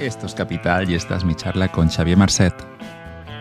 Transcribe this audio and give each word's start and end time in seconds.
Esto 0.00 0.24
es 0.24 0.34
Capital 0.34 0.90
y 0.90 0.94
esta 0.94 1.14
es 1.16 1.24
mi 1.24 1.34
charla 1.34 1.70
con 1.70 1.90
Xavier 1.90 2.16
Marcet. 2.16 2.54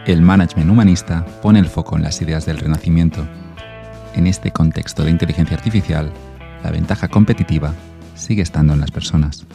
El 0.05 0.21
management 0.21 0.69
humanista 0.69 1.25
pone 1.41 1.57
el 1.57 1.67
foco 1.67 1.95
en 1.95 2.03
las 2.03 2.21
ideas 2.21 2.45
del 2.45 2.57
renacimiento. 2.57 3.25
En 4.13 4.27
este 4.27 4.51
contexto 4.51 5.05
de 5.05 5.09
inteligencia 5.09 5.55
artificial, 5.55 6.11
la 6.61 6.71
ventaja 6.71 7.07
competitiva 7.07 7.73
sigue 8.13 8.41
estando 8.41 8.73
en 8.73 8.81
las 8.81 8.91
personas. 8.91 9.47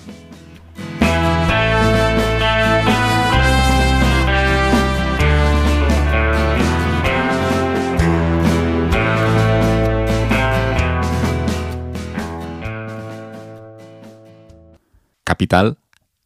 Capital 15.23 15.77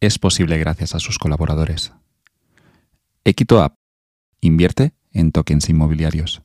es 0.01 0.17
posible 0.17 0.57
gracias 0.57 0.95
a 0.95 0.99
sus 0.99 1.17
colaboradores. 1.17 1.91
Equito 3.25 3.61
App 3.61 3.75
invierte 4.39 4.93
en 5.11 5.31
tokens 5.31 5.69
inmobiliarios. 5.69 6.41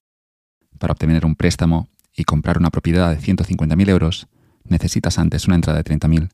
Para 0.79 0.93
obtener 0.93 1.25
un 1.25 1.37
préstamo 1.37 1.89
y 2.17 2.25
comprar 2.25 2.59
una 2.59 2.71
propiedad 2.71 3.15
de 3.15 3.21
150.000 3.21 3.89
euros, 3.89 4.27
necesitas 4.65 5.19
antes 5.19 5.47
una 5.47 5.57
entrada 5.57 5.83
de 5.83 5.85
30.000. 5.85 6.31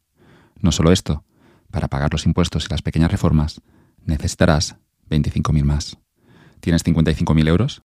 No 0.61 0.73
solo 0.73 0.93
esto, 0.93 1.25
para 1.71 1.89
pagar 1.89 2.13
los 2.13 2.25
impuestos 2.27 2.67
y 2.67 2.69
las 2.71 2.83
pequeñas 2.83 3.13
reformas, 3.13 3.61
necesitarás 4.05 4.77
25.000 5.11 5.63
más. 5.63 5.99
¿Tienes 6.61 6.85
55.000 6.85 7.49
euros? 7.49 7.83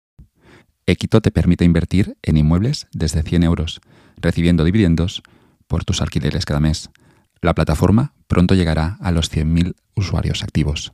Equito 0.88 1.22
te 1.22 1.32
permite 1.32 1.66
invertir 1.66 2.18
en 2.22 2.38
inmuebles 2.38 2.88
desde 2.94 3.24
100 3.24 3.44
euros, 3.44 3.82
recibiendo 4.18 4.64
dividendos 4.64 5.24
por 5.68 5.84
tus 5.84 6.02
alquileres 6.02 6.46
cada 6.46 6.60
mes. 6.60 6.90
La 7.42 7.54
plataforma 7.54 8.15
pronto 8.28 8.56
llegará 8.56 8.98
a 9.02 9.12
los 9.12 9.32
100.000 9.32 9.76
usuarios 9.96 10.44
activos. 10.44 10.94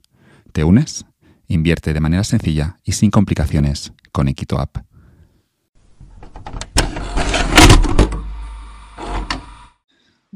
¿Te 0.52 0.64
unes? 0.64 1.06
Invierte 1.48 1.94
de 1.94 2.00
manera 2.00 2.24
sencilla 2.24 2.78
y 2.84 2.94
sin 2.94 3.12
complicaciones 3.12 3.94
con 4.12 4.28
Equito 4.28 4.60
App. 4.60 4.78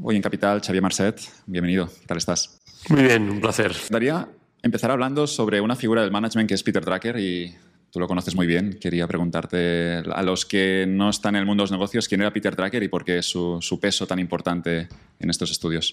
Hoy 0.02 0.16
en 0.16 0.22
Capital, 0.22 0.60
Xavier 0.60 0.82
Marcet, 0.82 1.20
bienvenido. 1.46 1.88
¿Qué 1.88 2.06
tal 2.06 2.18
estás? 2.18 2.60
Muy 2.88 3.02
bien, 3.02 3.30
un 3.30 3.40
placer. 3.40 3.74
Daría 3.90 4.28
empezar 4.62 4.90
hablando 4.90 5.26
sobre 5.26 5.60
una 5.60 5.74
figura 5.74 6.02
del 6.02 6.10
management 6.10 6.48
que 6.48 6.54
es 6.54 6.62
Peter 6.62 6.84
Drucker 6.84 7.18
y 7.18 7.54
tú 7.90 7.98
lo 7.98 8.06
conoces 8.06 8.36
muy 8.36 8.46
bien. 8.46 8.78
Quería 8.80 9.06
preguntarte 9.06 10.02
a 10.12 10.22
los 10.22 10.44
que 10.44 10.84
no 10.86 11.10
están 11.10 11.34
en 11.34 11.40
el 11.40 11.46
mundo 11.46 11.62
de 11.62 11.64
los 11.64 11.72
negocios 11.72 12.08
quién 12.08 12.20
era 12.20 12.32
Peter 12.32 12.54
Drucker 12.54 12.82
y 12.82 12.88
por 12.88 13.04
qué 13.04 13.22
su, 13.22 13.58
su 13.60 13.80
peso 13.80 14.06
tan 14.06 14.18
importante 14.18 14.88
en 15.18 15.30
estos 15.30 15.50
estudios. 15.50 15.92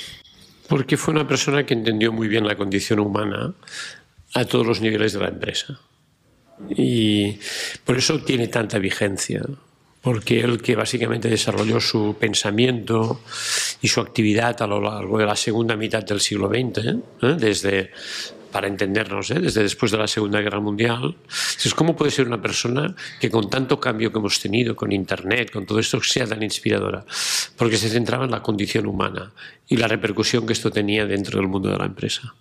Porque 0.67 0.97
fue 0.97 1.13
una 1.13 1.27
persona 1.27 1.65
que 1.65 1.73
entendió 1.73 2.11
muy 2.11 2.27
bien 2.27 2.47
la 2.47 2.55
condición 2.55 2.99
humana 2.99 3.53
a 4.33 4.45
todos 4.45 4.65
los 4.65 4.81
niveles 4.81 5.13
de 5.13 5.19
la 5.19 5.27
empresa. 5.27 5.79
Y 6.69 7.37
por 7.83 7.97
eso 7.97 8.19
tiene 8.19 8.47
tanta 8.47 8.79
vigencia 8.79 9.41
porque 10.03 10.41
él 10.41 10.61
que 10.61 10.75
básicamente 10.75 11.29
desarrolló 11.29 11.79
su 11.79 12.17
pensamiento 12.19 13.21
y 13.81 13.87
su 13.87 14.01
actividad 14.01 14.61
a 14.61 14.67
lo 14.67 14.81
largo 14.81 15.17
de 15.17 15.25
la 15.25 15.35
segunda 15.37 15.77
mitad 15.77 16.03
del 16.03 16.19
siglo 16.19 16.49
XX, 16.49 16.85
¿eh? 16.85 17.35
desde 17.39 17.91
para 18.53 18.67
entendernos, 18.67 19.31
¿eh? 19.31 19.39
desde 19.39 19.63
después 19.63 19.91
de 19.91 19.97
la 19.97 20.07
Segunda 20.07 20.39
Guerra 20.39 20.61
Mundial. 20.61 21.17
Es 21.29 21.73
cómo 21.73 21.95
puede 21.95 22.11
ser 22.11 22.27
una 22.27 22.41
persona 22.41 22.95
que 23.19 23.29
con 23.29 23.49
tanto 23.49 23.79
cambio 23.79 24.11
que 24.11 24.19
hemos 24.19 24.39
tenido, 24.39 24.75
con 24.75 24.91
Internet, 24.91 25.51
con 25.51 25.65
todo 25.65 25.79
esto, 25.79 26.01
sea 26.01 26.27
tan 26.27 26.41
inspiradora, 26.43 27.03
porque 27.57 27.77
se 27.77 27.89
centraba 27.89 28.25
en 28.25 28.31
la 28.31 28.41
condición 28.41 28.85
humana 28.85 29.33
y 29.67 29.75
la 29.75 29.87
repercusión 29.87 30.45
que 30.45 30.53
esto 30.53 30.71
tenía 30.71 31.05
dentro 31.05 31.39
del 31.39 31.49
mundo 31.49 31.69
de 31.69 31.77
la 31.77 31.85
empresa. 31.85 32.33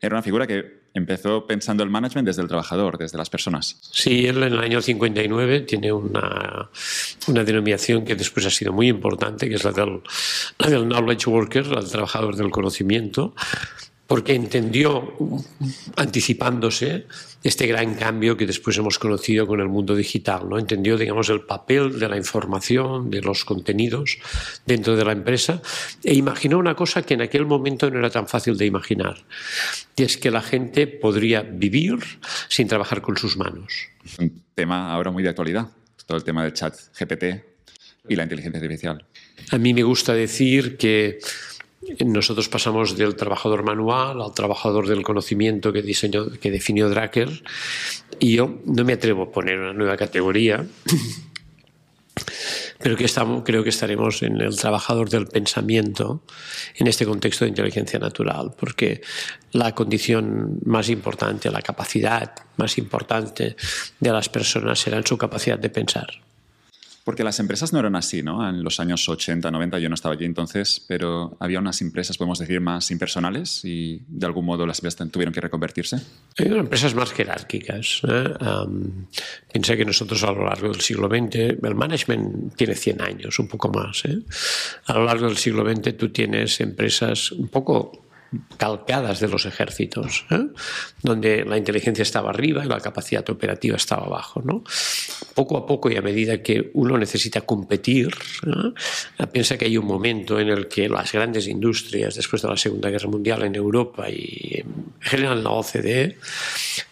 Era 0.00 0.16
una 0.16 0.22
figura 0.22 0.46
que 0.46 0.78
empezó 0.94 1.46
pensando 1.46 1.82
el 1.82 1.90
management 1.90 2.26
desde 2.26 2.42
el 2.42 2.48
trabajador, 2.48 2.98
desde 2.98 3.18
las 3.18 3.30
personas. 3.30 3.78
Sí, 3.92 4.26
él 4.26 4.42
en 4.42 4.54
el 4.54 4.58
año 4.58 4.80
59 4.80 5.60
tiene 5.60 5.92
una, 5.92 6.70
una 7.26 7.44
denominación 7.44 8.04
que 8.04 8.14
después 8.14 8.46
ha 8.46 8.50
sido 8.50 8.72
muy 8.72 8.88
importante, 8.88 9.48
que 9.48 9.56
es 9.56 9.64
la 9.64 9.72
del, 9.72 10.00
la 10.58 10.70
del 10.70 10.88
knowledge 10.88 11.28
worker, 11.28 11.66
el 11.66 11.90
trabajador 11.90 12.36
del 12.36 12.50
conocimiento, 12.50 13.34
porque 14.08 14.34
entendió, 14.34 15.14
anticipándose, 15.96 17.06
este 17.44 17.66
gran 17.66 17.94
cambio 17.94 18.38
que 18.38 18.46
después 18.46 18.76
hemos 18.78 18.98
conocido 18.98 19.46
con 19.46 19.60
el 19.60 19.68
mundo 19.68 19.94
digital. 19.94 20.48
¿no? 20.48 20.58
Entendió, 20.58 20.96
digamos, 20.96 21.28
el 21.28 21.42
papel 21.42 22.00
de 22.00 22.08
la 22.08 22.16
información, 22.16 23.10
de 23.10 23.20
los 23.20 23.44
contenidos 23.44 24.16
dentro 24.64 24.96
de 24.96 25.04
la 25.04 25.12
empresa 25.12 25.60
e 26.02 26.14
imaginó 26.14 26.58
una 26.58 26.74
cosa 26.74 27.02
que 27.02 27.14
en 27.14 27.20
aquel 27.20 27.44
momento 27.44 27.90
no 27.90 27.98
era 27.98 28.08
tan 28.08 28.26
fácil 28.26 28.56
de 28.56 28.64
imaginar, 28.64 29.24
y 29.94 30.04
es 30.04 30.16
que 30.16 30.30
la 30.30 30.40
gente 30.40 30.86
podría 30.86 31.42
vivir 31.42 31.98
sin 32.48 32.66
trabajar 32.66 33.02
con 33.02 33.18
sus 33.18 33.36
manos. 33.36 33.88
Un 34.18 34.42
tema 34.54 34.90
ahora 34.90 35.10
muy 35.10 35.22
de 35.22 35.28
actualidad, 35.28 35.68
todo 36.06 36.16
el 36.16 36.24
tema 36.24 36.44
del 36.44 36.54
chat 36.54 36.74
GPT 36.98 37.44
y 38.08 38.16
la 38.16 38.22
inteligencia 38.22 38.58
artificial. 38.58 39.04
A 39.50 39.58
mí 39.58 39.74
me 39.74 39.82
gusta 39.82 40.14
decir 40.14 40.78
que 40.78 41.18
nosotros 42.04 42.48
pasamos 42.48 42.96
del 42.96 43.16
trabajador 43.16 43.62
manual 43.62 44.20
al 44.20 44.34
trabajador 44.34 44.86
del 44.86 45.02
conocimiento 45.02 45.72
que, 45.72 45.82
diseñó, 45.82 46.30
que 46.30 46.50
definió 46.50 46.88
Drucker 46.88 47.42
y 48.18 48.36
yo 48.36 48.60
no 48.64 48.84
me 48.84 48.94
atrevo 48.94 49.24
a 49.24 49.32
poner 49.32 49.58
una 49.58 49.72
nueva 49.72 49.96
categoría, 49.96 50.66
pero 52.78 52.96
que 52.96 53.04
estamos, 53.04 53.42
creo 53.44 53.62
que 53.62 53.70
estaremos 53.70 54.22
en 54.22 54.40
el 54.40 54.56
trabajador 54.56 55.08
del 55.08 55.26
pensamiento 55.26 56.22
en 56.76 56.86
este 56.86 57.04
contexto 57.04 57.44
de 57.44 57.50
inteligencia 57.50 57.98
natural, 57.98 58.54
porque 58.58 59.00
la 59.52 59.74
condición 59.74 60.60
más 60.64 60.88
importante, 60.88 61.50
la 61.50 61.62
capacidad 61.62 62.34
más 62.56 62.78
importante 62.78 63.56
de 64.00 64.12
las 64.12 64.28
personas 64.28 64.78
será 64.78 64.98
en 64.98 65.06
su 65.06 65.16
capacidad 65.16 65.58
de 65.58 65.70
pensar. 65.70 66.27
Porque 67.08 67.24
las 67.24 67.40
empresas 67.40 67.72
no 67.72 67.78
eran 67.78 67.96
así, 67.96 68.22
¿no? 68.22 68.46
En 68.46 68.62
los 68.62 68.80
años 68.80 69.08
80, 69.08 69.50
90, 69.50 69.78
yo 69.78 69.88
no 69.88 69.94
estaba 69.94 70.14
allí 70.14 70.26
entonces, 70.26 70.84
pero 70.86 71.38
había 71.40 71.58
unas 71.58 71.80
empresas, 71.80 72.18
podemos 72.18 72.38
decir, 72.38 72.60
más 72.60 72.90
impersonales 72.90 73.64
y 73.64 74.02
de 74.06 74.26
algún 74.26 74.44
modo 74.44 74.66
las 74.66 74.80
empresas 74.80 75.10
tuvieron 75.10 75.32
que 75.32 75.40
reconvertirse. 75.40 76.02
Eran 76.36 76.58
empresas 76.58 76.94
más 76.94 77.10
jerárquicas. 77.10 78.02
¿eh? 78.06 78.34
Um, 78.44 79.06
que 79.54 79.84
nosotros 79.86 80.22
a 80.22 80.32
lo 80.32 80.44
largo 80.44 80.68
del 80.68 80.82
siglo 80.82 81.08
XX, 81.08 81.64
el 81.64 81.74
management 81.74 82.54
tiene 82.56 82.74
100 82.74 83.00
años, 83.00 83.38
un 83.38 83.48
poco 83.48 83.70
más. 83.70 84.04
¿eh? 84.04 84.18
A 84.84 84.92
lo 84.92 85.06
largo 85.06 85.28
del 85.28 85.38
siglo 85.38 85.64
XX 85.64 85.96
tú 85.96 86.10
tienes 86.10 86.60
empresas 86.60 87.32
un 87.32 87.48
poco 87.48 88.07
calcadas 88.56 89.20
de 89.20 89.28
los 89.28 89.46
ejércitos, 89.46 90.26
¿eh? 90.30 90.48
donde 91.02 91.44
la 91.44 91.56
inteligencia 91.56 92.02
estaba 92.02 92.30
arriba 92.30 92.64
y 92.64 92.68
la 92.68 92.80
capacidad 92.80 93.28
operativa 93.30 93.76
estaba 93.76 94.06
abajo. 94.06 94.42
Poco 95.34 95.56
a 95.56 95.66
poco 95.66 95.90
y 95.90 95.96
a 95.96 96.02
medida 96.02 96.42
que 96.42 96.70
uno 96.74 96.98
necesita 96.98 97.42
competir, 97.42 98.14
piensa 99.32 99.56
que 99.56 99.66
hay 99.66 99.76
un 99.76 99.86
momento 99.86 100.38
en 100.40 100.48
el 100.48 100.68
que 100.68 100.88
las 100.88 101.12
grandes 101.12 101.46
industrias, 101.46 102.16
después 102.16 102.42
de 102.42 102.48
la 102.48 102.56
Segunda 102.56 102.90
Guerra 102.90 103.08
Mundial 103.08 103.42
en 103.44 103.54
Europa 103.54 104.10
y 104.10 104.60
en 104.60 104.94
general 105.00 105.38
en 105.38 105.44
la 105.44 105.50
OCDE, 105.50 106.18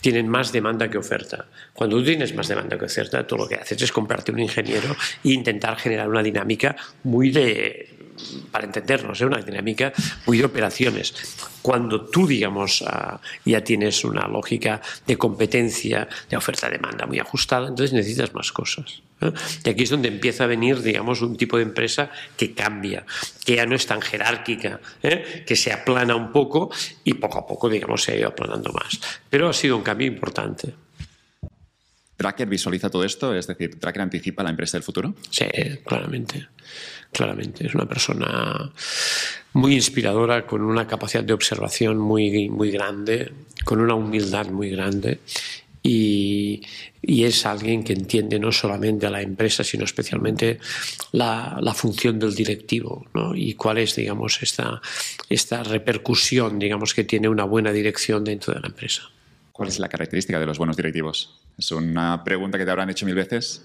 tienen 0.00 0.28
más 0.28 0.52
demanda 0.52 0.88
que 0.88 0.98
oferta. 0.98 1.46
Cuando 1.72 1.98
tú 1.98 2.04
tienes 2.04 2.34
más 2.34 2.48
demanda 2.48 2.78
que 2.78 2.86
oferta, 2.86 3.26
tú 3.26 3.36
lo 3.36 3.48
que 3.48 3.56
haces 3.56 3.80
es 3.82 3.92
comprarte 3.92 4.32
un 4.32 4.38
ingeniero 4.38 4.96
e 5.22 5.30
intentar 5.30 5.76
generar 5.76 6.08
una 6.08 6.22
dinámica 6.22 6.76
muy 7.02 7.30
de 7.30 7.95
para 8.50 8.66
entendernos, 8.66 9.20
¿eh? 9.20 9.26
una 9.26 9.38
dinámica 9.38 9.92
muy 10.26 10.38
de 10.38 10.44
operaciones. 10.44 11.14
Cuando 11.62 12.06
tú, 12.06 12.26
digamos, 12.26 12.82
ah, 12.86 13.20
ya 13.44 13.62
tienes 13.62 14.04
una 14.04 14.26
lógica 14.28 14.80
de 15.06 15.16
competencia, 15.16 16.08
de 16.28 16.36
oferta-demanda 16.36 17.06
muy 17.06 17.18
ajustada, 17.18 17.68
entonces 17.68 17.92
necesitas 17.92 18.34
más 18.34 18.52
cosas. 18.52 19.02
¿eh? 19.20 19.32
Y 19.64 19.68
aquí 19.70 19.82
es 19.82 19.90
donde 19.90 20.08
empieza 20.08 20.44
a 20.44 20.46
venir, 20.46 20.80
digamos, 20.82 21.22
un 21.22 21.36
tipo 21.36 21.56
de 21.56 21.64
empresa 21.64 22.10
que 22.36 22.54
cambia, 22.54 23.04
que 23.44 23.56
ya 23.56 23.66
no 23.66 23.74
es 23.74 23.86
tan 23.86 24.00
jerárquica, 24.00 24.80
¿eh? 25.02 25.44
que 25.46 25.56
se 25.56 25.72
aplana 25.72 26.14
un 26.14 26.32
poco 26.32 26.70
y 27.04 27.14
poco 27.14 27.38
a 27.38 27.46
poco, 27.46 27.68
digamos, 27.68 28.02
se 28.02 28.12
ha 28.12 28.16
ido 28.16 28.28
aplanando 28.28 28.72
más. 28.72 29.00
Pero 29.28 29.48
ha 29.48 29.52
sido 29.52 29.76
un 29.76 29.82
cambio 29.82 30.06
importante. 30.06 30.74
¿Tracker 32.16 32.48
visualiza 32.48 32.88
todo 32.88 33.04
esto? 33.04 33.34
Es 33.34 33.46
decir, 33.46 33.78
¿Tracker 33.78 34.02
anticipa 34.02 34.42
la 34.42 34.50
empresa 34.50 34.78
del 34.78 34.82
futuro? 34.82 35.14
Sí, 35.30 35.44
claramente. 35.84 36.48
Claramente. 37.16 37.66
Es 37.66 37.74
una 37.74 37.86
persona 37.86 38.70
muy 39.54 39.74
inspiradora, 39.74 40.46
con 40.46 40.60
una 40.60 40.86
capacidad 40.86 41.24
de 41.24 41.32
observación 41.32 41.96
muy, 41.96 42.50
muy 42.50 42.70
grande, 42.70 43.32
con 43.64 43.80
una 43.80 43.94
humildad 43.94 44.48
muy 44.48 44.68
grande. 44.68 45.20
Y, 45.82 46.60
es 47.00 47.46
alguien 47.46 47.84
que 47.84 47.94
entiende 47.94 48.38
no 48.38 48.52
solamente 48.52 49.06
a 49.06 49.10
la 49.10 49.22
empresa, 49.22 49.64
sino 49.64 49.84
especialmente 49.84 50.58
la, 51.12 51.56
la 51.62 51.72
función 51.72 52.18
del 52.18 52.34
directivo 52.34 53.06
¿no? 53.14 53.34
y 53.34 53.54
cuál 53.54 53.78
es, 53.78 53.94
digamos, 53.94 54.42
esta, 54.42 54.82
esta 55.30 55.62
repercusión, 55.62 56.58
digamos, 56.58 56.92
que 56.92 57.04
tiene 57.04 57.28
una 57.28 57.44
buena 57.44 57.72
dirección 57.72 58.24
dentro 58.24 58.52
de 58.52 58.60
la 58.60 58.66
empresa. 58.66 59.02
¿Cuál 59.52 59.68
es 59.68 59.78
la 59.78 59.88
característica 59.88 60.38
de 60.38 60.46
los 60.46 60.58
buenos 60.58 60.76
directivos? 60.76 61.38
Es 61.56 61.70
una 61.70 62.24
pregunta 62.24 62.58
que 62.58 62.64
te 62.66 62.70
habrán 62.72 62.90
hecho 62.90 63.06
mil 63.06 63.14
veces, 63.14 63.64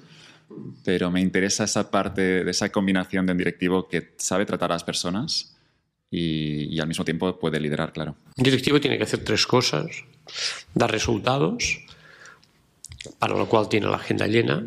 pero 0.84 1.12
me 1.12 1.22
interesa 1.22 1.64
esa 1.64 1.92
parte 1.92 2.44
de 2.44 2.52
esa 2.52 2.72
combinación 2.72 3.26
de 3.26 3.32
un 3.32 3.38
directivo 3.38 3.88
que 3.88 4.14
sabe 4.18 4.46
tratar 4.46 4.72
a 4.72 4.76
las 4.76 4.84
personas 4.84 5.56
y, 6.10 6.80
al 6.80 6.88
mismo 6.88 7.06
tiempo 7.06 7.40
puede 7.40 7.60
liderar, 7.60 7.94
claro. 7.94 8.16
Un 8.36 8.44
directivo 8.44 8.82
tiene 8.82 8.98
que 8.98 9.04
hacer 9.04 9.24
tres 9.24 9.48
cosas. 9.48 9.86
Dar 10.74 10.92
resultados, 10.92 11.80
para 13.18 13.36
lo 13.36 13.48
cual 13.48 13.70
tiene 13.70 13.88
la 13.88 13.96
agenda 13.96 14.28
llena. 14.28 14.66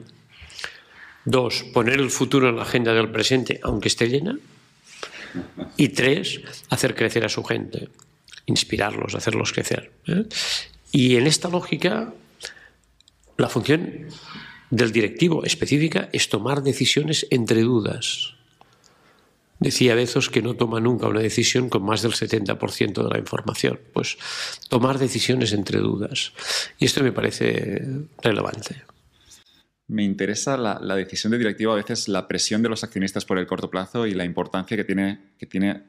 Dos, 1.27 1.65
poner 1.75 2.01
el 2.01 2.11
futuro 2.11 2.49
en 2.49 2.57
la 2.57 2.63
agenda 2.63 2.95
del 2.95 3.11
presente, 3.11 3.61
aunque 3.63 3.89
esté 3.89 4.09
llena. 4.09 4.39
Y 5.77 5.89
tres, 5.89 6.41
hacer 6.71 6.95
crecer 6.95 7.25
a 7.25 7.29
su 7.29 7.45
gente, 7.45 7.89
inspirarlos, 8.47 9.15
hacerlos 9.15 9.53
crecer. 9.53 9.93
¿eh? 10.07 10.25
Y 10.93 11.17
en 11.17 11.27
esta 11.27 11.49
lógica, 11.49 12.13
la 13.37 13.49
función 13.49 14.07
del 14.75 14.93
directivo 14.93 15.45
específica 15.45 16.09
es 16.13 16.29
tomar 16.29 16.63
decisiones 16.63 17.27
entre 17.31 17.63
dudas. 17.63 18.35
Decía 19.61 19.95
Bezos 19.95 20.31
que 20.31 20.43
no 20.43 20.55
toma 20.55 20.81
nunca 20.81 21.07
una 21.07 21.21
decisión 21.21 21.69
con 21.69 21.85
más 21.85 22.03
del 22.03 22.13
70% 22.13 23.05
de 23.05 23.09
la 23.09 23.19
información. 23.19 23.79
Pues 23.93 24.19
tomar 24.69 24.99
decisiones 24.99 25.53
entre 25.53 25.79
dudas. 25.79 26.33
Y 26.79 26.87
esto 26.87 27.03
me 27.05 27.13
parece 27.13 27.83
relevante. 28.21 28.83
Me 29.87 30.03
interesa 30.03 30.57
la, 30.57 30.97
decisión 30.97 31.31
de 31.31 31.39
directivo, 31.39 31.73
a 31.73 31.77
veces 31.77 32.09
la 32.09 32.27
presión 32.27 32.63
de 32.63 32.69
los 32.69 32.83
accionistas 32.83 33.25
por 33.25 33.39
el 33.39 33.47
corto 33.47 33.71
plazo 33.71 34.07
y 34.07 34.15
la 34.15 34.25
importancia 34.25 34.77
que 34.77 34.85
tiene, 34.85 35.21
que 35.39 35.47
tiene, 35.47 35.85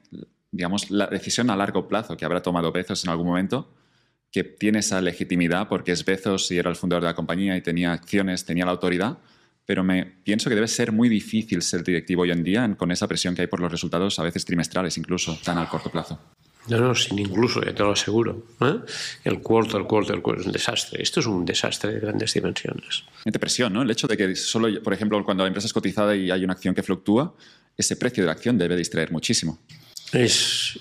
digamos, 0.52 0.92
la 0.92 1.08
decisión 1.08 1.50
a 1.50 1.56
largo 1.56 1.88
plazo 1.88 2.16
que 2.18 2.26
habrá 2.26 2.42
tomado 2.42 2.72
Bezos 2.72 3.04
en 3.04 3.10
algún 3.10 3.28
momento, 3.28 3.68
que 4.36 4.44
tiene 4.44 4.80
esa 4.80 5.00
legitimidad 5.00 5.70
porque 5.70 5.94
es 5.94 6.04
Bezos 6.04 6.52
y 6.52 6.58
era 6.58 6.70
el 6.70 6.76
fundador 6.76 7.04
de 7.04 7.08
la 7.08 7.16
compañía 7.16 7.56
y 7.56 7.62
tenía 7.62 7.94
acciones, 7.94 8.44
tenía 8.44 8.66
la 8.66 8.72
autoridad, 8.72 9.18
pero 9.66 9.82
me 9.82 10.06
pienso 10.06 10.50
que 10.50 10.56
debe 10.56 10.68
ser 10.68 10.92
muy 10.92 11.08
difícil 11.08 11.62
ser 11.62 11.86
directivo 11.86 12.24
hoy 12.24 12.32
en 12.32 12.44
día 12.44 12.76
con 12.78 12.92
esa 12.92 13.08
presión 13.08 13.34
que 13.34 13.44
hay 13.44 13.48
por 13.48 13.62
los 13.62 13.72
resultados, 13.72 14.20
a 14.20 14.24
veces 14.24 14.44
trimestrales 14.44 14.98
incluso, 14.98 15.40
tan 15.42 15.58
al 15.58 15.70
corto 15.70 15.90
plazo. 15.90 16.20
No, 16.68 16.80
no, 16.80 16.94
sin 16.94 17.18
incluso, 17.18 17.64
ya 17.64 17.74
te 17.74 17.82
lo 17.82 17.94
aseguro. 17.94 18.46
¿eh? 18.60 18.80
El 19.24 19.40
cuarto, 19.40 19.78
el 19.78 19.86
cuarto, 19.86 20.14
el 20.14 20.22
cuarto 20.22 20.42
es 20.42 20.48
un 20.48 20.52
desastre. 20.52 21.02
Esto 21.02 21.22
es 21.22 21.28
un 21.28 21.46
desastre 21.46 21.94
de 21.94 22.02
grandes 22.02 22.34
dimensiones. 22.34 23.06
De 23.24 23.40
presión, 23.40 23.72
¿no? 23.72 23.84
El 23.84 23.92
hecho 23.92 24.06
de 24.06 24.18
que 24.18 24.36
solo, 24.36 24.68
por 24.84 24.92
ejemplo, 24.92 25.24
cuando 25.24 25.46
la 25.46 25.48
empresa 25.48 25.68
es 25.68 25.74
cotizada 25.74 26.14
y 26.14 26.30
hay 26.30 26.44
una 26.44 26.52
acción 26.52 26.76
que 26.76 26.84
fluctúa, 26.84 27.34
ese 27.78 27.96
precio 27.96 28.22
de 28.24 28.28
la 28.28 28.34
acción 28.34 28.58
debe 28.58 28.76
distraer 28.76 29.14
muchísimo. 29.14 29.60
Es 30.12 30.80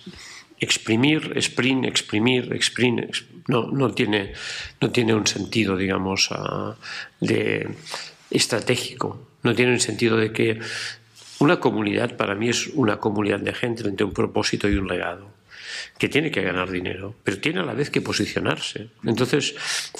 exprimir, 0.61 1.33
sprint, 1.37 1.85
exprimir, 1.85 2.53
exprimir. 2.53 3.27
No, 3.49 3.71
no, 3.71 3.93
tiene, 3.93 4.33
no 4.81 4.91
tiene 4.91 5.15
un 5.15 5.27
sentido, 5.27 5.77
digamos, 5.77 6.31
de 7.21 7.69
estratégico. 8.31 9.29
No 9.43 9.55
tiene 9.55 9.73
un 9.73 9.81
sentido 9.81 10.17
de 10.17 10.33
que 10.33 10.61
una 11.41 11.61
comunidad 11.61 12.17
para 12.17 12.35
mí 12.35 12.49
es 12.49 12.69
una 12.69 12.99
comunidad 12.99 13.41
de 13.41 13.53
gente 13.53 13.87
entre 13.87 14.06
un 14.06 14.12
propósito 14.12 14.69
y 14.69 14.77
un 14.77 14.89
legado 14.89 15.33
que 15.98 16.08
tiene 16.08 16.31
que 16.31 16.42
ganar 16.42 16.70
dinero, 16.70 17.14
pero 17.25 17.38
tiene 17.38 17.60
a 17.60 17.64
la 17.64 17.75
vez 17.75 17.90
que 17.90 18.00
posicionarse. 18.00 18.88
Entonces, 19.04 19.54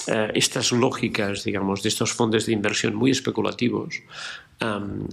eh, 0.07 0.31
estas 0.33 0.71
lógicas, 0.71 1.43
digamos, 1.43 1.83
de 1.83 1.89
estos 1.89 2.13
fondos 2.13 2.45
de 2.45 2.53
inversión 2.53 2.95
muy 2.95 3.11
especulativos, 3.11 4.01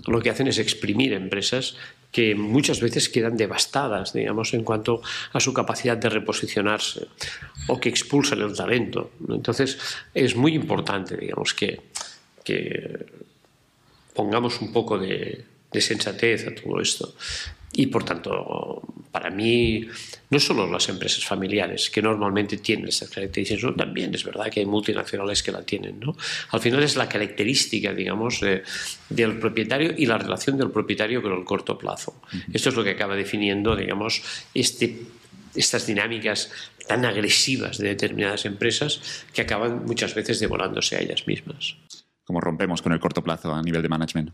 lo 0.06 0.20
que 0.20 0.30
hacen 0.30 0.46
es 0.46 0.58
exprimir 0.58 1.12
empresas 1.12 1.76
que 2.12 2.34
muchas 2.34 2.80
veces 2.80 3.08
quedan 3.08 3.36
devastadas, 3.36 4.12
digamos, 4.12 4.52
en 4.54 4.62
cuanto 4.64 5.00
a 5.32 5.40
su 5.40 5.52
capacidad 5.52 5.96
de 5.96 6.10
reposicionarse 6.10 7.08
o 7.69 7.80
que 7.80 7.88
expulsan 7.88 8.42
el 8.42 8.54
talento. 8.54 9.12
Entonces, 9.28 9.78
es 10.12 10.36
muy 10.36 10.54
importante, 10.54 11.16
digamos, 11.16 11.54
que, 11.54 11.80
pongamos 14.14 14.60
un 14.60 14.72
poco 14.72 14.98
de, 14.98 15.44
de 15.72 15.80
sensatez 15.80 16.46
a 16.46 16.54
todo 16.54 16.80
esto. 16.80 17.14
Y 17.74 17.86
por 17.86 18.04
tanto, 18.04 18.82
para 19.10 19.30
mí, 19.30 19.86
no 20.30 20.38
solo 20.38 20.70
las 20.70 20.88
empresas 20.88 21.24
familiares, 21.24 21.88
que 21.88 22.02
normalmente 22.02 22.58
tienen 22.58 22.88
estas 22.88 23.08
características, 23.08 23.74
también 23.76 24.14
es 24.14 24.24
verdad 24.24 24.50
que 24.50 24.60
hay 24.60 24.66
multinacionales 24.66 25.42
que 25.42 25.52
la 25.52 25.62
tienen. 25.62 25.98
¿no? 26.00 26.16
Al 26.50 26.60
final 26.60 26.82
es 26.82 26.96
la 26.96 27.08
característica, 27.08 27.94
digamos, 27.94 28.40
del 29.08 29.38
propietario 29.38 29.94
y 29.96 30.06
la 30.06 30.19
relación 30.19 30.58
del 30.58 30.70
propietario 30.70 31.22
con 31.22 31.32
el 31.32 31.44
corto 31.44 31.78
plazo. 31.78 32.20
Esto 32.52 32.69
es 32.69 32.74
lo 32.74 32.84
que 32.84 32.90
acaba 32.90 33.16
definiendo, 33.16 33.74
digamos, 33.74 34.22
este, 34.52 35.02
estas 35.54 35.86
dinámicas 35.86 36.50
tan 36.86 37.04
agresivas 37.04 37.78
de 37.78 37.88
determinadas 37.88 38.44
empresas 38.44 39.24
que 39.32 39.42
acaban 39.42 39.84
muchas 39.86 40.14
veces 40.14 40.40
devorándose 40.40 40.96
a 40.96 41.00
ellas 41.00 41.26
mismas. 41.26 41.76
¿Cómo 42.24 42.40
rompemos 42.40 42.82
con 42.82 42.92
el 42.92 43.00
corto 43.00 43.22
plazo 43.22 43.54
a 43.54 43.62
nivel 43.62 43.82
de 43.82 43.88
management? 43.88 44.30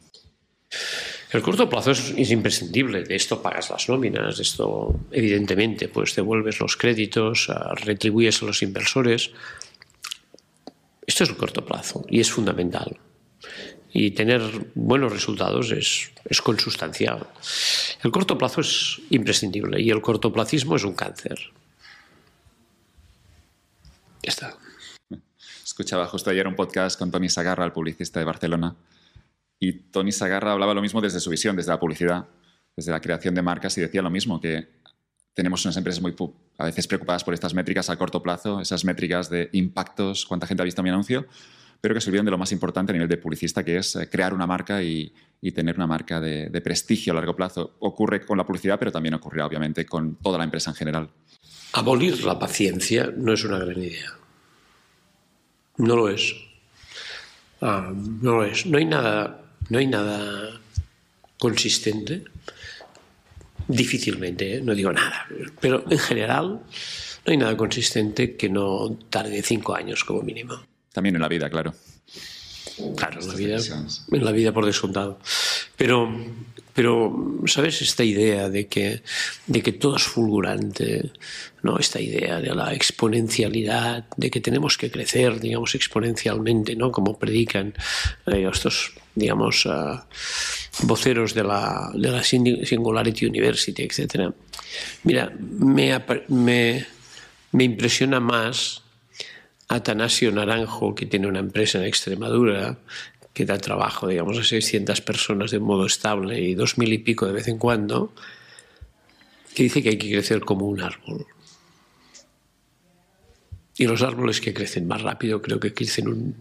El 1.31 1.43
corto 1.43 1.69
plazo 1.69 1.91
es, 1.91 2.31
imprescindible. 2.31 3.05
De 3.05 3.15
esto 3.15 3.43
pagas 3.43 3.69
las 3.71 3.89
nóminas, 3.89 4.39
de 4.39 4.43
esto, 4.43 4.99
evidentemente, 5.11 5.89
pues 5.89 6.15
devuelves 6.15 6.59
los 6.61 6.77
créditos, 6.77 7.51
ah, 7.51 7.75
retribuyes 7.75 8.43
a 8.43 8.47
los 8.47 8.63
inversores. 8.63 9.31
Esto 11.07 11.25
es 11.25 11.31
el 11.31 11.37
corto 11.37 11.65
plazo 11.65 12.05
y 12.09 12.21
es 12.21 12.31
fundamental. 12.31 12.97
Y 13.93 14.13
tener 14.13 14.41
buenos 14.75 15.13
resultados 15.13 15.71
es, 15.73 16.13
es 16.25 16.41
consustancial. 16.41 17.27
El 18.03 18.11
corto 18.11 18.39
plazo 18.39 18.63
es 18.63 19.01
imprescindible 19.11 19.81
y 19.81 19.91
el 19.91 20.01
cortoplacismo 20.01 20.77
es 20.77 20.85
un 20.85 20.95
cáncer. 20.95 21.39
Ya 24.23 24.31
está. 24.31 24.57
Escuchaba 25.63 26.07
justo 26.07 26.31
ayer 26.31 26.47
un 26.47 26.57
podcast 26.57 26.99
con 26.99 27.11
Tony 27.11 27.29
Sagarra, 27.29 27.65
el 27.65 27.73
publicista 27.73 28.19
de 28.19 28.25
Barcelona, 28.25 28.75
y 29.61 29.73
Tony 29.73 30.13
Sagarra 30.13 30.53
hablaba 30.53 30.75
lo 30.75 30.83
mismo 30.83 31.01
desde 31.01 31.21
su 31.21 31.31
visión, 31.31 31.57
desde 31.57 31.71
la 31.71 31.81
publicidad, 31.81 32.27
desde 32.77 32.93
la 32.93 33.01
creación 33.01 33.35
de 33.35 33.43
marcas 33.43 33.77
y 33.79 33.81
decía 33.81 34.03
lo 34.03 34.11
mismo, 34.11 34.41
que 34.41 34.69
tenemos 35.35 35.65
unas 35.65 35.77
empresas 35.77 36.01
muy 36.01 36.15
a 36.59 36.65
veces 36.65 36.87
preocupadas 36.87 37.25
por 37.25 37.35
estas 37.35 37.55
métricas 37.55 37.91
a 37.91 37.97
corto 37.97 38.23
plazo, 38.23 38.61
esas 38.61 38.85
métricas 38.85 39.31
de 39.31 39.49
impactos, 39.53 40.27
cuánta 40.27 40.47
gente 40.47 40.63
ha 40.63 40.65
visto 40.65 40.83
mi 40.83 40.91
anuncio, 40.91 41.27
pero 41.81 41.95
que 41.95 42.01
se 42.01 42.11
olvidan 42.11 42.25
de 42.25 42.33
lo 42.33 42.39
más 42.39 42.51
importante 42.53 42.93
a 42.93 42.95
nivel 42.95 43.09
de 43.09 43.19
publicista, 43.19 43.65
que 43.65 43.77
es 43.77 43.95
eh, 43.97 44.09
crear 44.09 44.35
una 44.35 44.47
marca 44.47 44.83
y, 44.83 45.13
tener 45.55 45.77
una 45.77 45.87
marca 45.87 46.21
de, 46.21 46.61
prestigio 46.61 47.13
a 47.13 47.17
largo 47.17 47.37
plazo. 47.37 47.77
Ocurre 47.79 48.27
con 48.27 48.37
la 48.37 48.45
publicidad, 48.45 48.79
pero 48.79 48.91
también 48.91 49.15
ocurrirá 49.15 49.47
obviamente 49.47 49.87
con 49.87 50.17
toda 50.17 50.39
la 50.39 50.45
empresa 50.45 50.71
en 50.71 50.77
general. 50.77 51.11
Abolir 51.75 52.25
la 52.25 52.39
paciencia 52.39 53.13
no 53.17 53.33
es 53.33 53.45
una 53.45 53.59
gran 53.59 53.79
idea. 53.79 54.11
No 55.77 55.95
lo 55.95 56.09
es. 56.09 56.35
Ah, 57.61 57.93
no 57.95 58.39
lo 58.39 58.45
es. 58.45 58.67
No 58.67 58.79
hay 58.79 58.85
nada 58.85 59.48
no 59.69 59.79
hay 59.79 59.87
nada 59.87 60.61
consistente, 61.39 62.25
difícilmente, 63.67 64.57
¿eh? 64.57 64.61
no 64.63 64.75
digo 64.75 64.93
nada, 64.93 65.27
pero 65.61 65.85
en 65.89 65.99
general 65.99 66.61
no 67.27 67.31
hay 67.33 67.37
nada 67.37 67.57
consistente 67.57 68.37
que 68.37 68.49
no 68.49 68.99
tarde 69.11 69.43
cinco 69.43 69.75
años 69.75 70.05
como 70.05 70.23
mínimo. 70.23 70.55
También 70.93 71.17
en 71.17 71.23
la 71.23 71.29
vida, 71.29 71.51
claro. 71.51 71.75
Claro, 72.97 73.21
en 73.21 73.29
la 73.29 73.35
vida, 73.35 73.59
en 74.13 74.25
la 74.25 74.33
vida 74.33 74.53
por 74.53 74.65
descontado. 74.65 75.19
Pero 75.77 76.09
pero, 76.79 77.13
¿sabes? 77.47 77.83
Esta 77.83 78.05
idea 78.05 78.49
de 78.49 78.69
que, 78.69 79.03
de 79.49 79.63
que 79.63 79.73
todo 79.73 79.97
es 79.97 80.05
fulgurante, 80.05 81.11
¿no? 81.61 81.77
Esta 81.77 82.01
idea 82.01 82.41
de 82.41 82.55
la 82.55 82.73
exponencialidad, 82.73 84.05
de 84.17 84.31
que 84.31 84.41
tenemos 84.41 84.79
que 84.79 84.89
crecer, 84.89 85.41
digamos, 85.41 85.75
exponencialmente, 85.75 86.77
¿no? 86.77 86.93
Como 86.93 87.19
predican 87.19 87.75
eh, 88.29 88.49
estos, 88.49 88.93
digamos, 89.19 89.67
uh, 89.67 90.01
voceros 90.83 91.35
de 91.35 91.45
la, 91.45 91.91
de 91.95 92.11
la 92.11 92.23
Singularity 92.23 93.27
University, 93.27 93.83
etc. 93.83 94.33
Mira, 95.05 95.33
me, 95.39 96.03
me, 96.29 96.87
me 97.53 97.65
impresiona 97.65 98.21
más 98.21 98.83
Atanasio 99.69 100.33
Naranjo, 100.33 100.95
que 100.95 101.07
tiene 101.07 101.27
una 101.27 101.41
empresa 101.41 101.79
en 101.79 101.85
Extremadura, 101.85 102.79
que 103.35 103.45
da 103.45 103.59
trabajo, 103.59 104.09
digamos, 104.09 104.39
a 104.39 104.45
600 104.45 105.01
personas 105.03 105.51
de 105.51 105.61
modo 105.61 105.87
estable 105.87 106.41
y 106.41 106.55
dos 106.55 106.79
mil 106.79 106.93
y 106.93 106.99
pico 106.99 107.27
de 107.27 107.33
vez 107.33 107.49
en 107.49 107.59
cuando, 107.59 108.13
que 109.55 109.65
dice 109.65 109.83
que 109.83 109.91
hay 109.91 109.99
que 109.99 110.11
crecer 110.11 110.41
como 110.41 110.67
un 110.67 110.81
árbol. 110.81 111.27
Y 113.81 113.87
los 113.87 114.03
árboles 114.03 114.41
que 114.41 114.53
crecen 114.53 114.89
más 114.89 115.03
rápido 115.03 115.41
creo 115.41 115.61
que 115.61 115.73
crecen 115.73 116.09
un... 116.09 116.35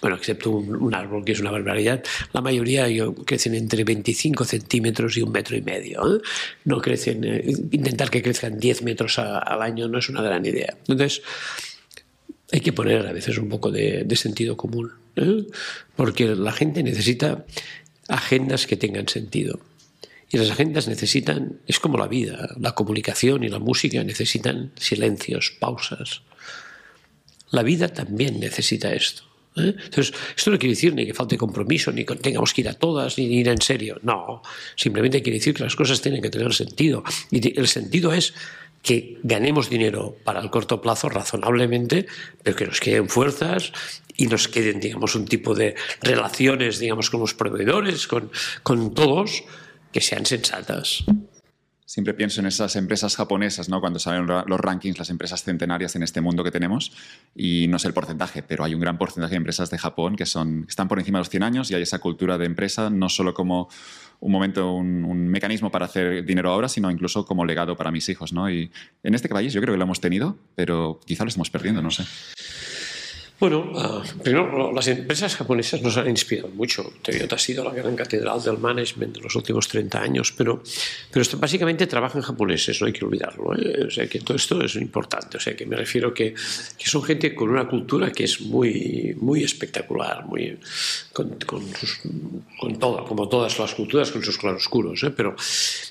Bueno, 0.00 0.16
excepto 0.16 0.50
un, 0.50 0.92
árbol 0.92 1.24
que 1.24 1.30
es 1.30 1.38
una 1.38 1.52
barbaridad, 1.52 2.02
la 2.32 2.40
mayoría 2.40 2.88
crecen 3.24 3.54
entre 3.54 3.84
25 3.84 4.44
centímetros 4.44 5.16
y 5.16 5.22
un 5.22 5.30
metro 5.30 5.56
y 5.56 5.62
medio. 5.62 6.16
¿eh? 6.16 6.20
No 6.64 6.80
crecen... 6.80 7.22
Eh, 7.22 7.44
intentar 7.70 8.10
que 8.10 8.20
crezcan 8.20 8.58
10 8.58 8.82
metros 8.82 9.20
al 9.20 9.62
año 9.62 9.86
no 9.86 9.98
es 9.98 10.08
una 10.08 10.22
gran 10.22 10.44
idea. 10.44 10.76
Entonces, 10.80 11.22
hay 12.50 12.60
que 12.60 12.72
poner 12.72 13.06
a 13.06 13.12
veces 13.12 13.38
un 13.38 13.48
poco 13.48 13.70
de, 13.70 14.04
sentido 14.16 14.56
común, 14.56 14.90
¿eh? 15.14 15.46
porque 15.94 16.34
la 16.34 16.50
gente 16.50 16.82
necesita 16.82 17.46
agendas 18.08 18.66
que 18.66 18.76
tengan 18.76 19.06
sentido. 19.06 19.60
Y 20.30 20.38
las 20.38 20.50
agendas 20.50 20.88
necesitan, 20.88 21.60
es 21.68 21.78
como 21.78 21.96
la 21.96 22.08
vida, 22.08 22.56
la 22.58 22.74
comunicación 22.74 23.44
y 23.44 23.48
la 23.48 23.60
música 23.60 24.02
necesitan 24.02 24.72
silencios, 24.76 25.54
pausas. 25.60 26.22
La 27.52 27.62
vida 27.62 27.88
también 27.88 28.40
necesita 28.40 28.92
esto. 28.92 29.22
¿eh? 29.56 29.74
Entonces, 29.84 30.12
esto 30.36 30.50
no 30.50 30.58
quiere 30.58 30.74
decir 30.74 30.94
ni 30.94 31.06
que 31.06 31.14
falte 31.14 31.36
compromiso, 31.36 31.92
ni 31.92 32.04
que 32.04 32.16
tengamos 32.16 32.52
que 32.52 32.62
ir 32.62 32.68
a 32.68 32.74
todas, 32.74 33.16
ni 33.18 33.24
ir 33.24 33.48
en 33.48 33.60
serio. 33.60 33.98
No, 34.02 34.42
simplemente 34.76 35.22
quiere 35.22 35.38
decir 35.38 35.54
que 35.54 35.62
las 35.62 35.76
cosas 35.76 36.00
tienen 36.00 36.22
que 36.22 36.30
tener 36.30 36.52
sentido. 36.54 37.04
Y 37.30 37.58
el 37.58 37.68
sentido 37.68 38.12
es 38.12 38.34
que 38.82 39.18
ganemos 39.22 39.70
dinero 39.70 40.16
para 40.24 40.40
el 40.40 40.50
corto 40.50 40.80
plazo 40.80 41.08
razonablemente, 41.08 42.06
pero 42.42 42.56
que 42.56 42.66
nos 42.66 42.80
queden 42.80 43.08
fuerzas 43.08 43.72
y 44.16 44.26
nos 44.26 44.48
queden, 44.48 44.80
digamos, 44.80 45.14
un 45.14 45.26
tipo 45.26 45.54
de 45.54 45.76
relaciones, 46.00 46.78
digamos, 46.78 47.08
con 47.08 47.20
los 47.20 47.34
proveedores, 47.34 48.06
con, 48.08 48.30
con 48.62 48.92
todos, 48.92 49.44
que 49.92 50.00
sean 50.00 50.26
sensatas. 50.26 51.04
Siempre 51.92 52.14
pienso 52.14 52.40
en 52.40 52.46
esas 52.46 52.74
empresas 52.76 53.16
japonesas, 53.16 53.68
¿no? 53.68 53.78
Cuando 53.82 53.98
salen 53.98 54.26
los 54.26 54.58
rankings, 54.58 54.98
las 54.98 55.10
empresas 55.10 55.44
centenarias 55.44 55.94
en 55.94 56.02
este 56.02 56.22
mundo 56.22 56.42
que 56.42 56.50
tenemos, 56.50 56.90
y 57.36 57.68
no 57.68 57.78
sé 57.78 57.86
el 57.86 57.92
porcentaje, 57.92 58.42
pero 58.42 58.64
hay 58.64 58.74
un 58.74 58.80
gran 58.80 58.96
porcentaje 58.96 59.32
de 59.32 59.36
empresas 59.36 59.68
de 59.68 59.76
Japón 59.76 60.16
que 60.16 60.24
son, 60.24 60.64
están 60.66 60.88
por 60.88 60.98
encima 60.98 61.18
de 61.18 61.20
los 61.20 61.28
100 61.28 61.42
años 61.42 61.70
y 61.70 61.74
hay 61.74 61.82
esa 61.82 61.98
cultura 61.98 62.38
de 62.38 62.46
empresa, 62.46 62.88
no 62.88 63.10
solo 63.10 63.34
como 63.34 63.68
un 64.20 64.32
momento, 64.32 64.72
un, 64.72 65.28
mecanismo 65.28 65.70
para 65.70 65.84
hacer 65.84 66.24
dinero 66.24 66.50
ahora, 66.50 66.70
sino 66.70 66.90
incluso 66.90 67.26
como 67.26 67.44
legado 67.44 67.76
para 67.76 67.90
mis 67.90 68.08
hijos, 68.08 68.32
¿no? 68.32 68.50
Y 68.50 68.70
en 69.02 69.14
este 69.14 69.28
país 69.28 69.52
yo 69.52 69.60
creo 69.60 69.74
que 69.74 69.78
lo 69.78 69.84
hemos 69.84 70.00
tenido, 70.00 70.38
pero 70.54 70.98
quizá 71.04 71.24
lo 71.24 71.28
estamos 71.28 71.50
perdiendo, 71.50 71.82
no 71.82 71.90
sé. 71.90 72.04
Bueno, 73.42 73.72
uh, 73.74 74.22
primero, 74.22 74.70
las 74.70 74.86
empresas 74.86 75.34
japonesas 75.34 75.82
nos 75.82 75.96
han 75.96 76.08
inspirado 76.08 76.46
mucho. 76.50 76.92
Toyota 77.02 77.34
ha 77.34 77.38
sido 77.40 77.64
la 77.64 77.72
gran 77.72 77.96
catedral 77.96 78.40
del 78.40 78.56
management 78.58 79.16
de 79.16 79.20
los 79.20 79.34
últimos 79.34 79.66
30 79.66 80.00
años, 80.00 80.32
pero, 80.38 80.62
pero 81.10 81.22
esto, 81.22 81.38
básicamente 81.38 81.88
trabajan 81.88 82.22
japoneses, 82.22 82.80
no 82.80 82.86
hay 82.86 82.92
que 82.92 83.04
olvidarlo. 83.04 83.52
¿eh? 83.56 83.86
O 83.88 83.90
sea, 83.90 84.06
que 84.06 84.20
todo 84.20 84.36
esto 84.36 84.62
es 84.64 84.76
importante. 84.76 85.38
O 85.38 85.40
sea, 85.40 85.56
que 85.56 85.66
me 85.66 85.74
refiero 85.74 86.14
que, 86.14 86.34
que 86.34 86.86
son 86.86 87.02
gente 87.02 87.34
con 87.34 87.50
una 87.50 87.66
cultura 87.66 88.12
que 88.12 88.22
es 88.22 88.40
muy, 88.42 89.16
muy 89.20 89.42
espectacular, 89.42 90.24
muy, 90.24 90.56
con, 91.12 91.36
con, 91.44 91.66
sus, 91.74 92.00
con 92.60 92.78
todo, 92.78 93.04
como 93.04 93.28
todas 93.28 93.58
las 93.58 93.74
culturas, 93.74 94.12
con 94.12 94.22
sus 94.22 94.38
claroscuros. 94.38 95.02
¿eh? 95.02 95.10
Pero 95.10 95.34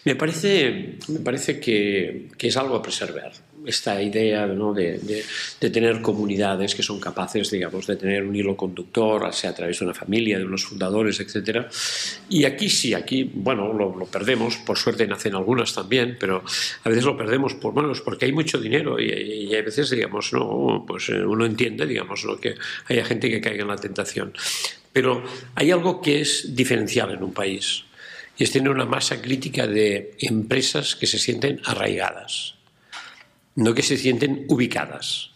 me 0.05 0.15
parece, 0.15 0.99
me 1.09 1.19
parece 1.19 1.59
que, 1.59 2.29
que 2.37 2.47
es 2.47 2.55
algo 2.55 2.77
a 2.77 2.81
preservar 2.81 3.33
esta 3.65 4.01
idea 4.01 4.47
de, 4.47 5.23
tener 5.59 6.01
comunidades 6.01 6.75
que 6.75 6.83
son 6.83 6.99
capaces, 6.99 7.49
digamos, 7.51 7.87
de 7.87 7.95
tener 7.95 8.23
un 8.23 8.35
hilo 8.35 8.55
conductor, 8.55 9.31
sea 9.33 9.51
a 9.51 9.55
través 9.55 9.79
de 9.79 9.85
una 9.85 9.93
familia, 9.93 10.37
de 10.37 10.45
unos 10.45 10.65
fundadores, 10.65 11.19
etc. 11.19 11.65
Y 12.29 12.45
aquí 12.45 12.69
sí, 12.69 12.93
aquí, 12.93 13.29
bueno, 13.33 13.73
lo, 13.73 14.05
perdemos, 14.05 14.57
por 14.57 14.77
suerte 14.77 15.07
nacen 15.07 15.35
algunas 15.35 15.73
también, 15.73 16.17
pero 16.19 16.43
a 16.83 16.89
veces 16.89 17.05
lo 17.05 17.17
perdemos 17.17 17.53
por, 17.55 17.73
bueno, 17.73 17.91
porque 18.03 18.25
hay 18.25 18.31
mucho 18.31 18.59
dinero 18.59 18.99
y, 18.99 19.53
a 19.53 19.61
veces, 19.61 19.89
digamos, 19.89 20.33
no, 20.33 20.83
pues 20.87 21.09
eh, 21.09 21.23
uno 21.23 21.45
entiende, 21.45 21.85
digamos, 21.85 22.25
que 22.41 22.55
haya 22.87 23.05
gente 23.05 23.29
que 23.29 23.41
caiga 23.41 23.61
en 23.61 23.67
la 23.67 23.75
tentación. 23.75 24.33
Pero 24.93 25.23
hay 25.55 25.71
algo 25.71 26.01
que 26.01 26.21
es 26.21 26.55
diferencial 26.55 27.11
en 27.11 27.23
un 27.23 27.33
país 27.33 27.83
y 28.37 28.43
es 28.43 28.51
tener 28.51 28.69
una 28.69 28.85
masa 28.85 29.21
crítica 29.21 29.67
de 29.67 30.15
empresas 30.19 30.95
que 30.95 31.07
se 31.07 31.19
sienten 31.19 31.61
arraigadas 31.63 32.55
no 33.55 33.73
que 33.73 33.83
se 33.83 33.97
sienten 33.97 34.45
ubicadas. 34.47 35.31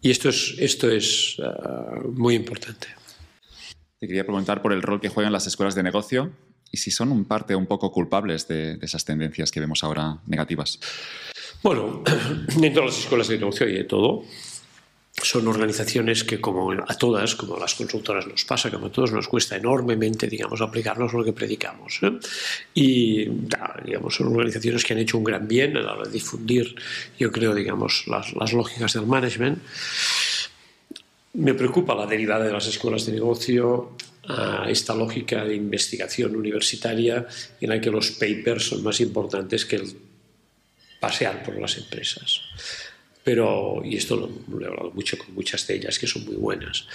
Y 0.00 0.10
esto 0.10 0.30
es, 0.30 0.56
esto 0.58 0.90
es 0.90 1.38
uh, 1.38 2.08
muy 2.12 2.34
importante. 2.34 2.88
Te 3.98 4.06
quería 4.06 4.24
preguntar 4.24 4.62
por 4.62 4.72
el 4.72 4.82
rol 4.82 5.00
que 5.00 5.10
juegan 5.10 5.32
las 5.32 5.46
escuelas 5.46 5.74
de 5.74 5.82
negocio 5.82 6.32
y 6.72 6.78
si 6.78 6.90
son 6.90 7.12
un 7.12 7.26
parte 7.26 7.54
un 7.54 7.66
poco 7.66 7.92
culpables 7.92 8.48
de, 8.48 8.76
de 8.76 8.86
esas 8.86 9.04
tendencias 9.04 9.50
que 9.50 9.60
vemos 9.60 9.84
ahora 9.84 10.20
negativas. 10.26 10.80
Bueno, 11.62 12.02
dentro 12.56 12.82
de 12.82 12.88
las 12.88 12.98
escuelas 12.98 13.28
de 13.28 13.38
negocio 13.38 13.66
hay 13.66 13.74
de 13.74 13.84
todo 13.84 14.24
son 15.12 15.48
organizaciones 15.48 16.24
que 16.24 16.40
como 16.40 16.72
a 16.72 16.94
todas, 16.96 17.34
como 17.34 17.56
a 17.56 17.60
las 17.60 17.74
consultoras 17.74 18.26
nos 18.26 18.44
pasa, 18.44 18.70
como 18.70 18.86
a 18.86 18.92
todos 18.92 19.12
nos 19.12 19.28
cuesta 19.28 19.56
enormemente, 19.56 20.26
digamos, 20.26 20.60
aplicarnos 20.60 21.12
lo 21.12 21.24
que 21.24 21.32
predicamos. 21.32 21.98
¿eh? 22.02 22.18
Y, 22.74 23.28
digamos, 23.84 24.14
son 24.14 24.28
organizaciones 24.28 24.84
que 24.84 24.92
han 24.92 25.00
hecho 25.00 25.18
un 25.18 25.24
gran 25.24 25.46
bien 25.46 25.76
a 25.76 25.80
la 25.80 25.94
hora 25.94 26.04
de 26.04 26.12
difundir, 26.12 26.74
yo 27.18 27.30
creo, 27.30 27.54
digamos, 27.54 28.04
las, 28.06 28.32
las 28.34 28.52
lógicas 28.52 28.92
del 28.94 29.06
management. 29.06 29.58
Me 31.34 31.54
preocupa 31.54 31.94
la 31.94 32.06
derivada 32.06 32.44
de 32.44 32.52
las 32.52 32.66
escuelas 32.66 33.06
de 33.06 33.12
negocio 33.12 33.96
a 34.28 34.66
esta 34.68 34.94
lógica 34.94 35.44
de 35.44 35.54
investigación 35.54 36.36
universitaria 36.36 37.26
en 37.60 37.68
la 37.68 37.80
que 37.80 37.90
los 37.90 38.12
papers 38.12 38.68
son 38.68 38.82
más 38.82 39.00
importantes 39.00 39.64
que 39.64 39.76
el 39.76 39.96
pasear 41.00 41.42
por 41.42 41.58
las 41.60 41.78
empresas 41.78 42.42
pero, 43.22 43.82
y 43.84 43.96
esto 43.96 44.16
lo, 44.16 44.30
lo, 44.48 44.64
he 44.64 44.68
hablado 44.68 44.90
mucho 44.92 45.18
con 45.18 45.34
muchas 45.34 45.66
de 45.66 45.76
ellas 45.76 45.98
que 45.98 46.06
son 46.06 46.24
muy 46.24 46.36
buenas, 46.36 46.86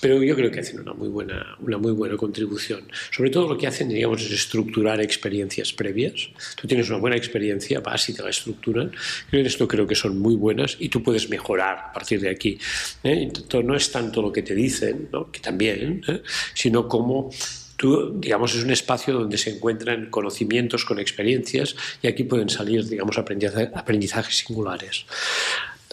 pero 0.00 0.22
yo 0.22 0.34
creo 0.34 0.50
que 0.50 0.60
hacen 0.60 0.80
una 0.80 0.94
muy 0.94 1.08
buena, 1.08 1.56
una 1.60 1.78
muy 1.78 1.92
buena 1.92 2.16
contribución. 2.16 2.88
Sobre 3.10 3.30
todo 3.30 3.48
lo 3.48 3.58
que 3.58 3.66
hacen, 3.66 3.88
digamos, 3.88 4.22
es 4.22 4.30
estructurar 4.30 5.00
experiencias 5.00 5.72
previas. 5.72 6.28
Tú 6.56 6.66
tienes 6.66 6.88
una 6.88 6.98
buena 6.98 7.16
experiencia, 7.16 7.80
vas 7.80 8.08
y 8.08 8.14
te 8.14 8.22
la 8.22 8.30
estructuran. 8.30 8.92
Creo 9.30 9.44
esto 9.44 9.68
creo 9.68 9.86
que 9.86 9.94
son 9.94 10.18
muy 10.18 10.36
buenas 10.36 10.76
y 10.78 10.88
tú 10.88 11.02
puedes 11.02 11.28
mejorar 11.28 11.78
a 11.78 11.92
partir 11.92 12.20
de 12.20 12.30
aquí. 12.30 12.58
¿eh? 13.02 13.30
No 13.62 13.76
es 13.76 13.90
tanto 13.90 14.22
lo 14.22 14.32
que 14.32 14.42
te 14.42 14.54
dicen, 14.54 15.08
¿no? 15.12 15.30
que 15.30 15.40
también, 15.40 16.02
¿eh? 16.08 16.22
sino 16.54 16.88
cómo 16.88 17.30
Tú, 17.76 18.20
digamos, 18.20 18.54
es 18.54 18.62
un 18.62 18.70
espacio 18.70 19.12
donde 19.12 19.36
se 19.36 19.50
encuentran 19.50 20.08
conocimientos 20.08 20.84
con 20.84 21.00
experiencias 21.00 21.74
y 22.00 22.06
aquí 22.06 22.22
pueden 22.22 22.48
salir, 22.48 22.88
digamos, 22.88 23.18
aprendizaje, 23.18 23.68
aprendizajes 23.74 24.38
singulares 24.38 25.06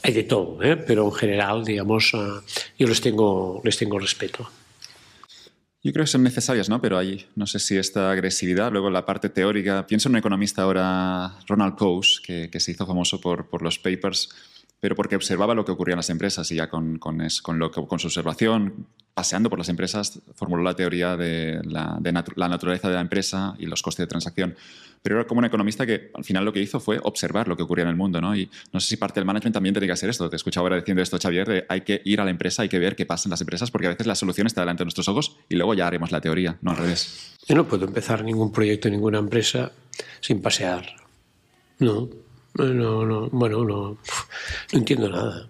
hay 0.04 0.14
de 0.14 0.24
todo, 0.24 0.62
¿eh? 0.64 0.78
pero 0.78 1.06
en 1.06 1.14
general, 1.14 1.64
digamos, 1.64 2.14
uh, 2.14 2.42
yo 2.78 2.88
les 2.88 3.02
tengo, 3.02 3.62
les 3.64 3.78
tengo 3.78 4.00
respeto. 4.00 4.50
Yo 5.84 5.92
creo 5.92 6.04
que 6.06 6.12
son 6.12 6.22
necesarias, 6.22 6.70
¿no? 6.70 6.80
Pero 6.80 6.98
hay, 6.98 7.26
no 7.36 7.48
sé 7.48 7.58
si 7.58 7.76
esta 7.76 8.12
agresividad, 8.12 8.72
luego 8.72 8.92
la 8.92 9.06
parte 9.06 9.30
teórica. 9.30 9.88
Pienso 9.88 10.10
en 10.10 10.14
un 10.14 10.20
economista 10.20 10.62
ahora, 10.62 11.40
Ronald 11.48 11.76
Coase, 11.76 12.22
que, 12.24 12.50
que 12.52 12.60
se 12.60 12.72
hizo 12.72 12.86
famoso 12.86 13.20
por, 13.20 13.50
por, 13.50 13.64
los 13.64 13.80
papers, 13.80 14.30
pero 14.80 14.96
porque 14.96 15.16
observaba 15.16 15.56
lo 15.56 15.66
que 15.66 15.72
ocurría 15.72 15.94
en 15.94 15.98
las 15.98 16.12
empresas 16.12 16.52
y 16.52 16.56
ya 16.56 16.70
con, 16.70 17.00
con, 17.00 17.22
es, 17.22 17.42
con, 17.42 17.58
lo, 17.58 17.72
con 17.72 17.98
su 17.98 18.08
observación 18.08 18.88
paseando 19.14 19.50
por 19.50 19.60
las 19.60 19.70
empresas, 19.70 20.22
formuló 20.36 20.64
la 20.64 20.76
teoría 20.76 21.18
de, 21.18 21.62
la, 21.64 21.98
de 22.00 22.12
natu 22.12 22.32
la, 22.36 22.48
naturaleza 22.48 22.88
de 22.88 22.96
la 22.96 23.02
empresa 23.02 23.56
y 23.60 23.66
los 23.66 23.82
costes 23.82 24.04
de 24.04 24.08
transacción. 24.08 24.56
Pero 25.02 25.16
era 25.16 25.28
como 25.28 25.40
un 25.40 25.46
economista 25.46 25.86
que 25.86 26.12
al 26.14 26.24
final 26.24 26.46
lo 26.46 26.54
que 26.54 26.62
hizo 26.62 26.80
fue 26.80 27.00
observar 27.02 27.48
lo 27.48 27.58
que 27.58 27.64
ocurría 27.64 27.84
en 27.84 27.90
el 27.90 27.96
mundo. 27.96 28.22
¿no? 28.22 28.36
Y 28.36 28.50
no 28.72 28.80
sé 28.80 28.88
si 28.88 28.98
parte 28.98 29.20
del 29.20 29.26
management 29.26 29.54
también 29.54 29.74
tiene 29.74 29.88
que 29.88 29.94
hacer 29.94 30.10
esto. 30.10 30.30
Te 30.30 30.36
escuchaba 30.36 30.66
ahora 30.66 30.76
diciendo 30.78 31.02
esto, 31.02 31.18
Xavier, 31.20 31.48
de 31.48 31.66
hay 31.68 31.82
que 31.82 32.02
ir 32.06 32.22
a 32.22 32.26
la 32.26 32.32
empresa, 32.32 32.62
hay 32.62 32.70
que 32.70 32.80
ver 32.80 32.96
qué 32.96 33.06
pasa 33.06 33.28
en 33.28 33.32
las 33.32 33.42
empresas, 33.42 33.72
porque 33.72 33.88
a 33.88 33.90
veces 33.92 34.06
la 34.06 34.16
solución 34.16 34.48
está 34.48 34.62
delante 34.62 34.82
de 34.82 34.86
nuestros 34.86 35.08
ojos 35.08 35.38
y 35.50 35.56
luego 35.56 35.74
ya 35.74 35.88
haremos 35.88 36.12
la 36.12 36.22
teoría, 36.22 36.58
no 36.62 36.72
al 36.72 36.78
revés. 36.78 37.36
Yo 37.48 37.56
no 37.56 37.68
puedo 37.68 37.86
empezar 37.86 38.24
ningún 38.24 38.52
proyecto 38.52 38.88
en 38.88 38.94
ninguna 38.94 39.20
empresa 39.20 39.72
sin 40.20 40.42
pasear. 40.42 40.86
No, 41.80 42.10
no, 42.56 43.06
no, 43.06 43.30
bueno, 43.30 43.64
no, 43.64 43.92
no 43.92 43.98
entiendo 44.72 45.10
nada. 45.10 45.48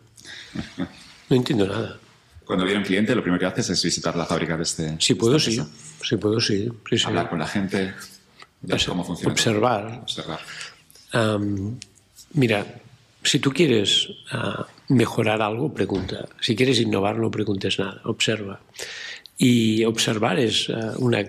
No 1.29 1.35
entiendo 1.35 1.67
nada. 1.67 1.99
Cuando 2.45 2.65
viene 2.65 2.79
un 2.79 2.85
cliente, 2.85 3.15
lo 3.15 3.21
primero 3.21 3.39
que 3.39 3.45
haces 3.45 3.69
es 3.69 3.83
visitar 3.83 4.15
la 4.15 4.25
fábrica 4.25 4.57
de 4.57 4.63
este. 4.63 4.95
Si 4.99 5.15
puedo, 5.15 5.39
sí. 5.39 5.61
Si 6.03 6.17
puedo, 6.17 6.41
sí. 6.41 6.69
sí, 6.89 6.97
sí. 6.97 7.07
Hablar 7.07 7.29
con 7.29 7.39
la 7.39 7.47
gente, 7.47 7.93
ver 8.61 8.85
cómo 8.85 9.03
funciona. 9.03 9.33
Observar. 9.33 9.99
Observar. 10.01 10.39
Um, 11.13 11.77
mira, 12.33 12.65
si 13.23 13.39
tú 13.39 13.51
quieres 13.51 14.09
uh, 14.33 14.63
mejorar 14.89 15.41
algo, 15.41 15.73
pregunta. 15.73 16.27
Si 16.39 16.55
quieres 16.55 16.79
innovar, 16.79 17.17
no 17.17 17.29
preguntes 17.29 17.79
nada. 17.79 18.01
Observa. 18.05 18.59
Y 19.37 19.83
observar 19.85 20.39
es 20.39 20.69
uh, 20.69 20.95
una, 20.97 21.25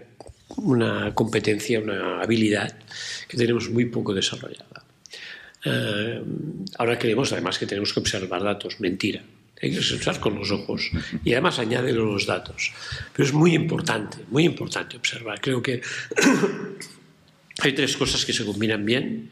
una 0.56 1.14
competencia, 1.14 1.80
una 1.80 2.22
habilidad 2.22 2.76
que 3.28 3.36
tenemos 3.36 3.70
muy 3.70 3.86
poco 3.86 4.14
desarrollada. 4.14 4.84
Uh, 5.64 6.64
ahora 6.78 6.98
creemos 6.98 7.32
además 7.32 7.58
que 7.58 7.66
tenemos 7.66 7.92
que 7.92 8.00
observar 8.00 8.42
datos. 8.42 8.80
Mentira 8.80 9.22
hay 9.62 9.70
que 9.70 9.78
observar 9.78 10.18
con 10.18 10.34
los 10.34 10.50
ojos 10.50 10.90
y 11.24 11.32
además 11.32 11.58
añade 11.60 11.92
los 11.92 12.26
datos. 12.26 12.72
Pero 13.14 13.28
es 13.28 13.32
muy 13.32 13.54
importante, 13.54 14.18
muy 14.28 14.44
importante 14.44 14.96
observar. 14.96 15.40
Creo 15.40 15.62
que 15.62 15.80
hay 17.62 17.72
tres 17.74 17.96
cosas 17.96 18.24
que 18.24 18.32
se 18.32 18.44
combinan 18.44 18.84
bien. 18.84 19.30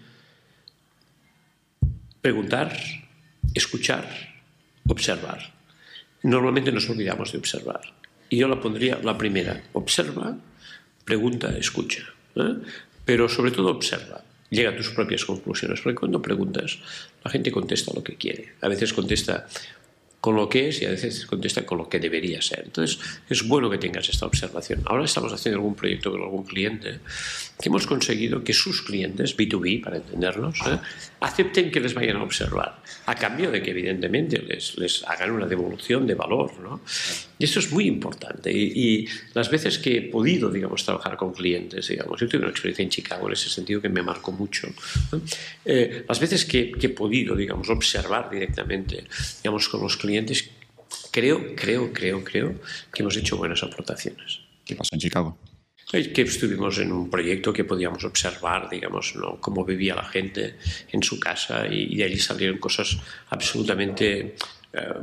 Preguntar, 2.20 2.76
escuchar, 3.54 4.06
observar. 4.86 5.52
Normalmente 6.22 6.70
nos 6.70 6.88
olvidamos 6.88 7.32
de 7.32 7.38
observar. 7.38 7.80
Y 8.28 8.38
yo 8.38 8.46
la 8.46 8.60
pondría 8.60 9.00
la 9.02 9.18
primera. 9.18 9.60
Observa, 9.72 10.36
pregunta, 11.04 11.56
escucha. 11.58 12.04
¿eh? 12.36 12.56
Pero 13.04 13.28
sobre 13.28 13.50
todo 13.50 13.68
observa 13.68 14.22
llega 14.50 14.70
a 14.70 14.76
tus 14.76 14.90
propias 14.90 15.24
conclusiones. 15.24 15.80
Porque 15.80 15.98
cuando 15.98 16.20
preguntas, 16.20 16.78
la 17.24 17.30
gente 17.30 17.50
contesta 17.50 17.92
lo 17.94 18.04
que 18.04 18.16
quiere. 18.16 18.54
A 18.60 18.68
veces 18.68 18.92
contesta 18.92 19.48
con 20.20 20.36
lo 20.36 20.48
que 20.48 20.68
es 20.68 20.82
y 20.82 20.84
a 20.84 20.90
veces 20.90 21.24
contesta 21.24 21.64
con 21.64 21.78
lo 21.78 21.88
que 21.88 21.98
debería 21.98 22.42
ser. 22.42 22.62
Entonces, 22.66 22.98
es 23.28 23.46
bueno 23.46 23.70
que 23.70 23.78
tengas 23.78 24.08
esta 24.08 24.26
observación. 24.26 24.82
Ahora 24.84 25.04
estamos 25.04 25.32
haciendo 25.32 25.58
algún 25.58 25.74
proyecto 25.74 26.10
con 26.10 26.20
algún 26.20 26.44
cliente 26.44 27.00
que 27.60 27.68
hemos 27.68 27.86
conseguido 27.86 28.44
que 28.44 28.52
sus 28.52 28.82
clientes, 28.82 29.36
B2B, 29.36 29.82
para 29.82 29.96
entendernos, 29.96 30.58
¿eh? 30.66 30.78
acepten 31.20 31.70
que 31.70 31.80
les 31.80 31.94
vayan 31.94 32.16
a 32.16 32.22
observar, 32.22 32.82
a 33.06 33.14
cambio 33.14 33.50
de 33.50 33.62
que 33.62 33.70
evidentemente 33.70 34.38
les, 34.38 34.76
les 34.78 35.04
hagan 35.04 35.30
una 35.30 35.46
devolución 35.46 36.06
de 36.06 36.14
valor. 36.14 36.52
¿no? 36.60 36.80
Y 37.38 37.44
esto 37.44 37.58
es 37.58 37.72
muy 37.72 37.86
importante. 37.86 38.52
Y, 38.52 39.06
las 39.32 39.50
veces 39.50 39.78
que 39.78 39.96
he 39.96 40.02
podido, 40.02 40.50
digamos, 40.50 40.84
trabajar 40.84 41.16
con 41.16 41.32
clientes, 41.32 41.88
digamos, 41.88 42.20
yo 42.20 42.28
tuve 42.28 42.42
una 42.42 42.50
experiencia 42.50 42.82
en 42.82 42.90
Chicago 42.90 43.26
en 43.28 43.32
ese 43.32 43.48
sentido 43.48 43.80
que 43.80 43.88
me 43.88 44.02
marcó 44.02 44.32
mucho. 44.32 44.68
Eh, 45.64 46.04
las 46.06 46.20
veces 46.20 46.44
que, 46.44 46.72
que 46.72 46.88
he 46.88 46.90
podido, 46.90 47.34
digamos, 47.34 47.70
observar 47.70 48.28
directamente, 48.30 49.04
digamos, 49.42 49.68
con 49.68 49.80
los 49.80 49.96
clientes, 49.96 50.09
clientes, 50.10 50.50
creo, 51.12 51.54
creo, 51.54 51.92
creo, 51.92 52.24
creo 52.24 52.60
que 52.92 53.02
hemos 53.02 53.16
hecho 53.16 53.36
buenas 53.36 53.62
aportaciones. 53.62 54.40
¿Qué 54.64 54.74
pasó 54.74 54.90
en 54.92 55.00
Chicago? 55.00 55.38
Que 55.90 56.22
estuvimos 56.22 56.78
en 56.78 56.92
un 56.92 57.10
proyecto 57.10 57.52
que 57.52 57.64
podíamos 57.64 58.04
observar, 58.04 58.68
digamos, 58.70 59.14
¿no? 59.16 59.40
cómo 59.40 59.64
vivía 59.64 59.94
la 59.94 60.04
gente 60.04 60.56
en 60.92 61.02
su 61.02 61.18
casa 61.18 61.66
y 61.66 61.96
de 61.96 62.04
allí 62.04 62.18
salieron 62.18 62.58
cosas 62.58 62.96
absolutamente 63.28 64.36
eh, 64.72 64.94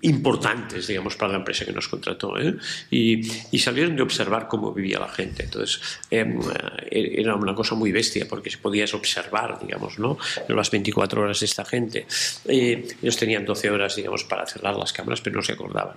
importantes, 0.00 0.88
digamos, 0.88 1.14
para 1.14 1.30
la 1.32 1.38
empresa 1.38 1.64
que 1.64 1.72
nos 1.72 1.86
contrató. 1.86 2.36
¿eh? 2.36 2.56
Y, 2.90 3.22
salieron 3.60 3.94
de 3.94 4.02
observar 4.02 4.48
cómo 4.48 4.72
vivía 4.72 4.98
la 4.98 5.08
gente. 5.08 5.44
Entonces, 5.44 5.80
em, 6.10 6.40
eh, 6.90 7.14
era 7.18 7.36
una 7.36 7.54
cosa 7.54 7.76
muy 7.76 7.92
bestia 7.92 8.26
porque 8.28 8.50
podías 8.60 8.92
observar, 8.92 9.60
digamos, 9.60 10.00
¿no? 10.00 10.18
las 10.48 10.70
24 10.72 11.22
horas 11.22 11.38
de 11.38 11.46
esta 11.46 11.64
gente. 11.64 12.06
ellos 12.44 13.16
tenían 13.16 13.44
12 13.44 13.70
horas, 13.70 13.94
digamos, 13.94 14.24
para 14.24 14.46
cerrar 14.46 14.74
las 14.74 14.92
cámaras, 14.92 15.20
pero 15.20 15.36
no 15.36 15.42
se 15.42 15.52
acordaban. 15.52 15.96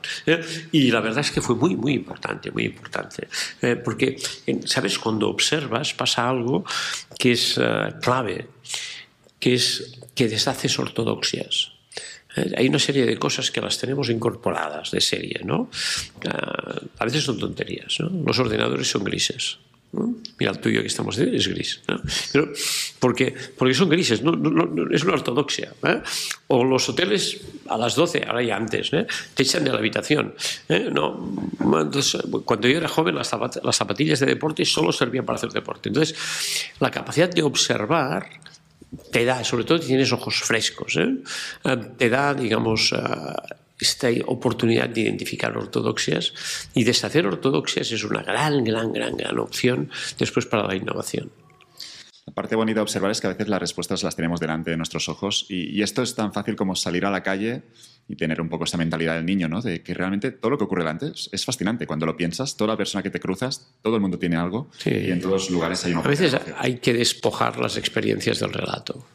Y 0.71 0.91
la 0.91 0.99
verdad 0.99 1.21
es 1.21 1.31
que 1.31 1.41
fue 1.41 1.55
muy, 1.55 1.75
muy 1.75 1.93
importante, 1.93 2.51
muy 2.51 2.65
importante. 2.65 3.27
porque, 3.83 4.17
¿sabes? 4.65 4.99
Cuando 4.99 5.29
observas 5.29 5.95
pasa 5.95 6.29
algo 6.29 6.63
que 7.17 7.31
es 7.31 7.59
clave, 8.01 8.47
que 9.39 9.55
es 9.55 9.99
que 10.13 10.27
deshaces 10.27 10.77
ortodoxias. 10.77 11.74
Eh, 12.35 12.53
hay 12.57 12.67
una 12.67 12.79
serie 12.79 13.05
de 13.05 13.17
cosas 13.17 13.51
que 13.51 13.61
las 13.61 13.77
tenemos 13.77 14.09
incorporadas 14.09 14.91
de 14.91 15.01
serie, 15.01 15.41
¿no? 15.43 15.69
Ah, 16.27 16.81
a 16.99 17.05
veces 17.05 17.23
son 17.23 17.39
tonterías, 17.39 17.99
¿no? 17.99 18.09
Los 18.25 18.39
ordenadores 18.39 18.89
son 18.89 19.03
grises. 19.03 19.57
Mira, 20.37 20.51
el 20.51 20.59
tuyo 20.59 20.81
que 20.81 20.87
estamos 20.87 21.15
de 21.15 21.35
es 21.35 21.47
gris. 21.47 21.81
¿no? 21.87 22.01
Pero 22.31 22.51
porque, 22.99 23.33
porque 23.57 23.73
son 23.73 23.89
grises, 23.89 24.21
no, 24.21 24.33
es 24.91 25.03
una 25.03 25.13
ortodoxia. 25.13 25.73
¿eh? 25.83 26.01
O 26.47 26.63
los 26.63 26.89
hoteles 26.89 27.41
a 27.67 27.77
las 27.77 27.95
12, 27.95 28.25
ahora 28.27 28.43
ya 28.43 28.57
antes, 28.57 28.91
¿eh? 28.93 29.07
te 29.33 29.43
echan 29.43 29.63
de 29.63 29.71
la 29.71 29.77
habitación. 29.77 30.35
No, 30.91 31.33
entonces, 31.81 32.21
cuando 32.43 32.67
yo 32.67 32.77
era 32.77 32.87
joven, 32.87 33.15
las 33.15 33.29
zapatillas 33.29 34.19
de 34.19 34.25
deporte 34.25 34.65
solo 34.65 34.91
servían 34.91 35.25
para 35.25 35.37
hacer 35.37 35.51
deporte. 35.51 35.89
Entonces, 35.89 36.15
la 36.79 36.91
capacidad 36.91 37.29
de 37.29 37.43
observar 37.43 38.27
te 39.11 39.25
da, 39.25 39.43
sobre 39.43 39.63
todo 39.63 39.81
si 39.81 39.87
tienes 39.87 40.11
ojos 40.11 40.41
frescos, 40.41 40.97
¿eh? 40.97 41.17
Eh, 41.63 41.77
te 41.97 42.09
da, 42.09 42.33
digamos, 42.33 42.93
eh, 42.93 42.97
esta 43.79 44.07
oportunidad 44.27 44.89
de 44.89 45.01
identificar 45.01 45.57
ortodoxias 45.57 46.33
y 46.73 46.83
deshacer 46.83 47.27
ortodoxias 47.27 47.91
es 47.91 48.03
una 48.03 48.23
gran, 48.23 48.63
gran, 48.63 48.93
gran, 48.93 49.17
gran 49.17 49.37
opción 49.39 49.89
después 50.17 50.45
para 50.45 50.67
la 50.67 50.75
innovación. 50.75 51.29
La 52.27 52.33
parte 52.33 52.55
bonita 52.55 52.79
de 52.79 52.81
observar 52.81 53.11
es 53.11 53.21
que 53.21 53.27
a 53.27 53.29
veces 53.29 53.47
las 53.47 53.59
respuestas 53.59 54.01
las 54.01 54.15
tenemos 54.15 54.39
delante 54.39 54.71
de 54.71 54.77
nuestros 54.77 55.09
ojos 55.09 55.45
y, 55.47 55.83
esto 55.83 56.01
es 56.01 56.15
tan 56.15 56.33
fácil 56.33 56.55
como 56.55 56.75
salir 56.75 57.05
a 57.05 57.11
la 57.11 57.21
calle 57.21 57.61
y 58.07 58.15
tener 58.15 58.41
un 58.41 58.49
poco 58.49 58.63
esa 58.63 58.77
mentalidad 58.77 59.13
del 59.13 59.27
niño, 59.27 59.47
¿no? 59.47 59.61
De 59.61 59.83
que 59.83 59.93
realmente 59.93 60.31
todo 60.31 60.49
lo 60.49 60.57
que 60.57 60.63
ocurre 60.63 60.81
delante 60.81 61.11
es, 61.31 61.45
fascinante. 61.45 61.85
Cuando 61.85 62.07
lo 62.07 62.17
piensas, 62.17 62.57
toda 62.57 62.69
la 62.69 62.77
persona 62.77 63.03
que 63.03 63.11
te 63.11 63.19
cruzas, 63.19 63.69
todo 63.83 63.95
el 63.95 64.01
mundo 64.01 64.17
tiene 64.17 64.37
algo 64.37 64.71
y 64.85 65.11
en 65.11 65.21
todos 65.21 65.33
los 65.33 65.49
lugares 65.51 65.85
hay 65.85 65.91
una 65.91 66.01
A 66.01 66.07
veces 66.07 66.35
hay 66.57 66.79
que 66.79 66.93
despojar 66.93 67.59
las 67.59 67.77
experiencias 67.77 68.39
del 68.39 68.53
relato. 68.53 69.05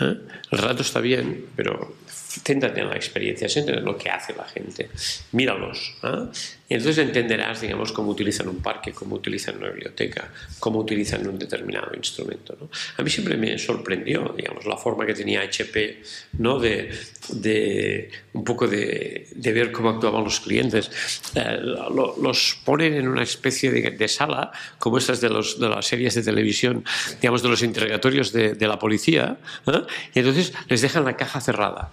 ¿eh? 0.00 0.18
El 0.50 0.58
relato 0.58 0.82
está 0.82 1.00
bien, 1.00 1.46
pero 1.56 1.96
céntrate 2.44 2.80
en 2.80 2.88
la 2.88 2.96
experiencia, 2.96 3.48
céntrate 3.48 3.80
en 3.80 3.84
lo 3.84 3.96
que 3.96 4.10
hace 4.10 4.34
la 4.34 4.44
gente, 4.44 4.90
míralos. 5.32 5.94
¿eh? 6.02 6.26
Y 6.68 6.74
entonces 6.74 6.98
entenderás, 6.98 7.62
digamos, 7.62 7.92
cómo 7.92 8.10
utilizan 8.10 8.48
un 8.48 8.60
parque, 8.60 8.92
cómo 8.92 9.16
utilizan 9.16 9.56
una 9.56 9.70
biblioteca, 9.70 10.30
cómo 10.58 10.80
utilizan 10.80 11.26
un 11.26 11.38
determinado 11.38 11.94
instrumento. 11.94 12.68
A 12.98 13.02
mí 13.02 13.08
siempre 13.08 13.38
me 13.38 13.58
sorprendió, 13.58 14.34
digamos, 14.36 14.66
la 14.66 14.76
forma 14.76 15.06
que 15.06 15.14
tenía 15.14 15.40
HP, 15.40 16.02
¿no? 16.38 16.58
De, 16.58 16.90
de 17.30 18.10
un 18.34 18.44
poco 18.44 18.68
de, 18.68 19.28
ver 19.34 19.72
cómo 19.72 19.88
actuaban 19.88 20.24
los 20.24 20.40
clientes. 20.40 20.90
Eh, 21.34 21.58
los 21.62 22.58
ponen 22.64 22.94
en 22.94 23.08
una 23.08 23.22
especie 23.22 23.70
de, 23.70 24.08
sala, 24.08 24.52
como 24.78 24.98
estas 24.98 25.22
de, 25.22 25.30
las 25.30 25.86
series 25.86 26.14
de 26.16 26.22
televisión, 26.22 26.84
digamos, 27.22 27.42
de 27.42 27.48
los 27.48 27.62
interrogatorios 27.62 28.30
de, 28.32 28.52
de 28.52 28.68
la 28.68 28.78
policía, 28.78 29.38
¿eh? 29.66 29.82
y 30.14 30.18
entonces 30.18 30.52
les 30.68 30.82
dejan 30.82 31.06
la 31.06 31.16
caja 31.16 31.40
cerrada 31.40 31.90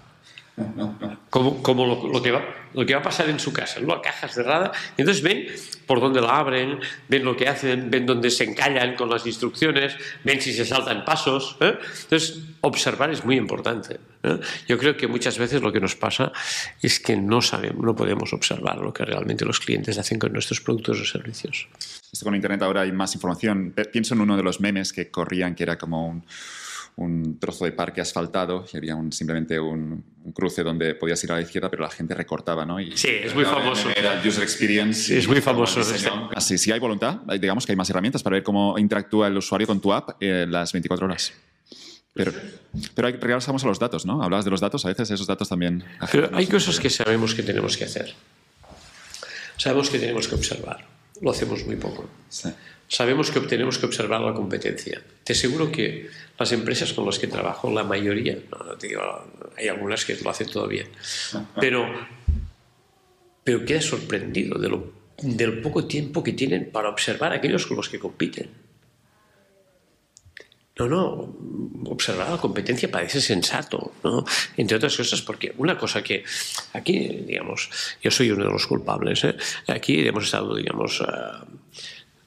como, 1.30 1.62
como 1.62 1.86
lo, 1.86 2.22
que 2.22 2.32
va, 2.32 2.42
lo 2.74 2.86
que 2.86 2.94
va 2.94 3.02
a 3.02 3.04
pasar 3.04 3.30
en 3.30 3.40
su 3.40 3.52
casa, 3.52 3.82
¿no? 3.82 4.02
caja 4.02 4.30
cerrada. 4.30 4.72
Entonces 4.98 5.22
ven 5.22 5.48
por 5.86 6.00
dónde 6.00 6.22
la 6.22 6.38
abren, 6.38 6.80
ven 7.10 7.26
lo 7.26 7.36
que 7.36 7.50
hacen, 7.50 7.92
ven 7.92 8.06
dónde 8.06 8.32
se 8.32 8.46
encallan 8.46 8.96
con 8.96 9.10
las 9.10 9.26
instrucciones, 9.26 9.98
ven 10.24 10.40
si 10.40 10.54
se 10.54 10.64
saltan 10.64 11.04
pasos. 11.04 11.58
¿eh? 11.60 11.78
Entonces, 12.04 12.40
observar 12.62 13.12
es 13.12 13.26
muy 13.26 13.36
importante. 13.36 14.00
¿eh? 14.24 14.40
Yo 14.68 14.78
creo 14.78 14.96
que 14.96 15.08
muchas 15.08 15.38
veces 15.38 15.62
lo 15.62 15.74
que 15.74 15.82
nos 15.82 15.96
pasa 15.96 16.32
es 16.82 17.02
que 17.02 17.18
no 17.18 17.42
sabemos, 17.42 17.84
no 17.84 17.96
podemos 17.96 18.32
observar 18.32 18.78
lo 18.78 18.94
que 18.94 19.04
realmente 19.04 19.44
los 19.44 19.60
clientes 19.60 19.98
hacen 19.98 20.20
con 20.20 20.32
nuestros 20.32 20.62
productos 20.62 21.02
o 21.02 21.06
servicios. 21.06 21.68
Con 22.24 22.34
Internet 22.34 22.62
ahora 22.62 22.82
hay 22.82 22.94
más 22.94 23.14
información. 23.14 23.74
Pienso 23.92 24.14
en 24.14 24.22
uno 24.22 24.38
de 24.38 24.44
los 24.44 24.62
memes 24.62 24.94
que 24.94 25.12
corrían, 25.12 25.54
que 25.54 25.64
era 25.64 25.78
como 25.78 26.08
un 26.08 26.24
un 26.98 27.40
trozo 27.40 27.66
de 27.66 27.74
parque 27.74 28.00
asfaltado 28.00 28.66
y 28.72 28.78
había 28.78 28.96
un, 28.96 29.12
simplemente 29.12 29.60
un, 29.60 30.04
cruce 30.34 30.64
donde 30.64 30.96
podías 30.96 31.22
ir 31.24 31.32
a 31.32 31.36
la 31.36 31.42
izquierda, 31.42 31.70
pero 31.70 31.84
la 31.84 31.90
gente 31.90 32.16
recortaba, 32.16 32.66
¿no? 32.66 32.80
Y 32.80 32.96
sí, 32.96 33.10
es 33.10 33.36
muy 33.36 33.44
famoso. 33.44 33.90
Era 33.96 34.22
user 34.26 34.44
experience. 34.44 35.16
es 35.16 35.28
muy 35.28 35.42
famoso. 35.42 35.82
Así, 36.34 36.58
si 36.58 36.72
hay 36.72 36.80
voluntad, 36.80 37.20
digamos 37.40 37.66
que 37.66 37.74
hay 37.74 37.76
más 37.76 37.90
herramientas 37.90 38.24
para 38.24 38.36
ver 38.36 38.44
cómo 38.44 38.78
interactúa 38.80 39.28
el 39.28 39.38
usuario 39.38 39.68
con 39.68 39.82
tu 39.82 39.94
app 39.94 40.18
eh, 40.22 40.46
las 40.50 40.72
24 40.72 41.06
horas. 41.06 41.34
Pero, 42.14 42.32
pero 42.94 43.10
regresamos 43.10 43.64
a 43.66 43.68
los 43.68 43.78
datos, 43.78 44.06
¿no? 44.06 44.24
Hablabas 44.24 44.46
de 44.46 44.52
los 44.52 44.62
datos, 44.62 44.86
a 44.86 44.88
veces 44.88 45.12
esos 45.12 45.28
datos 45.28 45.50
también... 45.50 45.84
Pero 46.14 46.30
hay 46.34 46.48
cosas 46.48 46.80
que 46.80 46.90
sabemos 46.90 47.36
que 47.36 47.44
tenemos 47.44 47.76
que 47.76 47.84
hacer. 47.84 48.14
Sabemos 49.58 49.90
que 49.90 50.00
tenemos 50.00 50.28
que 50.28 50.36
observar. 50.36 50.95
Lo 51.22 51.32
hacemos 51.32 51.66
muy 51.66 51.76
poco. 51.76 52.10
Sí 52.30 52.50
sabemos 52.88 53.32
que 53.32 53.40
tenemos 53.42 53.78
que 53.78 53.86
observar 53.86 54.22
la 54.22 54.34
competencia. 54.34 55.02
Te 55.24 55.34
aseguro 55.34 55.72
que 55.72 56.10
las 56.38 56.52
empresas 56.52 56.94
con 56.94 57.06
las 57.06 57.20
que 57.20 57.28
trabajo, 57.28 57.72
la 57.72 57.84
mayoría, 57.84 58.38
hay 59.58 59.68
algunas 59.68 60.06
que 60.06 60.16
lo 60.16 60.30
hacen 60.30 60.48
todo 60.48 60.68
bien, 60.68 60.88
pero, 61.60 61.88
pero 63.44 63.66
queda 63.66 63.82
sorprendido 63.82 64.60
de 64.60 64.70
lo, 64.70 64.94
del 65.22 65.62
poco 65.62 65.86
tiempo 65.86 66.24
que 66.24 66.34
tienen 66.34 66.70
para 66.72 66.90
observar 66.90 67.32
a 67.32 67.36
aquellos 67.36 67.66
con 67.66 67.78
los 67.78 67.90
que 67.90 68.00
compiten. 68.00 68.65
No, 70.78 70.88
no, 70.88 71.36
observar 71.86 72.30
la 72.30 72.38
competencia 72.38 72.92
parece 72.92 73.22
sensato, 73.22 73.94
¿no? 74.04 74.26
Entre 74.58 74.76
otras 74.76 74.98
cosas, 74.98 75.22
porque 75.22 75.54
una 75.58 75.78
cosa 75.78 76.04
que 76.04 76.24
aquí, 76.74 77.24
digamos, 77.26 77.70
yo 78.04 78.12
soy 78.12 78.32
uno 78.32 78.44
de 78.44 78.52
los 78.52 78.68
culpables, 78.68 79.24
¿eh? 79.24 79.36
aquí 79.68 80.06
hemos 80.06 80.26
estado, 80.26 80.54
digamos, 80.54 81.00
uh, 81.00 81.46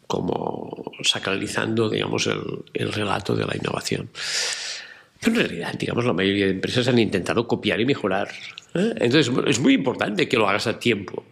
como 0.06 0.92
sacralizando, 1.02 1.90
digamos, 1.90 2.26
el, 2.26 2.64
el 2.72 2.90
relato 2.90 3.36
de 3.36 3.44
la 3.44 3.54
innovación. 3.54 4.08
Pero 5.20 5.40
en 5.40 5.48
realidad, 5.48 5.74
digamos, 5.74 6.04
la 6.04 6.12
mayoría 6.12 6.46
de 6.46 6.52
empresas 6.52 6.86
han 6.88 6.98
intentado 6.98 7.46
copiar 7.46 7.80
y 7.80 7.84
mejorar. 7.84 8.28
¿eh? 8.74 8.94
Entonces, 8.96 9.32
es 9.46 9.58
muy 9.58 9.74
importante 9.74 10.28
que 10.28 10.36
lo 10.36 10.48
hagas 10.48 10.66
a 10.66 10.78
tiempo. 10.78 11.24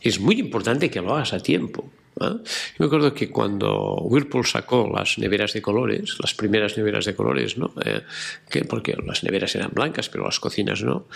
Es 0.00 0.20
muy 0.20 0.38
importante 0.38 0.90
que 0.90 1.00
lo 1.00 1.14
hagas 1.14 1.32
a 1.32 1.40
tiempo. 1.40 1.90
¿Eh? 2.20 2.34
Yo 2.44 2.78
me 2.78 2.86
acuerdo 2.86 3.14
que 3.14 3.30
cuando 3.30 3.96
Whirlpool 4.02 4.46
sacó 4.46 4.90
las 4.94 5.18
neveras 5.18 5.52
de 5.52 5.62
colores, 5.62 6.16
las 6.20 6.34
primeras 6.34 6.76
neveras 6.76 7.04
de 7.04 7.14
colores, 7.14 7.56
¿no? 7.58 7.72
Eh, 7.84 8.02
que 8.48 8.64
porque 8.64 8.96
las 9.04 9.24
neveras 9.24 9.54
eran 9.54 9.70
blancas, 9.72 10.08
pero 10.08 10.24
las 10.24 10.40
cocinas 10.40 10.82
no, 10.82 11.06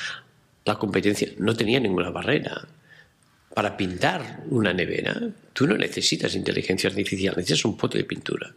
la 0.64 0.76
competencia 0.76 1.28
no 1.38 1.56
tenía 1.56 1.80
ninguna 1.80 2.10
barrera 2.10 2.66
para 3.54 3.76
pintar 3.76 4.44
una 4.50 4.72
nevera, 4.72 5.20
tú 5.52 5.66
no 5.66 5.76
necesitas 5.76 6.36
inteligencia 6.36 6.90
artificial, 6.90 7.34
necesitas 7.36 7.64
un 7.64 7.76
pote 7.76 7.98
de 7.98 8.04
pintura. 8.04 8.54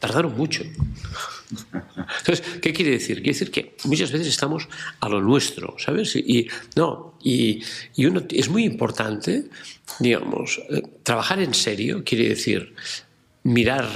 Tardaron 0.00 0.36
mucho. 0.36 0.64
Entonces, 2.18 2.42
¿qué 2.60 2.72
quiere 2.72 2.92
decir? 2.92 3.16
Quiere 3.16 3.32
decir 3.32 3.50
que 3.50 3.76
muchas 3.84 4.10
veces 4.10 4.28
estamos 4.28 4.68
a 5.00 5.08
lo 5.08 5.20
nuestro, 5.20 5.76
¿sabes? 5.78 6.16
Y, 6.16 6.48
no, 6.74 7.16
y, 7.22 7.62
y 7.94 8.06
uno, 8.06 8.22
es 8.30 8.48
muy 8.48 8.64
importante, 8.64 9.44
digamos, 10.00 10.60
eh, 10.70 10.82
trabajar 11.02 11.40
en 11.40 11.54
serio 11.54 12.02
quiere 12.04 12.28
decir 12.28 12.74
mirar 13.44 13.88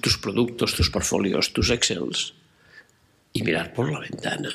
tus 0.00 0.18
productos, 0.18 0.74
tus 0.74 0.88
portfolios, 0.88 1.52
tus 1.52 1.70
Excels 1.70 2.34
y 3.32 3.42
mirar 3.42 3.74
por 3.74 3.92
la 3.92 4.00
ventana 4.00 4.50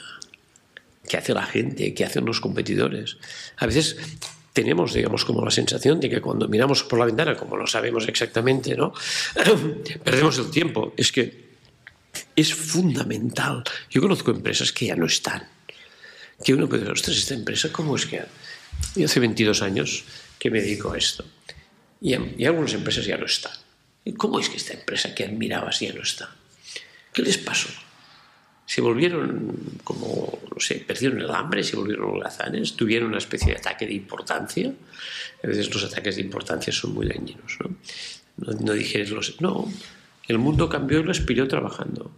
qué 1.09 1.17
hace 1.17 1.33
la 1.33 1.45
gente, 1.45 1.93
qué 1.93 2.05
hacen 2.05 2.23
los 2.23 2.39
competidores. 2.39 3.17
A 3.57 3.65
veces 3.65 3.97
tenemos, 4.61 4.93
digamos, 4.93 5.23
como 5.23 5.43
la 5.43 5.51
sensación 5.51 6.01
de 6.01 6.09
que 6.09 6.19
cuando 6.19 6.49
miramos 6.49 6.83
por 6.83 6.99
la 6.99 7.05
ventana, 7.05 7.37
como 7.37 7.55
no 7.55 7.65
sabemos 7.65 8.05
exactamente, 8.09 8.75
¿no? 8.75 8.91
perdemos 10.03 10.37
el 10.37 10.51
tiempo. 10.51 10.93
Es 10.97 11.13
que 11.13 11.49
es 12.35 12.53
fundamental. 12.53 13.63
Yo 13.89 14.01
conozco 14.01 14.31
empresas 14.31 14.73
que 14.73 14.87
ya 14.87 14.97
no 14.97 15.05
están. 15.05 15.47
Que 16.43 16.53
uno 16.53 16.67
puede 16.67 16.81
decir, 16.81 16.91
ostras, 16.91 17.17
esta 17.17 17.35
empresa, 17.35 17.71
¿cómo 17.71 17.95
es 17.95 18.05
que...? 18.05 18.21
Yo 18.97 19.05
hace 19.05 19.21
22 19.21 19.61
años 19.61 20.03
que 20.37 20.51
me 20.51 20.59
dedico 20.59 20.91
a 20.91 20.97
esto. 20.97 21.23
Y, 22.01 22.15
y 22.37 22.45
algunas 22.45 22.73
empresas 22.73 23.05
ya 23.05 23.17
no 23.17 23.27
están. 23.27 23.53
¿Y 24.03 24.13
cómo 24.13 24.41
es 24.41 24.49
que 24.49 24.57
esta 24.57 24.73
empresa 24.73 25.15
que 25.15 25.23
admirabas 25.23 25.79
ya 25.79 25.93
no 25.93 26.01
está? 26.01 26.35
¿Qué 27.13 27.21
les 27.21 27.37
pasó? 27.37 27.69
Se 28.69 28.81
volvieron 28.81 29.79
como, 29.83 30.37
no 30.53 30.59
sé, 30.59 30.85
perdieron 30.87 31.19
el 31.19 31.31
hambre, 31.31 31.63
se 31.63 31.75
volvieron 31.75 32.11
holgazanes, 32.11 32.75
tuvieron 32.75 33.09
una 33.09 33.17
especie 33.17 33.51
de 33.51 33.57
ataque 33.57 33.87
de 33.87 33.95
importancia. 33.95 34.71
A 35.43 35.47
veces 35.47 35.73
los 35.73 35.83
ataques 35.85 36.17
de 36.17 36.21
importancia 36.21 36.71
son 36.71 36.93
muy 36.93 37.07
dañinos, 37.07 37.57
¿no? 37.59 37.75
No, 38.37 38.53
no 38.59 38.73
los... 38.75 39.41
No, 39.41 39.67
el 40.27 40.37
mundo 40.37 40.69
cambió 40.69 40.99
y 40.99 41.03
lo 41.03 41.11
expiró 41.11 41.47
trabajando. 41.47 42.11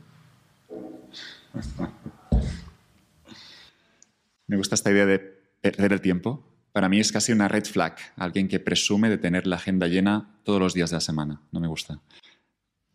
Me 4.47 4.57
gusta 4.57 4.75
esta 4.75 4.91
idea 4.91 5.05
de 5.05 5.19
perder 5.19 5.93
el 5.93 6.01
tiempo. 6.01 6.45
Para 6.73 6.89
mí 6.89 6.99
es 6.99 7.13
casi 7.13 7.31
una 7.31 7.47
red 7.47 7.63
flag, 7.63 7.95
alguien 8.17 8.49
que 8.49 8.59
presume 8.59 9.09
de 9.09 9.17
tener 9.17 9.47
la 9.47 9.55
agenda 9.55 9.87
llena 9.87 10.35
todos 10.43 10.59
los 10.59 10.73
días 10.73 10.89
de 10.89 10.97
la 10.97 11.01
semana. 11.01 11.41
No 11.53 11.61
me 11.61 11.69
gusta. 11.69 12.01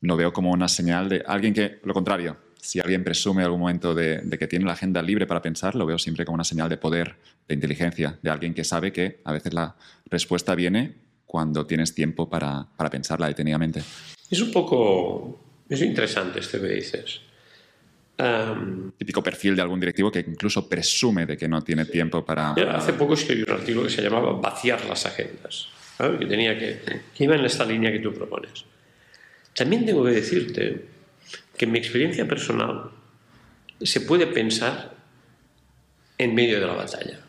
No 0.02 0.14
veo 0.18 0.34
como 0.34 0.50
una 0.50 0.68
señal 0.68 1.08
de 1.08 1.24
alguien 1.26 1.54
que, 1.54 1.80
lo 1.84 1.94
contrario, 1.94 2.44
si 2.66 2.80
alguien 2.80 3.04
presume 3.04 3.42
en 3.42 3.44
algún 3.44 3.60
momento 3.60 3.94
de, 3.94 4.22
que 4.36 4.48
tiene 4.48 4.64
la 4.64 4.72
agenda 4.72 5.00
libre 5.00 5.24
para 5.24 5.40
pensar, 5.40 5.76
lo 5.76 5.86
veo 5.86 5.98
siempre 5.98 6.24
como 6.24 6.34
una 6.34 6.42
señal 6.42 6.68
de 6.68 6.76
poder, 6.76 7.14
de 7.46 7.54
inteligencia, 7.54 8.18
de 8.20 8.28
alguien 8.28 8.54
que 8.54 8.64
sabe 8.64 8.92
que 8.92 9.20
a 9.24 9.32
veces 9.32 9.54
la 9.54 9.76
respuesta 10.10 10.52
viene 10.56 10.94
cuando 11.26 11.64
tienes 11.64 11.94
tiempo 11.94 12.28
para, 12.28 12.66
para 12.76 12.90
pensarla 12.90 13.28
detenidamente. 13.28 13.82
Es 14.28 14.40
un 14.40 14.50
poco... 14.50 15.40
Es 15.68 15.80
interesante 15.80 16.40
esto 16.40 16.60
que 16.60 16.66
dices. 16.66 17.20
Típico 18.98 19.22
perfil 19.22 19.54
de 19.54 19.62
algún 19.62 19.78
directivo 19.78 20.10
que 20.10 20.24
incluso 20.26 20.68
presume 20.68 21.24
de 21.24 21.36
que 21.36 21.46
no 21.46 21.62
tiene 21.62 21.84
tiempo 21.84 22.24
para... 22.24 22.50
Hace 22.50 22.94
poco 22.94 23.14
escribí 23.14 23.42
un 23.42 23.50
artículo 23.52 23.84
que 23.84 23.92
se 23.92 24.02
llamaba 24.02 24.32
Vaciar 24.32 24.84
las 24.86 25.06
agendas, 25.06 25.68
que, 25.98 26.26
tenía 26.26 26.58
que, 26.58 26.80
que 27.14 27.24
iba 27.24 27.36
en 27.36 27.44
esta 27.44 27.64
línea 27.64 27.92
que 27.92 28.00
tú 28.00 28.12
propones. 28.12 28.64
También 29.54 29.86
tengo 29.86 30.04
que 30.04 30.10
decirte 30.10 30.95
que 31.56 31.64
en 31.64 31.72
mi 31.72 31.78
experiencia 31.78 32.26
personal 32.26 32.90
se 33.80 34.00
puede 34.02 34.26
pensar 34.26 34.94
en 36.18 36.34
medio 36.34 36.60
de 36.60 36.66
la 36.66 36.74
batalla 36.74 37.20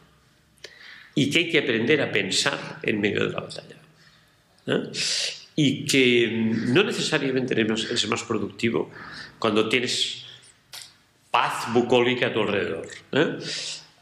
y 1.15 1.29
que 1.29 1.39
hay 1.39 1.49
que 1.49 1.59
aprender 1.59 2.01
a 2.01 2.11
pensar 2.11 2.79
en 2.83 3.01
medio 3.01 3.25
de 3.25 3.33
la 3.33 3.41
batalla. 3.41 3.75
Y 5.55 5.85
que 5.85 6.29
no 6.67 6.83
necesariamente 6.83 7.55
es 7.91 8.07
más 8.07 8.23
productivo 8.23 8.91
cuando 9.39 9.67
tienes 9.67 10.25
paz 11.31 11.73
bucólica 11.73 12.27
a 12.27 12.33
tu 12.33 12.41
alrededor. 12.41 12.87
¿eh? 13.13 13.37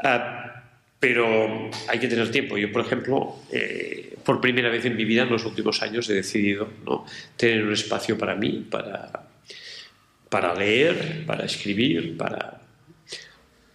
Ah, 0.04 0.64
pero 1.00 1.70
hay 1.88 2.00
que 2.00 2.08
tener 2.08 2.30
tiempo. 2.32 2.58
Yo, 2.58 2.72
por 2.72 2.86
ejemplo, 2.86 3.36
eh, 3.52 4.18
por 4.26 4.42
primera 4.42 4.70
vez 4.70 4.84
en 4.86 4.98
mi 4.98 5.06
vida 5.06 5.24
en 5.24 5.30
los 5.30 5.46
últimos 5.46 5.82
años 5.82 6.10
he 6.10 6.16
decidido 6.16 6.70
¿no? 6.86 7.06
tener 7.38 7.64
un 7.64 7.72
espacio 7.72 8.18
para 8.18 8.36
mí, 8.36 8.66
para, 8.70 9.26
para 10.30 10.54
leer, 10.54 11.26
para 11.26 11.46
escribir, 11.46 12.18
para... 12.18 12.62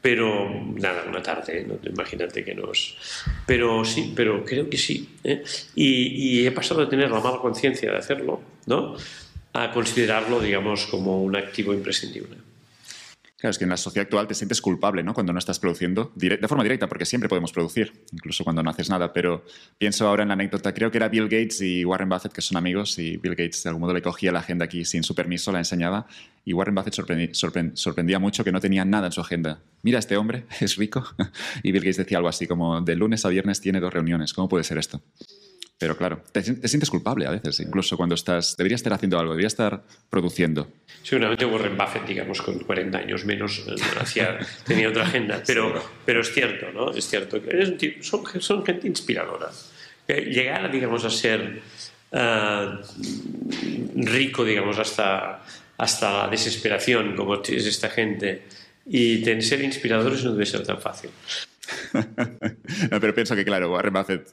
Pero 0.02 0.48
nada, 0.76 1.04
una 1.06 1.22
tarde, 1.22 1.66
¿no? 1.66 1.78
imagínate 1.88 2.42
que 2.42 2.54
no 2.54 2.72
es... 2.72 2.96
Pero 3.46 3.84
sí, 3.84 4.12
pero 4.16 4.44
creo 4.44 4.70
que 4.70 4.78
sí. 4.78 5.16
¿eh? 5.24 5.42
Y, 5.74 6.40
y, 6.40 6.46
he 6.46 6.52
pasado 6.52 6.80
de 6.80 6.86
tener 6.86 7.10
la 7.10 7.20
mala 7.20 7.38
conciencia 7.38 7.90
de 7.90 7.98
hacerlo, 7.98 8.40
¿no? 8.66 8.96
A 9.52 9.70
considerarlo, 9.72 10.40
digamos, 10.40 10.86
como 10.86 11.22
un 11.22 11.36
activo 11.36 11.74
imprescindible. 11.74 12.36
Claro, 13.40 13.52
es 13.52 13.58
que 13.58 13.64
en 13.64 13.70
la 13.70 13.78
sociedad 13.78 14.04
actual 14.04 14.26
te 14.26 14.34
sientes 14.34 14.60
culpable, 14.60 15.02
¿no? 15.02 15.14
Cuando 15.14 15.32
no 15.32 15.38
estás 15.38 15.58
produciendo 15.58 16.12
de 16.14 16.36
forma 16.46 16.62
directa, 16.62 16.86
porque 16.88 17.06
siempre 17.06 17.26
podemos 17.26 17.52
producir, 17.52 18.04
incluso 18.12 18.44
cuando 18.44 18.62
no 18.62 18.68
haces 18.68 18.90
nada. 18.90 19.14
Pero 19.14 19.46
pienso 19.78 20.06
ahora 20.06 20.24
en 20.24 20.28
la 20.28 20.34
anécdota, 20.34 20.74
creo 20.74 20.90
que 20.90 20.98
era 20.98 21.08
Bill 21.08 21.24
Gates 21.24 21.62
y 21.62 21.82
Warren 21.86 22.10
Buffett, 22.10 22.32
que 22.32 22.42
son 22.42 22.58
amigos, 22.58 22.98
y 22.98 23.16
Bill 23.16 23.34
Gates 23.34 23.62
de 23.62 23.70
algún 23.70 23.80
modo 23.80 23.94
le 23.94 24.02
cogía 24.02 24.30
la 24.30 24.40
agenda 24.40 24.66
aquí 24.66 24.84
sin 24.84 25.02
su 25.02 25.14
permiso, 25.14 25.52
la 25.52 25.58
enseñaba, 25.58 26.06
y 26.44 26.52
Warren 26.52 26.74
Buffett 26.74 26.92
sorprendía 27.72 28.18
mucho 28.18 28.44
que 28.44 28.52
no 28.52 28.60
tenía 28.60 28.84
nada 28.84 29.06
en 29.06 29.12
su 29.12 29.22
agenda. 29.22 29.62
Mira, 29.82 30.00
este 30.00 30.18
hombre 30.18 30.44
es 30.60 30.76
rico. 30.76 31.02
y 31.62 31.72
Bill 31.72 31.82
Gates 31.82 31.96
decía 31.96 32.18
algo 32.18 32.28
así 32.28 32.46
como, 32.46 32.82
de 32.82 32.94
lunes 32.94 33.24
a 33.24 33.30
viernes 33.30 33.62
tiene 33.62 33.80
dos 33.80 33.94
reuniones, 33.94 34.34
¿cómo 34.34 34.50
puede 34.50 34.64
ser 34.64 34.76
esto? 34.76 35.00
Pero 35.80 35.96
claro, 35.96 36.22
te, 36.30 36.42
sientes 36.42 36.90
culpable 36.90 37.26
a 37.26 37.30
veces, 37.30 37.58
incluso 37.60 37.96
cuando 37.96 38.14
estás, 38.14 38.54
deberías 38.54 38.80
estar 38.80 38.92
haciendo 38.92 39.18
algo, 39.18 39.32
deberías 39.32 39.54
estar 39.54 39.82
produciendo. 40.10 40.70
Seguramente 41.02 41.46
Warren 41.46 41.74
Buffett, 41.74 42.06
digamos, 42.06 42.42
con 42.42 42.58
40 42.58 42.98
años 42.98 43.24
menos, 43.24 43.64
eh, 43.66 43.76
hacía, 43.98 44.38
tenía 44.66 44.90
otra 44.90 45.04
agenda, 45.04 45.42
pero, 45.46 45.82
pero 46.04 46.20
es 46.20 46.34
cierto, 46.34 46.70
¿no? 46.70 46.90
Es 46.90 47.08
cierto 47.08 47.40
que 47.42 47.96
son, 48.02 48.26
son 48.42 48.62
gente 48.62 48.88
inspiradora. 48.88 49.48
Eh, 50.06 50.26
llegar, 50.30 50.70
digamos, 50.70 51.02
a 51.06 51.10
ser 51.10 51.62
uh, 52.12 52.76
rico, 53.96 54.44
digamos, 54.44 54.78
hasta, 54.78 55.42
hasta 55.78 56.24
la 56.24 56.28
desesperación, 56.28 57.16
como 57.16 57.36
es 57.36 57.64
esta 57.64 57.88
gente, 57.88 58.42
y 58.84 59.24
ser 59.40 59.62
inspiradores 59.62 60.22
no 60.24 60.32
debe 60.32 60.44
ser 60.44 60.62
tan 60.62 60.78
fácil. 60.78 61.08
pero 63.00 63.14
pienso 63.14 63.34
que, 63.34 63.44
claro, 63.44 63.72
Warren 63.72 63.92
Buffett 63.92 64.28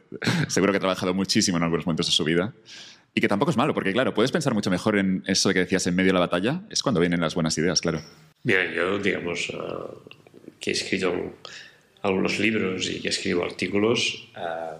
seguro 0.48 0.72
que 0.72 0.78
ha 0.78 0.80
trabajado 0.80 1.14
muchísimo 1.14 1.58
en 1.58 1.64
algunos 1.64 1.86
momentos 1.86 2.08
de 2.08 2.12
su 2.12 2.24
vida. 2.24 2.54
Y 3.14 3.22
que 3.22 3.28
tampoco 3.28 3.52
es 3.52 3.58
malo, 3.58 3.74
porque, 3.74 3.94
claro, 3.94 4.14
puedes 4.14 4.32
pensar 4.32 4.54
mucho 4.54 4.70
mejor 4.70 4.98
en 4.98 5.24
eso 5.26 5.52
que 5.52 5.60
decías 5.60 5.88
en 5.88 5.96
medio 5.96 6.10
de 6.10 6.14
la 6.14 6.20
batalla. 6.20 6.62
Es 6.70 6.84
cuando 6.84 7.00
vienen 7.00 7.20
las 7.20 7.34
buenas 7.34 7.58
ideas, 7.58 7.82
claro. 7.82 8.00
Bien, 8.44 8.72
yo, 8.74 9.00
digamos, 9.00 9.52
ah, 9.56 9.88
que 10.60 10.70
he 10.70 10.74
escrito 10.74 11.38
algunos 12.04 12.38
libros 12.40 12.88
y 12.90 13.02
que 13.02 13.10
escribo 13.10 13.44
artículos, 13.44 14.30
ah, 14.36 14.78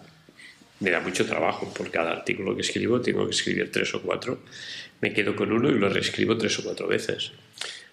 me 0.80 0.92
da 0.92 1.00
mucho 1.00 1.26
trabajo. 1.26 1.74
Por 1.74 1.90
cada 1.90 2.12
artículo 2.12 2.56
que 2.56 2.62
escribo 2.62 3.02
tengo 3.02 3.26
que 3.26 3.32
escribir 3.32 3.72
tres 3.72 3.94
o 3.96 4.02
cuatro. 4.02 4.40
Me 5.02 5.14
quedo 5.14 5.36
con 5.36 5.52
uno 5.52 5.70
y 5.70 5.80
lo 5.80 5.90
reescribo 5.90 6.38
tres 6.38 6.60
o 6.60 6.64
cuatro 6.64 6.88
veces 6.88 7.32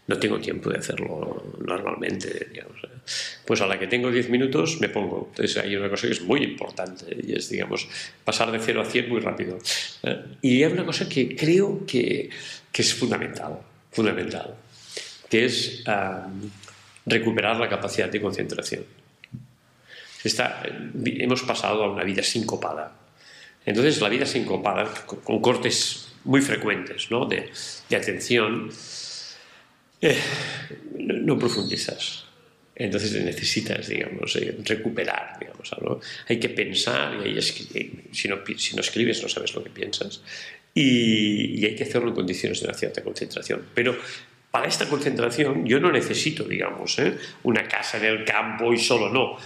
no 0.07 0.19
tengo 0.19 0.39
tiempo 0.39 0.71
de 0.71 0.79
hacerlo 0.79 1.43
normalmente. 1.61 2.51
¿eh? 2.55 2.65
Pues 3.45 3.61
a 3.61 3.67
la 3.67 3.79
que 3.79 3.87
tengo 3.87 4.11
10 4.11 4.29
minutos 4.31 4.81
me 4.81 4.89
pongo. 4.89 5.29
Entonces 5.31 5.57
hay 5.63 5.77
una 5.77 5.89
cosa 5.89 6.07
que 6.07 6.13
es 6.13 6.23
muy 6.23 6.43
importante 6.43 7.17
y 7.23 7.35
es, 7.35 7.49
digamos, 7.49 7.89
pasar 8.25 8.53
de 8.53 8.59
0 8.59 8.83
a 8.83 8.85
100 8.85 9.09
muy 9.09 9.21
rápido. 9.21 9.59
¿eh? 10.03 10.23
Y 10.43 10.63
hay 10.63 10.73
una 10.73 10.85
cosa 10.85 11.09
que 11.09 11.35
creo 11.35 11.87
que, 11.87 12.29
que 12.71 12.83
es 12.83 12.95
fundamental, 12.95 13.59
fundamental, 13.91 14.55
que 15.29 15.47
es 15.47 15.83
recuperar 17.07 17.59
la 17.59 17.69
capacidad 17.69 18.09
de 18.09 18.21
concentración. 18.21 18.85
Está, 20.23 20.63
hemos 21.05 21.43
pasado 21.43 21.85
a 21.85 21.91
una 21.91 22.05
vida 22.05 22.23
sincopada. 22.23 22.93
Entonces 23.67 24.01
la 24.01 24.09
vida 24.09 24.27
sincopada, 24.27 24.85
con, 25.07 25.41
cortes 25.41 26.13
muy 26.25 26.41
frecuentes 26.41 27.11
¿no? 27.11 27.27
de, 27.27 27.51
de 27.89 27.97
atención, 27.97 28.71
eh, 30.05 30.19
no 30.99 31.39
profundizas. 31.39 32.25
Entonces 32.77 33.13
necesitas, 33.25 33.89
digamos, 33.89 34.37
eh, 34.37 34.57
recuperar, 34.65 35.39
digamos. 35.39 35.71
Hay 36.29 36.39
que 36.39 36.49
pensar 36.49 37.27
y 37.27 37.41
si, 37.41 38.29
no, 38.29 38.41
si 38.57 38.77
no 38.77 38.83
escribes 38.83 39.23
no 39.23 39.29
sabes 39.29 39.55
lo 39.55 39.63
que 39.63 39.71
piensas 39.71 40.21
y, 40.75 41.65
hay 41.65 41.75
que 41.77 41.85
hacerlo 41.85 42.09
en 42.09 42.15
condiciones 42.15 42.61
de 42.61 42.67
una 42.67 42.75
cierta 42.75 43.03
concentración. 43.03 43.65
Pero 43.75 43.97
para 44.51 44.67
esta 44.67 44.89
concentración 44.89 45.65
yo 45.65 45.81
no 45.81 45.91
necesito, 45.91 46.45
digamos, 46.45 46.99
¿eh? 46.99 47.17
una 47.45 47.67
casa 47.67 47.99
en 47.99 48.05
el 48.05 48.25
campo 48.25 48.73
y 48.73 48.79
solo 48.79 49.09
no. 49.09 49.39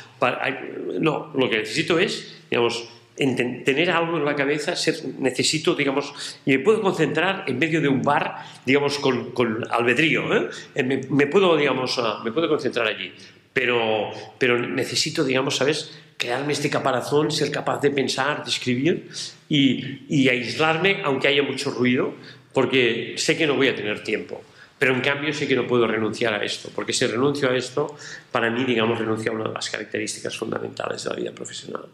no, 1.00 1.32
lo 1.34 1.50
que 1.50 1.58
necesito 1.58 1.98
es, 1.98 2.34
digamos, 2.50 2.88
tener 3.18 3.90
algo 3.90 4.16
en 4.16 4.24
la 4.24 4.34
cabeza, 4.34 4.76
ser, 4.76 4.96
necesito, 5.18 5.74
digamos, 5.74 6.40
y 6.46 6.52
me 6.52 6.58
puedo 6.60 6.80
concentrar 6.80 7.44
en 7.46 7.58
medio 7.58 7.80
de 7.80 7.88
un 7.88 8.02
bar, 8.02 8.36
digamos, 8.64 8.98
con, 8.98 9.32
con 9.32 9.64
albedrío, 9.70 10.34
¿eh? 10.34 10.48
Eh, 10.74 10.82
me, 10.82 11.26
puedo, 11.26 11.56
digamos, 11.56 11.98
ah, 11.98 12.20
me 12.24 12.32
puedo 12.32 12.48
concentrar 12.48 12.86
allí, 12.86 13.12
pero, 13.52 14.10
pero 14.38 14.58
necesito, 14.58 15.24
digamos, 15.24 15.56
¿sabes?, 15.56 15.98
crearme 16.16 16.52
este 16.52 16.68
caparazón, 16.68 17.30
ser 17.30 17.50
capaz 17.50 17.80
de 17.80 17.90
pensar, 17.90 18.42
de 18.42 18.50
escribir 18.50 19.08
y, 19.48 20.02
y 20.08 20.28
aislarme, 20.28 21.00
aunque 21.04 21.28
haya 21.28 21.42
mucho 21.42 21.70
ruido, 21.70 22.14
porque 22.52 23.14
sé 23.16 23.36
que 23.36 23.46
no 23.46 23.54
voy 23.54 23.68
a 23.68 23.74
tener 23.74 24.02
tiempo. 24.02 24.42
Pero 24.78 24.94
en 24.94 25.00
cambio 25.00 25.32
sé 25.32 25.48
que 25.48 25.56
no 25.56 25.66
puedo 25.66 25.86
renunciar 25.86 26.34
a 26.34 26.44
esto, 26.44 26.70
porque 26.74 26.92
si 26.92 27.06
renuncio 27.06 27.50
a 27.50 27.56
esto, 27.56 27.96
para 28.30 28.50
mí, 28.50 28.64
digamos, 28.64 28.98
renuncio 28.98 29.32
a 29.32 29.34
una 29.34 29.44
de 29.48 29.54
las 29.54 29.68
características 29.70 30.36
fundamentales 30.36 31.02
de 31.04 31.10
la 31.10 31.16
vida 31.16 31.32
profesional. 31.32 31.86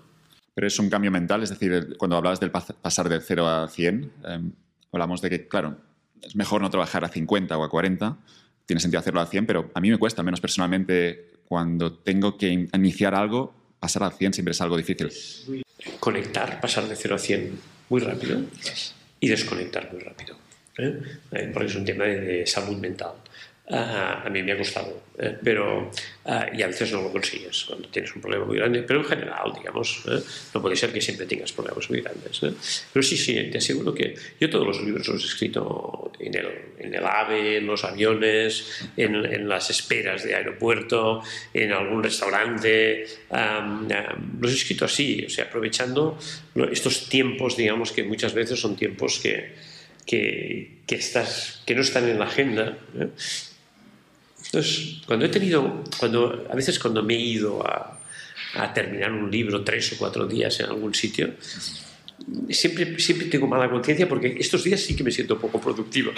Pero 0.54 0.66
es 0.66 0.78
un 0.78 0.88
cambio 0.88 1.10
mental, 1.10 1.42
es 1.42 1.50
decir, 1.50 1.96
cuando 1.98 2.16
hablabas 2.16 2.40
del 2.40 2.50
pasar 2.50 3.08
de 3.08 3.20
0 3.20 3.48
a 3.48 3.68
100, 3.68 4.12
em, 4.24 4.52
hablamos 4.92 5.20
de 5.20 5.30
que, 5.30 5.48
claro, 5.48 5.78
es 6.22 6.36
mejor 6.36 6.62
no 6.62 6.70
trabajar 6.70 7.04
a 7.04 7.08
50 7.08 7.58
o 7.58 7.64
a 7.64 7.68
40, 7.68 8.16
tiene 8.66 8.80
sentido 8.80 9.00
hacerlo 9.00 9.20
a 9.20 9.26
100, 9.26 9.46
pero 9.46 9.70
a 9.74 9.80
mí 9.80 9.90
me 9.90 9.98
cuesta, 9.98 10.22
menos 10.22 10.40
personalmente, 10.40 11.32
cuando 11.46 11.92
tengo 11.92 12.38
que 12.38 12.48
iniciar 12.48 13.14
algo, 13.14 13.54
pasar 13.78 14.04
al 14.04 14.12
100 14.12 14.34
siempre 14.34 14.52
es 14.52 14.60
algo 14.60 14.76
difícil. 14.76 15.10
Conectar, 16.00 16.60
pasar 16.60 16.88
de 16.88 16.96
0 16.96 17.16
a 17.16 17.18
100 17.18 17.60
muy 17.90 18.00
rápido 18.00 18.40
y 19.20 19.28
desconectar 19.28 19.92
muy 19.92 20.00
rápido. 20.00 20.36
¿eh? 20.78 21.00
Eh, 21.32 21.50
porque 21.52 21.68
es 21.68 21.76
un 21.76 21.84
tema 21.84 22.04
de 22.04 22.46
salud 22.46 22.76
mental. 22.78 23.12
Ah, 23.70 24.22
a 24.26 24.28
mí 24.28 24.42
me 24.42 24.52
ha 24.52 24.58
costado, 24.58 25.04
eh, 25.18 25.38
pero 25.42 25.90
ah, 26.26 26.48
y 26.52 26.60
a 26.60 26.66
veces 26.66 26.92
no 26.92 27.00
lo 27.00 27.10
consigues 27.10 27.64
cuando 27.64 27.88
tienes 27.88 28.14
un 28.14 28.20
problema 28.20 28.44
muy 28.44 28.58
grande, 28.58 28.82
pero 28.82 29.00
en 29.00 29.06
general, 29.06 29.54
digamos, 29.56 30.02
eh, 30.06 30.20
no 30.52 30.60
puede 30.60 30.76
ser 30.76 30.92
que 30.92 31.00
siempre 31.00 31.24
tengas 31.24 31.50
problemas 31.50 31.88
muy 31.88 32.02
grandes. 32.02 32.42
Eh. 32.42 32.52
Pero 32.92 33.02
sí, 33.02 33.16
sí, 33.16 33.32
te 33.50 33.56
aseguro 33.56 33.94
que 33.94 34.14
yo 34.38 34.50
todos 34.50 34.66
los 34.66 34.82
libros 34.82 35.08
los 35.08 35.24
he 35.24 35.26
escrito 35.28 36.12
en 36.18 36.34
el, 36.34 36.46
en 36.78 36.94
el 36.94 37.06
AVE, 37.06 37.56
en 37.56 37.66
los 37.66 37.84
aviones, 37.84 38.86
en, 38.98 39.14
en, 39.14 39.48
las 39.48 39.70
esperas 39.70 40.24
de 40.24 40.34
aeropuerto, 40.34 41.22
en 41.54 41.72
algún 41.72 42.02
restaurante, 42.02 43.06
los 44.40 44.52
he 44.52 44.54
escrito 44.54 44.84
así, 44.84 45.24
o 45.26 45.30
sea, 45.30 45.46
aprovechando 45.46 46.18
estos 46.70 47.08
tiempos, 47.08 47.56
digamos, 47.56 47.92
que 47.92 48.04
muchas 48.04 48.34
veces 48.34 48.60
son 48.60 48.76
tiempos 48.76 49.20
que, 49.20 49.54
que, 50.04 50.80
que, 50.86 50.96
estás, 50.96 51.62
que 51.64 51.74
no 51.74 51.80
están 51.80 52.06
en 52.10 52.18
la 52.18 52.26
agenda. 52.26 52.76
Entonces, 54.54 55.00
cuando 55.04 55.24
he 55.26 55.28
tenido, 55.28 55.82
cuando, 55.98 56.46
a 56.48 56.54
veces 56.54 56.78
cuando 56.78 57.02
me 57.02 57.14
he 57.14 57.20
ido 57.20 57.66
a, 57.66 57.98
a 58.54 58.72
terminar 58.72 59.10
un 59.10 59.28
libro 59.28 59.64
tres 59.64 59.92
o 59.92 59.96
cuatro 59.98 60.28
días 60.28 60.60
en 60.60 60.66
algún 60.66 60.94
sitio, 60.94 61.30
siempre, 62.50 62.96
siempre 63.00 63.26
tengo 63.26 63.48
mala 63.48 63.68
conciencia 63.68 64.08
porque 64.08 64.36
estos 64.38 64.62
días 64.62 64.80
sí 64.80 64.94
que 64.94 65.02
me 65.02 65.10
siento 65.10 65.40
poco 65.40 65.60
productivo. 65.60 66.12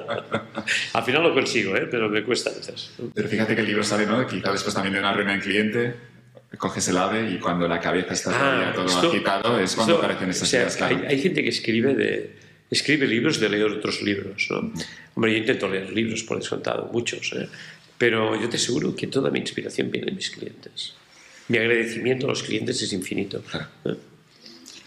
Al 0.94 1.02
final 1.02 1.22
lo 1.22 1.34
consigo, 1.34 1.76
¿eh? 1.76 1.86
pero 1.90 2.08
me 2.08 2.24
cuesta 2.24 2.48
veces. 2.48 2.92
Pero 3.14 3.28
fíjate 3.28 3.54
que 3.54 3.60
el 3.60 3.66
libro 3.66 3.84
sale, 3.84 4.06
¿no? 4.06 4.26
Quizá 4.26 4.52
después 4.52 4.74
también 4.74 4.94
de 4.94 5.00
una 5.00 5.12
reunión 5.12 5.36
en 5.36 5.42
cliente, 5.42 5.94
coges 6.56 6.88
el 6.88 6.96
ave 6.96 7.30
y 7.30 7.38
cuando 7.38 7.68
la 7.68 7.78
cabeza 7.78 8.14
está 8.14 8.30
ah, 8.32 8.72
todo 8.74 8.86
agitado 8.86 9.60
es 9.60 9.74
cuando 9.74 9.98
aparecen 9.98 10.30
esas 10.30 10.50
ideas. 10.54 10.76
Claro. 10.76 10.96
Hay, 10.96 11.04
hay, 11.14 11.20
gente 11.20 11.42
que 11.42 11.50
escribe 11.50 11.94
de, 11.94 12.36
escribe 12.70 13.06
libros 13.06 13.40
de 13.40 13.48
leer 13.48 13.66
otros 13.66 14.02
libros. 14.02 14.48
¿no? 14.50 14.72
Hombre, 15.14 15.32
yo 15.32 15.38
intento 15.38 15.68
leer 15.68 15.92
libros, 15.92 16.22
por 16.22 16.38
descontado, 16.38 16.88
muchos, 16.92 17.32
¿eh? 17.32 17.48
pero 17.98 18.40
yo 18.40 18.48
te 18.48 18.56
aseguro 18.56 18.94
que 18.94 19.08
toda 19.08 19.30
mi 19.30 19.40
inspiración 19.40 19.90
viene 19.90 20.06
de 20.06 20.12
mis 20.12 20.30
clientes. 20.30 20.94
Mi 21.48 21.58
agradecimiento 21.58 22.26
a 22.26 22.30
los 22.30 22.42
clientes 22.42 22.80
es 22.80 22.92
infinito. 22.92 23.42
¿eh? 23.84 23.96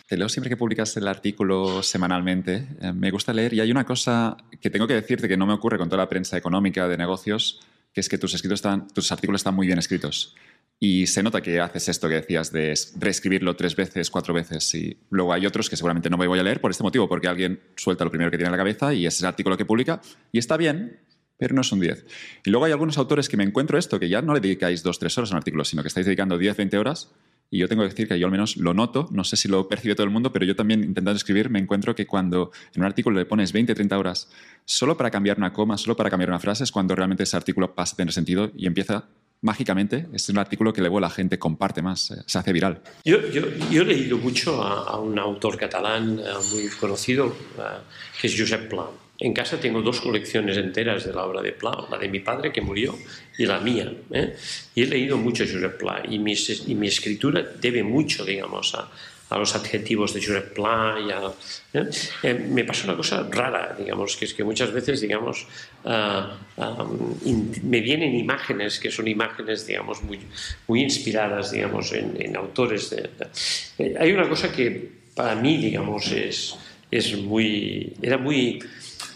Te 0.07 0.17
leo 0.17 0.29
siempre 0.29 0.49
que 0.49 0.57
publicas 0.57 0.95
el 0.97 1.07
artículo 1.07 1.83
semanalmente. 1.83 2.67
Eh, 2.81 2.93
me 2.93 3.11
gusta 3.11 3.33
leer 3.33 3.53
y 3.53 3.59
hay 3.59 3.71
una 3.71 3.85
cosa 3.85 4.37
que 4.61 4.69
tengo 4.69 4.87
que 4.87 4.93
decirte 4.93 5.27
que 5.27 5.37
no 5.37 5.45
me 5.45 5.53
ocurre 5.53 5.77
con 5.77 5.89
toda 5.89 6.03
la 6.03 6.09
prensa 6.09 6.37
económica 6.37 6.87
de 6.87 6.97
negocios, 6.97 7.59
que 7.93 7.99
es 7.99 8.09
que 8.09 8.17
tus, 8.17 8.33
escritos 8.33 8.59
están, 8.59 8.87
tus 8.87 9.11
artículos 9.11 9.41
están 9.41 9.55
muy 9.55 9.67
bien 9.67 9.79
escritos. 9.79 10.35
Y 10.79 11.07
se 11.07 11.23
nota 11.23 11.41
que 11.41 11.61
haces 11.61 11.87
esto 11.87 12.09
que 12.09 12.15
decías 12.15 12.51
de 12.51 12.73
reescribirlo 12.99 13.55
tres 13.55 13.75
veces, 13.75 14.09
cuatro 14.09 14.33
veces. 14.33 14.73
Y 14.75 14.97
luego 15.09 15.31
hay 15.31 15.45
otros 15.45 15.69
que 15.69 15.77
seguramente 15.77 16.09
no 16.09 16.17
me 16.17 16.27
voy 16.27 16.39
a 16.39 16.43
leer 16.43 16.59
por 16.59 16.71
este 16.71 16.83
motivo, 16.83 17.07
porque 17.07 17.27
alguien 17.27 17.61
suelta 17.77 18.03
lo 18.03 18.11
primero 18.11 18.29
que 18.29 18.37
tiene 18.37 18.47
en 18.47 18.51
la 18.51 18.57
cabeza 18.57 18.93
y 18.93 19.05
es 19.05 19.19
el 19.21 19.27
artículo 19.27 19.55
que 19.55 19.65
publica 19.65 20.01
y 20.31 20.39
está 20.39 20.57
bien, 20.57 20.99
pero 21.37 21.55
no 21.55 21.61
es 21.61 21.71
un 21.71 21.79
10. 21.79 22.05
Y 22.45 22.49
luego 22.49 22.65
hay 22.65 22.71
algunos 22.71 22.97
autores 22.97 23.29
que 23.29 23.37
me 23.37 23.43
encuentro 23.43 23.77
esto, 23.77 23.99
que 23.99 24.09
ya 24.09 24.21
no 24.21 24.33
le 24.33 24.39
dedicáis 24.39 24.83
dos, 24.83 24.99
tres 24.99 25.17
horas 25.17 25.31
a 25.31 25.35
un 25.35 25.37
artículo, 25.37 25.63
sino 25.65 25.81
que 25.81 25.87
estáis 25.87 26.05
dedicando 26.05 26.37
10, 26.37 26.57
20 26.57 26.77
horas. 26.77 27.13
Y 27.49 27.59
yo 27.59 27.67
tengo 27.67 27.83
que 27.83 27.89
decir 27.89 28.07
que 28.07 28.17
yo 28.17 28.25
al 28.25 28.31
menos 28.31 28.57
lo 28.57 28.73
noto, 28.73 29.07
no 29.11 29.23
sé 29.23 29.35
si 29.35 29.47
lo 29.47 29.67
percibe 29.67 29.93
todo 29.93 30.05
el 30.05 30.09
mundo, 30.09 30.33
pero 30.33 30.43
yo 30.45 30.55
también 30.55 30.83
intentando 30.83 31.17
escribir 31.17 31.49
me 31.49 31.59
encuentro 31.59 31.93
que 31.93 32.07
cuando 32.07 32.51
en 32.73 32.81
un 32.81 32.87
artículo 32.87 33.19
le 33.19 33.25
pones 33.25 33.53
20, 33.53 33.75
30 33.75 33.97
horas 33.97 34.31
solo 34.65 34.97
para 34.97 35.11
cambiar 35.11 35.37
una 35.37 35.53
coma, 35.53 35.77
solo 35.77 35.95
para 35.95 36.09
cambiar 36.09 36.29
una 36.29 36.39
frase, 36.39 36.63
es 36.63 36.71
cuando 36.71 36.95
realmente 36.95 37.23
ese 37.23 37.37
artículo 37.37 37.75
pasa 37.75 37.93
a 37.93 37.97
tener 37.97 38.11
sentido 38.11 38.51
y 38.55 38.65
empieza 38.65 39.05
mágicamente, 39.43 40.07
es 40.13 40.27
un 40.29 40.39
artículo 40.39 40.73
que 40.73 40.81
luego 40.81 40.99
la 40.99 41.09
gente 41.09 41.37
comparte 41.37 41.81
más, 41.81 42.11
eh, 42.11 42.23
se 42.25 42.39
hace 42.39 42.51
viral. 42.51 42.81
Yo, 43.05 43.29
yo, 43.29 43.43
yo 43.69 43.81
he 43.83 43.85
leído 43.85 44.17
mucho 44.17 44.63
a, 44.63 44.89
a 44.89 44.97
un 44.97 45.19
autor 45.19 45.57
catalán 45.57 46.19
uh, 46.19 46.55
muy 46.55 46.67
conocido, 46.79 47.27
uh, 47.27 47.61
que 48.19 48.27
es 48.27 48.35
Josep 48.37 48.69
Pla. 48.69 48.87
En 49.19 49.33
casa 49.33 49.59
tengo 49.59 49.81
dos 49.81 50.01
colecciones 50.01 50.57
enteras 50.57 51.05
de 51.05 51.13
la 51.13 51.25
obra 51.25 51.41
de 51.41 51.51
Pla, 51.51 51.87
la 51.91 51.97
de 51.97 52.07
mi 52.09 52.19
padre 52.19 52.51
que 52.51 52.61
murió 52.61 52.97
y 53.37 53.45
la 53.45 53.59
mía. 53.59 53.93
¿eh? 54.11 54.35
Y 54.75 54.83
he 54.83 54.87
leído 54.87 55.17
mucho 55.17 55.43
a 55.43 55.47
Josep 55.47 55.77
Pla 55.77 56.03
y 56.09 56.17
mi, 56.19 56.33
y 56.67 56.75
mi 56.75 56.87
escritura 56.87 57.41
debe 57.61 57.83
mucho, 57.83 58.25
digamos, 58.25 58.73
a, 58.75 58.89
a 59.33 59.37
los 59.39 59.55
adjetivos 59.55 60.13
de 60.13 60.21
Josep 60.21 60.53
Pla. 60.53 60.95
Y 61.05 61.11
a, 61.11 61.33
¿eh? 61.73 61.89
Eh, 62.23 62.33
me 62.33 62.63
pasa 62.63 62.85
una 62.85 62.95
cosa 62.95 63.27
rara, 63.29 63.75
digamos, 63.77 64.15
que 64.15 64.25
es 64.25 64.33
que 64.33 64.43
muchas 64.43 64.71
veces, 64.71 65.01
digamos, 65.01 65.47
uh, 65.85 66.61
um, 66.61 67.15
in, 67.25 67.51
me 67.63 67.81
vienen 67.81 68.13
imágenes 68.15 68.79
que 68.79 68.91
son 68.91 69.07
imágenes, 69.07 69.65
digamos, 69.65 70.03
muy, 70.03 70.19
muy 70.67 70.81
inspiradas, 70.81 71.51
digamos, 71.51 71.91
en, 71.93 72.15
en 72.19 72.37
autores. 72.37 72.91
De, 72.91 73.09
de, 73.17 73.27
eh, 73.79 73.95
hay 73.99 74.11
una 74.11 74.29
cosa 74.29 74.51
que 74.51 75.03
para 75.15 75.35
mí, 75.35 75.57
digamos, 75.57 76.11
es, 76.11 76.55
es 76.91 77.17
muy, 77.17 77.93
era 78.01 78.17
muy 78.17 78.59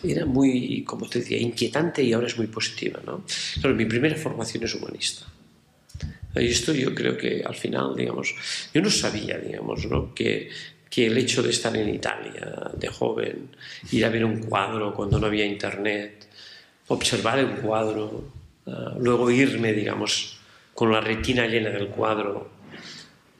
era 0.04 0.26
muy, 0.26 0.84
como 0.84 1.10
te 1.10 1.20
decía, 1.20 1.40
inquietante 1.40 2.04
y 2.04 2.14
ahora 2.14 2.28
es 2.28 2.38
muy 2.38 2.48
positiva. 2.48 3.00
¿no? 3.06 3.24
Claro, 3.60 3.76
mi 3.76 3.86
primera 3.86 4.16
formación 4.16 4.64
es 4.64 4.76
humanista. 4.76 5.26
Y 6.40 6.48
esto 6.48 6.74
yo 6.74 6.94
creo 6.94 7.18
que 7.18 7.44
al 7.46 7.56
final, 7.56 7.96
digamos, 7.96 8.34
yo 8.74 8.82
no 8.82 8.90
sabía, 8.90 9.38
digamos, 9.38 9.86
¿no? 9.86 10.14
que, 10.14 10.50
que 10.90 11.08
el 11.08 11.18
hecho 11.18 11.44
de 11.44 11.50
estar 11.50 11.76
en 11.76 11.90
Italia 11.90 12.72
de 12.74 12.88
joven, 12.88 13.50
ir 13.92 14.06
a 14.06 14.10
ver 14.10 14.26
un 14.26 14.44
cuadro 14.44 14.94
cuando 14.94 15.20
no 15.20 15.28
había 15.28 15.46
internet, 15.46 16.28
observar 16.88 17.40
el 17.40 17.50
cuadro, 17.56 18.32
uh, 18.66 18.72
luego 19.00 19.30
irme, 19.30 19.74
digamos, 19.74 20.38
con 20.74 20.92
la 20.92 21.02
retina 21.02 21.48
llena 21.48 21.70
del 21.70 21.88
cuadro 21.88 22.50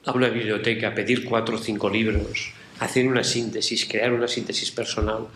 a 0.04 0.12
una 0.12 0.28
biblioteca, 0.28 0.94
pedir 0.94 1.24
cuatro 1.24 1.56
o 1.56 1.58
cinco 1.58 1.88
libros, 1.88 2.52
hacer 2.80 3.06
una 3.06 3.24
síntesis, 3.24 3.86
crear 3.86 4.12
una 4.12 4.28
síntesis 4.28 4.70
personal, 4.70 5.28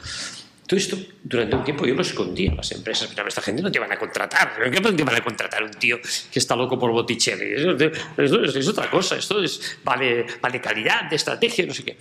todo 0.66 0.78
esto 0.78 0.96
durante 1.22 1.56
un 1.56 1.64
tiempo 1.64 1.86
yo 1.86 1.94
lo 1.94 2.02
escondía 2.02 2.54
las 2.54 2.70
empresas. 2.72 3.10
Pero 3.14 3.28
esta 3.28 3.42
gente 3.42 3.62
no 3.62 3.70
te 3.70 3.78
van 3.78 3.92
a 3.92 3.98
contratar. 3.98 4.54
¿Qué 4.70 4.80
te 4.80 5.04
van 5.04 5.16
a 5.16 5.24
contratar 5.24 5.62
un 5.62 5.72
tío 5.72 5.98
que 6.00 6.38
está 6.38 6.54
loco 6.56 6.78
por 6.78 6.90
Botticelli? 6.92 7.54
Eso 8.16 8.42
es 8.42 8.68
otra 8.68 8.90
cosa. 8.90 9.16
Esto 9.16 9.42
es, 9.42 9.78
vale, 9.84 10.26
calidad, 10.62 11.10
de 11.10 11.16
estrategia, 11.16 11.66
no 11.66 11.74
sé 11.74 11.84
qué. 11.84 11.96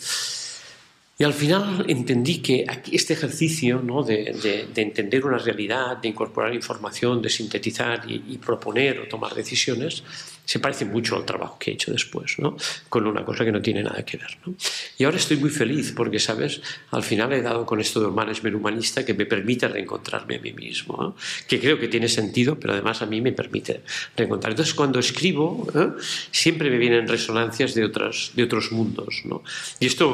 Y 1.17 1.23
al 1.23 1.33
final 1.33 1.85
entendí 1.87 2.41
que 2.41 2.65
este 2.91 3.13
ejercicio 3.13 3.79
¿no? 3.79 4.01
de, 4.01 4.67
entender 4.75 5.23
una 5.23 5.37
realidad, 5.37 5.97
de 5.97 6.07
incorporar 6.07 6.53
información, 6.53 7.21
de 7.21 7.29
sintetizar 7.29 8.09
y, 8.09 8.23
y, 8.27 8.37
proponer 8.39 9.01
o 9.01 9.07
tomar 9.07 9.35
decisiones, 9.35 10.03
se 10.51 10.59
parece 10.59 10.83
mucho 10.83 11.15
al 11.15 11.25
trabajo 11.25 11.57
que 11.57 11.71
he 11.71 11.73
hecho 11.75 11.93
después, 11.93 12.37
¿no? 12.37 12.57
con 12.89 13.07
una 13.07 13.23
cosa 13.23 13.45
que 13.45 13.53
no 13.53 13.61
tiene 13.61 13.83
nada 13.83 14.03
que 14.03 14.17
ver. 14.17 14.37
¿no? 14.45 14.53
Y 14.97 15.05
ahora 15.05 15.15
estoy 15.15 15.37
muy 15.37 15.49
feliz 15.49 15.93
porque, 15.95 16.19
¿sabes? 16.19 16.61
Al 16.89 17.03
final 17.03 17.31
he 17.31 17.41
dado 17.41 17.65
con 17.65 17.79
esto 17.79 18.01
del 18.01 18.11
management 18.11 18.57
humanista 18.57 19.05
que 19.05 19.13
me 19.13 19.25
permite 19.25 19.69
reencontrarme 19.69 20.35
a 20.35 20.41
mí 20.41 20.51
mismo, 20.51 21.15
que 21.47 21.57
creo 21.57 21.79
que 21.79 21.87
tiene 21.87 22.09
sentido, 22.09 22.59
pero 22.59 22.73
además 22.73 23.01
a 23.01 23.05
mí 23.05 23.21
me 23.21 23.31
permite 23.31 23.83
reencontrar. 24.17 24.51
Entonces, 24.51 24.73
cuando 24.73 24.99
escribo, 24.99 25.69
¿eh? 25.73 25.91
siempre 26.31 26.69
me 26.69 26.77
vienen 26.77 27.07
resonancias 27.07 27.73
de, 27.73 27.85
otras, 27.85 28.31
de 28.35 28.43
otros 28.43 28.73
mundos. 28.73 29.21
¿no? 29.23 29.43
Y 29.79 29.85
esto, 29.85 30.05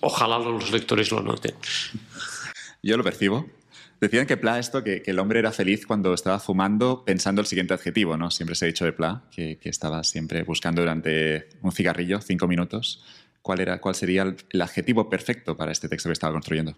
ojalá 0.00 0.38
los 0.38 0.70
lectores 0.72 1.10
lo 1.10 1.20
noten. 1.20 1.54
Yo 2.82 2.96
lo 2.96 3.04
percibo. 3.04 3.46
Decían 4.04 4.26
que 4.26 4.36
Pla 4.36 4.58
esto, 4.58 4.84
que, 4.84 5.00
que, 5.00 5.12
el 5.12 5.18
hombre 5.18 5.38
era 5.38 5.50
feliz 5.50 5.86
cuando 5.86 6.12
estaba 6.12 6.38
fumando 6.38 7.06
pensando 7.06 7.40
el 7.40 7.46
siguiente 7.46 7.72
adjetivo, 7.72 8.18
¿no? 8.18 8.30
Siempre 8.30 8.54
se 8.54 8.66
ha 8.66 8.68
dicho 8.68 8.84
de 8.84 8.92
Pla 8.92 9.24
que, 9.30 9.56
que 9.56 9.70
estaba 9.70 10.04
siempre 10.04 10.42
buscando 10.42 10.82
durante 10.82 11.48
un 11.62 11.72
cigarrillo, 11.72 12.20
cinco 12.20 12.46
minutos, 12.46 13.02
cuál, 13.40 13.60
era, 13.60 13.80
cuál 13.80 13.94
sería 13.94 14.36
el, 14.50 14.60
adjetivo 14.60 15.08
perfecto 15.08 15.56
para 15.56 15.72
este 15.72 15.88
texto 15.88 16.10
que 16.10 16.12
estaba 16.12 16.34
construyendo. 16.34 16.76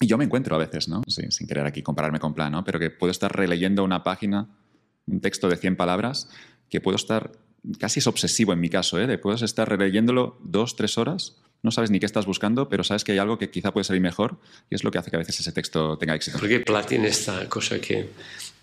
Y 0.00 0.06
yo 0.06 0.16
me 0.16 0.24
encuentro 0.24 0.56
a 0.56 0.58
veces, 0.58 0.88
¿no? 0.88 1.02
Sí, 1.06 1.24
sin 1.28 1.46
querer 1.46 1.66
aquí 1.66 1.82
compararme 1.82 2.18
con 2.18 2.32
Pla, 2.32 2.48
¿no? 2.48 2.64
Pero 2.64 2.78
que 2.78 2.88
puedo 2.88 3.10
estar 3.10 3.30
releyendo 3.30 3.84
una 3.84 4.02
página, 4.02 4.48
un 5.06 5.20
texto 5.20 5.50
de 5.50 5.58
100 5.58 5.76
palabras, 5.76 6.30
que 6.70 6.80
puedo 6.80 6.96
estar, 6.96 7.32
casi 7.78 8.00
es 8.00 8.06
obsesivo 8.06 8.54
en 8.54 8.60
mi 8.60 8.70
caso, 8.70 8.98
¿eh? 8.98 9.06
De 9.06 9.18
puedes 9.18 9.42
estar 9.42 9.68
releyéndolo 9.68 10.38
dos, 10.42 10.76
tres 10.76 10.96
horas 10.96 11.42
no 11.62 11.70
sabes 11.70 11.90
ni 11.90 11.98
qué 11.98 12.06
estás 12.06 12.26
buscando, 12.26 12.68
pero 12.68 12.84
sabes 12.84 13.04
que 13.04 13.12
hay 13.12 13.18
algo 13.18 13.38
que 13.38 13.50
quizá 13.50 13.72
puede 13.72 13.84
salir 13.84 14.02
mejor 14.02 14.38
y 14.70 14.74
es 14.74 14.84
lo 14.84 14.90
que 14.90 14.98
hace 14.98 15.10
que 15.10 15.16
a 15.16 15.18
veces 15.18 15.40
ese 15.40 15.52
texto 15.52 15.98
tenga 15.98 16.14
éxito. 16.14 16.38
Porque 16.38 16.60
Pla 16.60 16.82
tiene 16.84 17.08
esta 17.08 17.48
cosa 17.48 17.80
que 17.80 18.10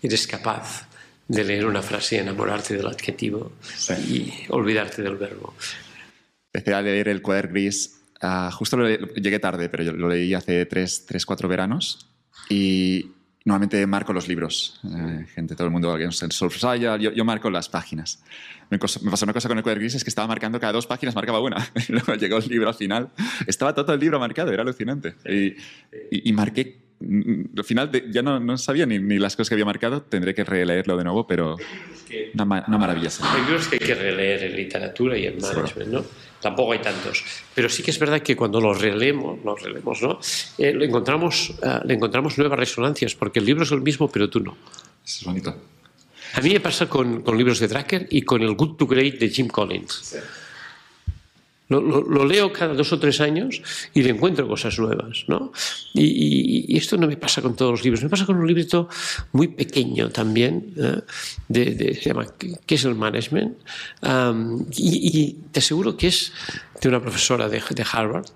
eres 0.02 0.26
capaz 0.26 0.88
de 1.28 1.44
leer 1.44 1.66
una 1.66 1.82
frase 1.82 2.16
y 2.16 2.18
enamorarte 2.20 2.76
del 2.76 2.86
adjetivo 2.86 3.52
sí. 3.60 3.92
y 3.92 4.52
olvidarte 4.52 5.02
del 5.02 5.16
verbo. 5.16 5.54
Empecé 6.52 6.74
a 6.74 6.82
leer 6.82 7.08
El 7.08 7.20
cuader 7.20 7.48
gris, 7.48 8.00
uh, 8.22 8.50
justo 8.50 8.76
lo 8.76 8.88
llegué 8.88 9.38
tarde, 9.38 9.68
pero 9.68 9.82
yo 9.82 9.92
lo 9.92 10.08
leí 10.08 10.32
hace 10.34 10.64
tres, 10.66 11.04
tres, 11.04 11.26
cuatro 11.26 11.48
veranos 11.48 12.06
y, 12.48 13.10
normalmente 13.46 13.86
marco 13.86 14.12
los 14.12 14.26
libros. 14.26 14.80
Eh, 14.84 15.24
gente, 15.32 15.54
todo 15.54 15.68
el 15.68 15.72
mundo, 15.72 15.92
alguien 15.92 16.10
se 16.10 16.26
yo, 16.28 16.96
yo 16.96 17.24
marco 17.24 17.48
las 17.48 17.68
páginas. 17.68 18.22
Me, 18.70 18.78
pasó 18.78 19.00
una 19.24 19.32
cosa 19.32 19.48
con 19.48 19.56
el 19.56 19.62
cuaderno 19.62 19.82
gris, 19.82 19.94
es 19.94 20.02
que 20.02 20.10
estaba 20.10 20.26
marcando 20.26 20.58
cada 20.58 20.72
dos 20.72 20.86
páginas, 20.86 21.14
marcaba 21.14 21.38
una. 21.40 21.64
Luego 21.88 22.14
llegó 22.14 22.38
el 22.38 22.48
libro 22.48 22.68
al 22.68 22.74
final, 22.74 23.10
estaba 23.46 23.72
todo 23.72 23.94
el 23.94 24.00
libro 24.00 24.18
marcado, 24.18 24.52
era 24.52 24.62
alucinante. 24.62 25.14
Y, 25.24 25.54
y, 26.10 26.32
marqué, 26.32 26.76
mm, 26.98 27.56
al 27.56 27.64
final 27.64 27.90
ya 28.10 28.20
no, 28.22 28.40
no 28.40 28.58
sabía 28.58 28.84
ni, 28.84 28.98
ni, 28.98 29.18
las 29.20 29.36
cosas 29.36 29.48
que 29.48 29.54
había 29.54 29.64
marcado, 29.64 30.02
tendré 30.02 30.34
que 30.34 30.42
releerlo 30.42 30.96
de 30.96 31.04
nuevo, 31.04 31.28
pero 31.28 31.56
una, 32.34 32.64
una 32.66 32.78
maravilla. 32.78 33.10
Hay 33.22 33.42
libros 33.42 33.68
que 33.68 33.76
hay 33.80 33.86
que 33.86 33.94
releer 33.94 34.42
en 34.42 34.56
literatura 34.56 35.16
y 35.16 35.26
en 35.26 35.38
management, 35.40 35.92
¿no? 35.92 36.04
Tampoco 36.40 36.72
hay 36.72 36.80
tantos. 36.80 37.24
Pero 37.54 37.68
sí 37.68 37.82
que 37.82 37.90
es 37.90 37.98
verdad 37.98 38.20
que 38.20 38.36
cuando 38.36 38.60
los 38.60 38.80
releemos, 38.80 39.42
los 39.44 39.60
releemos 39.60 40.02
¿no? 40.02 40.20
Eh, 40.58 40.72
le, 40.74 40.86
encontramos, 40.86 41.50
uh, 41.62 41.86
le 41.86 41.94
encontramos 41.94 42.38
nuevas 42.38 42.58
resonancias, 42.58 43.14
porque 43.14 43.38
el 43.38 43.46
libro 43.46 43.64
es 43.64 43.72
el 43.72 43.80
mismo, 43.80 44.08
pero 44.10 44.28
tú 44.28 44.40
no. 44.40 44.56
Eso 45.04 45.20
es 45.20 45.24
bonito. 45.24 45.56
A 46.34 46.40
mí 46.40 46.50
me 46.50 46.60
pasa 46.60 46.88
con, 46.88 47.22
con 47.22 47.38
libros 47.38 47.58
de 47.60 47.68
Drucker 47.68 48.08
y 48.10 48.22
con 48.22 48.42
el 48.42 48.54
Good 48.54 48.76
to 48.76 48.86
Great 48.86 49.14
de 49.18 49.28
Jim 49.28 49.48
Collins. 49.48 49.92
Sí. 50.02 50.18
Lo, 51.68 52.24
leo 52.24 52.52
cada 52.52 52.74
dos 52.74 52.92
o 52.92 52.98
tres 52.98 53.20
años 53.20 53.60
y 53.92 54.02
le 54.02 54.10
encuentro 54.10 54.46
cosas 54.46 54.78
nuevas. 54.78 55.24
¿no? 55.26 55.52
Y, 55.94 56.76
esto 56.76 56.96
no 56.96 57.08
me 57.08 57.16
pasa 57.16 57.42
con 57.42 57.56
todos 57.56 57.72
los 57.72 57.84
libros, 57.84 58.02
me 58.02 58.08
pasa 58.08 58.24
con 58.24 58.36
un 58.36 58.46
librito 58.46 58.88
muy 59.32 59.48
pequeño 59.48 60.10
también, 60.10 60.72
¿eh? 60.76 61.00
de, 61.48 61.74
de, 61.74 61.94
se 61.94 62.10
llama 62.10 62.26
¿Qué 62.38 62.74
es 62.74 62.84
el 62.84 62.94
management? 62.94 63.56
Y, 64.76 65.36
te 65.50 65.58
aseguro 65.58 65.96
que 65.96 66.08
es 66.08 66.32
de 66.80 66.88
una 66.88 67.00
profesora 67.00 67.48
de, 67.48 67.60
Harvard. 67.92 68.26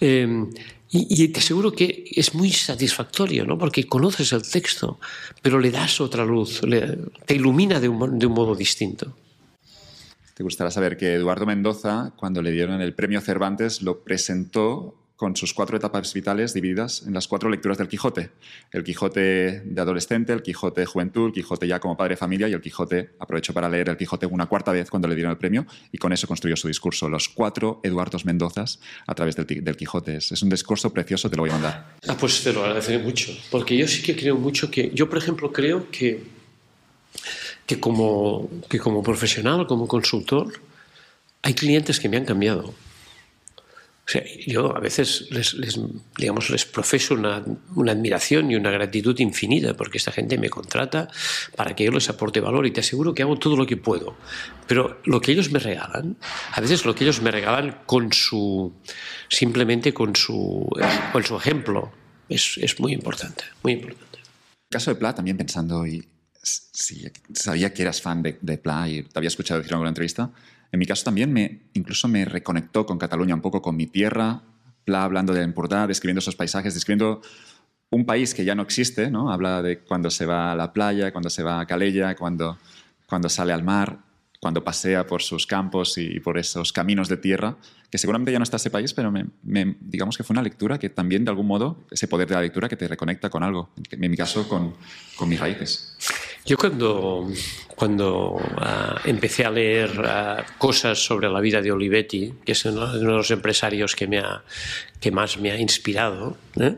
Eh, 0.00 0.44
y, 0.90 1.28
te 1.28 1.40
aseguro 1.40 1.72
que 1.72 2.04
es 2.14 2.34
muy 2.34 2.52
satisfactorio, 2.52 3.46
¿no? 3.46 3.56
porque 3.58 3.86
conoces 3.86 4.32
el 4.32 4.42
texto, 4.48 5.00
pero 5.42 5.58
le 5.58 5.70
das 5.70 6.00
otra 6.00 6.24
luz, 6.24 6.62
le, 6.62 6.98
te 7.24 7.34
ilumina 7.34 7.80
de 7.80 7.88
un 7.88 8.32
modo 8.32 8.54
distinto. 8.54 9.14
Te 10.34 10.42
gustará 10.42 10.70
saber 10.70 10.96
que 10.96 11.14
Eduardo 11.14 11.46
Mendoza, 11.46 12.12
cuando 12.16 12.42
le 12.42 12.50
dieron 12.50 12.80
el 12.80 12.92
premio 12.92 13.20
Cervantes, 13.20 13.82
lo 13.82 14.02
presentó 14.02 14.98
con 15.16 15.36
sus 15.36 15.54
cuatro 15.54 15.76
etapas 15.76 16.12
vitales 16.12 16.54
divididas 16.54 17.04
en 17.06 17.14
las 17.14 17.28
cuatro 17.28 17.48
lecturas 17.48 17.78
del 17.78 17.86
Quijote. 17.86 18.30
El 18.72 18.82
Quijote 18.82 19.60
de 19.64 19.80
adolescente, 19.80 20.32
el 20.32 20.42
Quijote 20.42 20.80
de 20.80 20.86
juventud, 20.86 21.28
el 21.28 21.32
Quijote 21.32 21.68
ya 21.68 21.78
como 21.78 21.96
padre 21.96 22.14
de 22.14 22.16
familia 22.16 22.48
y 22.48 22.52
el 22.52 22.60
Quijote, 22.60 23.10
aprovecho 23.20 23.54
para 23.54 23.68
leer 23.68 23.90
el 23.90 23.96
Quijote 23.96 24.26
una 24.26 24.46
cuarta 24.46 24.72
vez 24.72 24.90
cuando 24.90 25.06
le 25.06 25.14
dieron 25.14 25.30
el 25.30 25.38
premio 25.38 25.66
y 25.92 25.98
con 25.98 26.12
eso 26.12 26.26
construyó 26.26 26.56
su 26.56 26.66
discurso. 26.66 27.08
Los 27.08 27.28
cuatro 27.28 27.80
Eduardos 27.84 28.24
Mendozas 28.24 28.80
a 29.06 29.14
través 29.14 29.36
del, 29.36 29.46
del 29.46 29.76
Quijote. 29.76 30.16
Es, 30.16 30.32
es, 30.32 30.42
un 30.42 30.50
discurso 30.50 30.92
precioso, 30.92 31.30
te 31.30 31.36
lo 31.36 31.44
voy 31.44 31.50
a 31.50 31.54
mandar. 31.54 31.96
Ah, 32.08 32.16
pues 32.18 32.42
te 32.42 32.52
lo 32.52 32.64
agradeceré 32.64 32.98
mucho, 32.98 33.30
porque 33.52 33.76
yo 33.76 33.86
sí 33.86 34.02
que 34.02 34.16
creo 34.16 34.36
mucho 34.36 34.68
que, 34.68 34.90
yo 34.92 35.08
por 35.08 35.18
ejemplo 35.18 35.52
creo 35.52 35.88
que 35.92 36.24
que 37.66 37.80
como, 37.80 38.48
que 38.68 38.78
como 38.78 39.02
profesional, 39.02 39.66
como 39.66 39.88
consultor, 39.88 40.52
hay 41.42 41.54
clientes 41.54 42.00
que 42.00 42.08
me 42.08 42.16
han 42.16 42.24
cambiado. 42.24 42.74
O 44.06 44.10
sea, 44.10 44.22
yo 44.46 44.76
a 44.76 44.80
veces 44.80 45.28
les, 45.30 45.54
les, 45.54 45.80
digamos, 46.18 46.50
les 46.50 46.66
profeso 46.66 47.14
una, 47.14 47.42
una, 47.74 47.92
admiración 47.92 48.50
y 48.50 48.54
una 48.54 48.70
gratitud 48.70 49.18
infinita 49.18 49.74
porque 49.74 49.96
esta 49.96 50.12
gente 50.12 50.36
me 50.36 50.50
contrata 50.50 51.08
para 51.56 51.74
que 51.74 51.84
yo 51.84 51.90
les 51.90 52.10
aporte 52.10 52.40
valor 52.40 52.66
y 52.66 52.70
te 52.70 52.80
aseguro 52.80 53.14
que 53.14 53.22
hago 53.22 53.38
todo 53.38 53.56
lo 53.56 53.64
que 53.64 53.78
puedo. 53.78 54.14
Pero 54.66 55.00
lo 55.04 55.22
que 55.22 55.32
ellos 55.32 55.50
me 55.50 55.58
regalan, 55.58 56.18
a 56.52 56.60
veces 56.60 56.84
lo 56.84 56.94
que 56.94 57.04
ellos 57.04 57.22
me 57.22 57.30
regalan 57.30 57.80
con 57.86 58.12
su, 58.12 58.74
simplemente 59.30 59.94
con 59.94 60.14
su, 60.14 60.68
con 61.12 61.24
su 61.24 61.36
ejemplo, 61.36 61.90
es, 62.28 62.58
es 62.58 62.78
muy 62.80 62.92
importante, 62.92 63.44
muy 63.62 63.72
importante. 63.72 64.18
El 64.18 64.70
caso 64.70 64.90
de 64.90 64.96
Pla, 64.96 65.14
también 65.14 65.38
pensando 65.38 65.86
y 65.86 66.06
sí, 66.44 67.06
sabía 67.32 67.72
que 67.72 67.82
eras 67.82 68.00
fan 68.00 68.22
de, 68.22 68.38
de 68.40 68.58
Pla 68.58 68.88
y 68.88 69.02
te 69.02 69.18
había 69.18 69.28
escuchado 69.28 69.58
decir 69.58 69.72
en 69.72 69.76
alguna 69.76 69.90
entrevista. 69.90 70.30
En 70.70 70.78
mi 70.78 70.86
caso 70.86 71.04
también 71.04 71.32
me, 71.32 71.62
incluso 71.74 72.08
me 72.08 72.24
reconectó 72.24 72.84
con 72.84 72.98
Cataluña 72.98 73.34
un 73.34 73.40
poco, 73.40 73.62
con 73.62 73.76
mi 73.76 73.86
tierra, 73.86 74.42
Pla 74.84 75.04
hablando 75.04 75.32
de 75.32 75.42
Empordà, 75.42 75.86
describiendo 75.86 76.18
esos 76.18 76.36
paisajes, 76.36 76.74
describiendo 76.74 77.22
un 77.90 78.04
país 78.04 78.34
que 78.34 78.44
ya 78.44 78.54
no 78.54 78.62
existe, 78.62 79.10
¿no? 79.10 79.32
Habla 79.32 79.62
de 79.62 79.78
cuando 79.80 80.10
se 80.10 80.26
va 80.26 80.52
a 80.52 80.56
la 80.56 80.72
playa, 80.72 81.12
cuando 81.12 81.30
se 81.30 81.42
va 81.42 81.60
a 81.60 81.66
Calella, 81.66 82.14
cuando, 82.16 82.58
cuando 83.06 83.28
sale 83.28 83.52
al 83.52 83.62
mar, 83.62 84.00
cuando 84.40 84.62
pasea 84.62 85.06
por 85.06 85.22
sus 85.22 85.46
campos 85.46 85.96
y 85.96 86.20
por 86.20 86.36
esos 86.36 86.72
caminos 86.72 87.08
de 87.08 87.16
tierra, 87.16 87.56
que 87.90 87.96
seguramente 87.96 88.30
ya 88.30 88.38
no 88.38 88.42
está 88.42 88.56
ese 88.56 88.68
país, 88.68 88.92
pero 88.92 89.10
me, 89.10 89.26
me, 89.42 89.76
digamos 89.80 90.18
que 90.18 90.24
fue 90.24 90.34
una 90.34 90.42
lectura 90.42 90.78
que 90.78 90.90
también 90.90 91.24
de 91.24 91.30
algún 91.30 91.46
modo, 91.46 91.78
ese 91.90 92.08
poder 92.08 92.28
de 92.28 92.34
la 92.34 92.42
lectura 92.42 92.68
que 92.68 92.76
te 92.76 92.86
reconecta 92.86 93.30
con 93.30 93.42
algo, 93.42 93.70
en 93.90 94.10
mi 94.10 94.16
caso 94.16 94.46
con, 94.46 94.74
con 95.16 95.28
mis 95.28 95.40
raíces. 95.40 95.93
Yo 96.46 96.58
cuando, 96.58 97.26
cuando 97.74 98.32
uh, 98.34 99.08
empecé 99.08 99.46
a 99.46 99.50
leer 99.50 99.90
uh, 99.98 100.58
cosas 100.58 100.98
sobre 100.98 101.28
la 101.30 101.40
vida 101.40 101.62
de 101.62 101.72
Olivetti, 101.72 102.34
que 102.44 102.52
es 102.52 102.64
uno 102.66 102.92
de 102.92 103.02
los 103.02 103.30
empresarios 103.30 103.96
que, 103.96 104.06
me 104.06 104.18
ha, 104.18 104.42
que 105.00 105.10
más 105.10 105.38
me 105.38 105.50
ha 105.52 105.58
inspirado, 105.58 106.36
¿eh? 106.60 106.76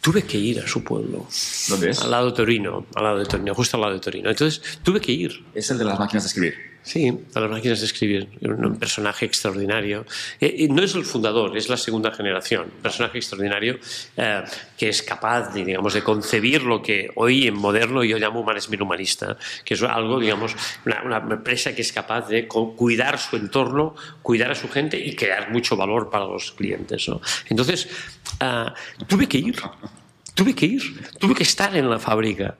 tuve 0.00 0.22
que 0.22 0.38
ir 0.38 0.60
a 0.60 0.66
su 0.66 0.82
pueblo. 0.82 1.26
¿Dónde 1.68 1.90
es? 1.90 2.00
Al 2.00 2.10
lado 2.10 2.30
de 2.30 2.36
Torino, 2.36 2.86
al 2.94 3.04
lado 3.04 3.18
de 3.18 3.26
Torino, 3.26 3.54
justo 3.54 3.76
al 3.76 3.82
lado 3.82 3.94
de 3.94 4.00
Torino. 4.00 4.30
Entonces 4.30 4.62
tuve 4.82 5.00
que 5.00 5.12
ir. 5.12 5.44
Es 5.54 5.70
el 5.70 5.76
de 5.76 5.84
las 5.84 5.98
máquinas 5.98 6.24
de 6.24 6.28
escribir. 6.28 6.69
Sí, 6.82 7.12
a 7.34 7.40
las 7.40 7.50
máquinas 7.50 7.80
de 7.80 7.86
escribir. 7.86 8.28
Un 8.40 8.76
personaje 8.76 9.26
extraordinario. 9.26 10.06
Eh, 10.40 10.66
no 10.70 10.82
es 10.82 10.94
el 10.94 11.04
fundador, 11.04 11.56
es 11.56 11.68
la 11.68 11.76
segunda 11.76 12.10
generación. 12.10 12.72
Un 12.76 12.82
personaje 12.82 13.18
extraordinario 13.18 13.78
eh, 14.16 14.42
que 14.78 14.88
es 14.88 15.02
capaz, 15.02 15.52
de, 15.52 15.64
digamos, 15.64 15.92
de 15.92 16.02
concebir 16.02 16.62
lo 16.62 16.80
que 16.80 17.10
hoy 17.16 17.46
en 17.46 17.54
moderno 17.54 18.02
yo 18.02 18.18
llamo 18.18 18.42
management 18.42 18.82
humanista, 18.82 19.36
que 19.64 19.74
es 19.74 19.82
algo, 19.82 20.18
digamos, 20.18 20.56
una, 20.86 21.18
empresa 21.18 21.74
que 21.74 21.82
es 21.82 21.92
capaz 21.92 22.28
de 22.28 22.48
cuidar 22.48 23.18
su 23.18 23.36
entorno, 23.36 23.94
cuidar 24.22 24.50
a 24.50 24.54
su 24.54 24.68
gente 24.68 24.98
y 24.98 25.14
crear 25.14 25.50
mucho 25.50 25.76
valor 25.76 26.08
para 26.08 26.24
los 26.24 26.52
clientes. 26.52 27.10
Entonces, 27.48 27.88
uh, 28.40 28.70
tuve 29.06 29.28
que 29.28 29.38
ir. 29.38 29.56
Tuve 30.34 30.54
que 30.54 30.64
ir, 30.64 30.82
tuve 31.18 31.34
que 31.34 31.42
estar 31.42 31.76
en 31.76 31.90
la 31.90 31.98
fábrica. 31.98 32.56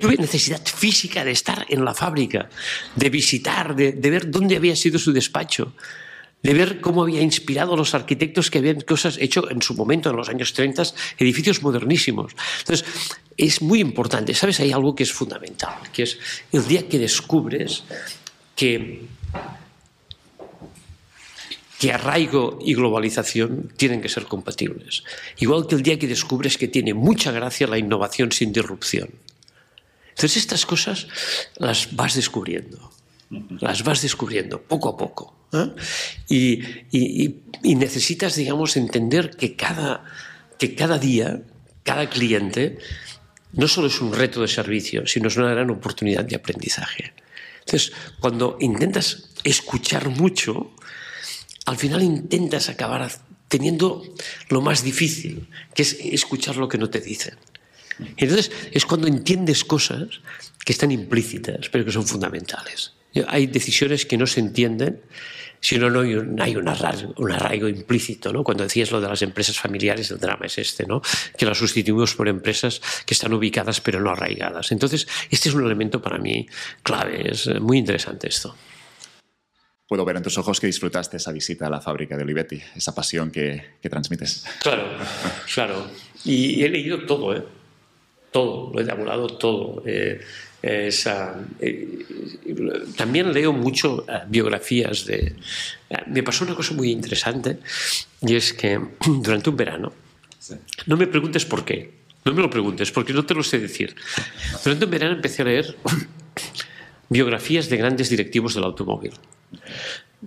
Tuve 0.00 0.16
necesidad 0.16 0.60
física 0.66 1.24
de 1.24 1.30
estar 1.30 1.66
en 1.68 1.84
la 1.84 1.94
fábrica, 1.94 2.48
de 2.96 3.10
visitar, 3.10 3.76
de, 3.76 3.92
de, 3.92 4.10
ver 4.10 4.30
dónde 4.30 4.56
había 4.56 4.74
sido 4.74 4.98
su 4.98 5.12
despacho, 5.12 5.74
de 6.42 6.54
ver 6.54 6.80
cómo 6.80 7.02
había 7.02 7.22
inspirado 7.22 7.74
a 7.74 7.76
los 7.76 7.94
arquitectos 7.94 8.50
que 8.50 8.58
habían 8.58 8.80
cosas 8.80 9.18
hecho 9.18 9.50
en 9.50 9.62
su 9.62 9.74
momento, 9.74 10.10
en 10.10 10.16
los 10.16 10.28
años 10.28 10.52
30, 10.52 10.82
edificios 11.18 11.62
modernísimos. 11.62 12.32
Entonces, 12.60 12.86
es 13.36 13.62
muy 13.62 13.80
importante. 13.80 14.34
¿Sabes? 14.34 14.60
Hay 14.60 14.72
algo 14.72 14.94
que 14.94 15.04
es 15.04 15.12
fundamental, 15.12 15.74
que 15.92 16.02
es 16.02 16.18
el 16.52 16.66
día 16.66 16.88
que 16.88 16.98
descubres 16.98 17.84
que 18.56 19.06
que 21.80 21.94
arraigo 21.94 22.58
y 22.60 22.74
globalización 22.74 23.72
tienen 23.74 24.02
que 24.02 24.10
ser 24.10 24.26
compatibles. 24.26 25.02
Igual 25.38 25.66
que 25.66 25.76
el 25.76 25.82
día 25.82 25.98
que 25.98 26.06
descubres 26.06 26.58
que 26.58 26.68
tiene 26.68 26.92
mucha 26.92 27.32
gracia 27.32 27.66
la 27.66 27.78
innovación 27.78 28.32
sin 28.32 28.52
disrupción. 28.52 29.08
Entonces 30.20 30.42
estas 30.42 30.66
cosas 30.66 31.06
las 31.56 31.96
vas 31.96 32.14
descubriendo, 32.14 32.92
las 33.58 33.82
vas 33.82 34.02
descubriendo 34.02 34.60
poco 34.60 34.90
a 34.90 34.96
poco. 34.98 35.34
¿eh? 35.50 35.72
Y, 36.28 36.60
y, 37.62 37.74
necesitas, 37.74 38.36
digamos, 38.36 38.76
entender 38.76 39.30
que 39.30 39.56
cada, 39.56 40.04
que 40.58 40.74
cada 40.74 40.98
día, 40.98 41.40
cada 41.84 42.10
cliente, 42.10 42.76
no 43.54 43.66
solo 43.66 43.86
es 43.86 43.98
un 44.02 44.12
reto 44.12 44.42
de 44.42 44.48
servicio, 44.48 45.06
sino 45.06 45.28
es 45.28 45.38
una 45.38 45.52
gran 45.54 45.70
oportunidad 45.70 46.26
de 46.26 46.36
aprendizaje. 46.36 47.14
Entonces, 47.60 47.90
cuando 48.20 48.58
intentas 48.60 49.30
escuchar 49.42 50.10
mucho, 50.10 50.72
al 51.64 51.78
final 51.78 52.02
intentas 52.02 52.68
acabar 52.68 53.10
teniendo 53.48 54.02
lo 54.50 54.60
más 54.60 54.84
difícil, 54.84 55.48
que 55.74 55.80
es 55.80 55.96
escuchar 55.98 56.56
lo 56.56 56.68
que 56.68 56.76
no 56.76 56.90
te 56.90 57.00
dicen. 57.00 57.38
Entonces 58.16 58.50
es 58.72 58.84
cuando 58.86 59.06
entiendes 59.06 59.64
cosas 59.64 60.20
que 60.64 60.72
están 60.72 60.90
implícitas, 60.90 61.68
pero 61.70 61.84
que 61.84 61.92
son 61.92 62.06
fundamentales. 62.06 62.92
Hay 63.26 63.46
decisiones 63.46 64.06
que 64.06 64.16
no 64.16 64.26
se 64.26 64.40
entienden 64.40 65.00
si 65.60 65.78
no, 65.78 65.90
no 65.90 66.00
hay 66.00 66.14
un, 66.14 66.40
hay 66.40 66.56
un, 66.56 66.68
arraigo, 66.68 67.12
un 67.18 67.32
arraigo 67.32 67.68
implícito. 67.68 68.32
¿no? 68.32 68.42
Cuando 68.42 68.64
decías 68.64 68.90
lo 68.90 69.00
de 69.00 69.08
las 69.08 69.22
empresas 69.22 69.58
familiares, 69.58 70.10
el 70.10 70.18
drama 70.18 70.46
es 70.46 70.58
este, 70.58 70.86
¿no? 70.86 71.02
que 71.36 71.44
las 71.44 71.58
sustituimos 71.58 72.14
por 72.14 72.28
empresas 72.28 72.80
que 73.04 73.14
están 73.14 73.32
ubicadas 73.34 73.80
pero 73.80 74.00
no 74.00 74.10
arraigadas. 74.10 74.72
Entonces, 74.72 75.06
este 75.30 75.48
es 75.50 75.54
un 75.54 75.64
elemento 75.64 76.00
para 76.00 76.18
mí 76.18 76.46
clave, 76.82 77.30
es 77.30 77.48
muy 77.60 77.78
interesante 77.78 78.28
esto 78.28 78.56
puedo 79.86 80.04
ver 80.04 80.16
en 80.16 80.22
tus 80.22 80.38
ojos 80.38 80.60
que 80.60 80.68
disfrutaste 80.68 81.16
esa 81.16 81.32
visita 81.32 81.66
a 81.66 81.70
la 81.70 81.80
fábrica 81.80 82.16
de 82.16 82.22
Olivetti, 82.22 82.62
esa 82.76 82.94
pasión 82.94 83.32
que, 83.32 83.74
que 83.82 83.90
transmites. 83.90 84.44
Claro, 84.62 84.84
claro. 85.52 85.90
Y 86.24 86.62
he 86.62 86.68
leído 86.68 87.04
todo, 87.06 87.34
¿eh? 87.34 87.42
Todo, 88.30 88.72
lo 88.72 88.80
he 88.80 88.82
elaborado 88.82 89.26
todo. 89.26 89.82
Eh, 89.86 90.20
esa, 90.62 91.40
eh, 91.58 92.04
también 92.96 93.32
leo 93.32 93.52
mucho 93.52 94.04
eh, 94.06 94.20
biografías 94.28 95.06
de... 95.06 95.34
Eh, 95.88 95.96
me 96.06 96.22
pasó 96.22 96.44
una 96.44 96.54
cosa 96.54 96.74
muy 96.74 96.90
interesante 96.90 97.58
y 98.20 98.36
es 98.36 98.52
que 98.52 98.78
durante 99.06 99.48
un 99.48 99.56
verano, 99.56 99.92
sí. 100.38 100.56
no 100.86 100.96
me 100.96 101.06
preguntes 101.06 101.46
por 101.46 101.64
qué, 101.64 102.00
No 102.24 102.34
me 102.34 102.42
lo 102.42 102.50
preguntes, 102.50 102.92
porque 102.92 103.14
no 103.14 103.24
te 103.24 103.34
lo 103.34 103.42
sé 103.42 103.58
decir. 103.58 103.96
Durante 104.62 104.84
un 104.84 104.90
verano 104.90 105.14
empecé 105.14 105.42
a 105.42 105.46
leer 105.46 105.76
biografías 107.08 107.70
de 107.70 107.78
grandes 107.78 108.10
directivos 108.10 108.54
del 108.54 108.64
automóvil. 108.64 109.12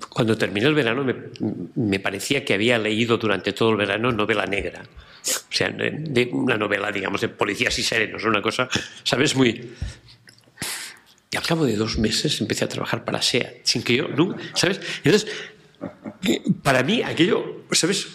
Cuando 0.10 0.36
terminé 0.36 0.66
el 0.66 0.74
verano 0.74 1.04
me, 1.04 1.16
me, 1.76 2.00
parecía 2.00 2.44
que 2.44 2.56
había 2.56 2.80
leído 2.80 3.18
durante 3.18 3.54
todo 3.54 3.70
el 3.70 3.78
verano 3.78 4.12
novela 4.12 4.48
negra. 4.48 4.82
O 5.24 5.56
sea, 5.56 5.70
de 5.70 6.30
una 6.32 6.58
novela, 6.58 6.92
digamos, 6.92 7.22
de 7.22 7.30
policías 7.30 7.78
y 7.80 7.84
serenos, 7.84 8.24
una 8.26 8.42
cosa, 8.42 8.68
¿sabes? 9.04 9.36
Muy... 9.36 9.74
Y 11.32 11.38
al 11.38 11.44
cabo 11.44 11.66
de 11.66 11.76
dos 11.76 11.98
meses 11.98 12.40
empecé 12.42 12.66
a 12.66 12.70
trabajar 12.70 13.06
para 13.06 13.22
SEA, 13.22 13.54
sin 13.64 13.84
que 13.84 13.96
yo, 13.96 14.08
¿no? 14.10 14.36
¿sabes? 14.54 14.80
Entonces, 15.04 15.32
para 16.62 16.84
mí 16.84 17.02
aquello, 17.02 17.64
¿sabes? 17.72 18.08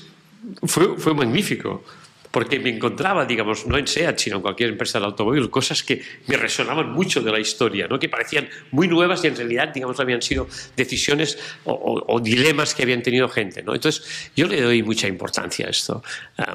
Fue, 0.65 0.97
fue 0.99 1.15
magnífico 1.15 1.85
porque 2.31 2.59
me 2.61 2.71
encontraba, 2.71 3.25
digamos, 3.25 3.67
no 3.67 3.79
en 3.79 3.87
SEAT, 3.87 4.19
sino 4.19 4.37
en 4.37 4.43
cualquier 4.43 4.71
empresa 4.71 4.99
del 4.99 5.07
automóvil, 5.07 5.51
cosas 5.51 5.83
que 5.83 6.03
me 6.27 6.37
resonaban 6.37 6.93
mucho 6.93 7.21
de 7.23 7.33
la 7.33 7.41
historia, 7.41 7.87
¿no? 7.89 7.99
que 7.99 8.09
parecían 8.09 8.49
muy 8.71 8.89
nuevas 8.89 9.25
y 9.25 9.29
en 9.29 9.37
realidad, 9.37 9.69
digamos, 9.69 9.99
habían 10.01 10.23
sido 10.23 10.49
decisiones 10.77 11.39
o, 11.65 12.21
dilemas 12.21 12.75
que 12.75 12.83
habían 12.83 13.03
tenido 13.03 13.29
gente. 13.29 13.63
¿no? 13.63 13.75
Entonces, 13.75 14.31
yo 14.37 14.47
le 14.47 14.61
doy 14.61 14.83
mucha 14.83 15.09
importancia 15.09 15.67
a 15.67 15.71
esto, 15.71 16.03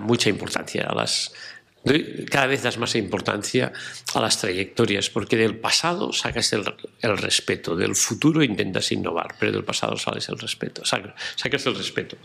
mucha 0.02 0.30
importancia 0.30 0.86
a 0.88 0.96
las... 0.96 1.34
Doy 1.86 2.26
cada 2.32 2.48
vez 2.48 2.64
das 2.64 2.78
más 2.78 2.96
importancia 2.96 3.74
a 4.14 4.22
las 4.22 4.40
trayectorias, 4.40 5.10
porque 5.10 5.36
del 5.36 5.58
pasado 5.58 6.14
sacas 6.14 6.54
el, 6.54 6.64
el 7.02 7.18
respeto, 7.18 7.76
del 7.76 7.94
futuro 7.98 8.42
intentas 8.42 8.90
innovar, 8.94 9.36
pero 9.38 9.52
del 9.52 9.66
pasado 9.66 9.98
sales 9.98 10.30
el 10.30 10.40
respeto, 10.40 10.86
sacas 10.86 11.66
el 11.66 11.76
respeto. 11.76 12.16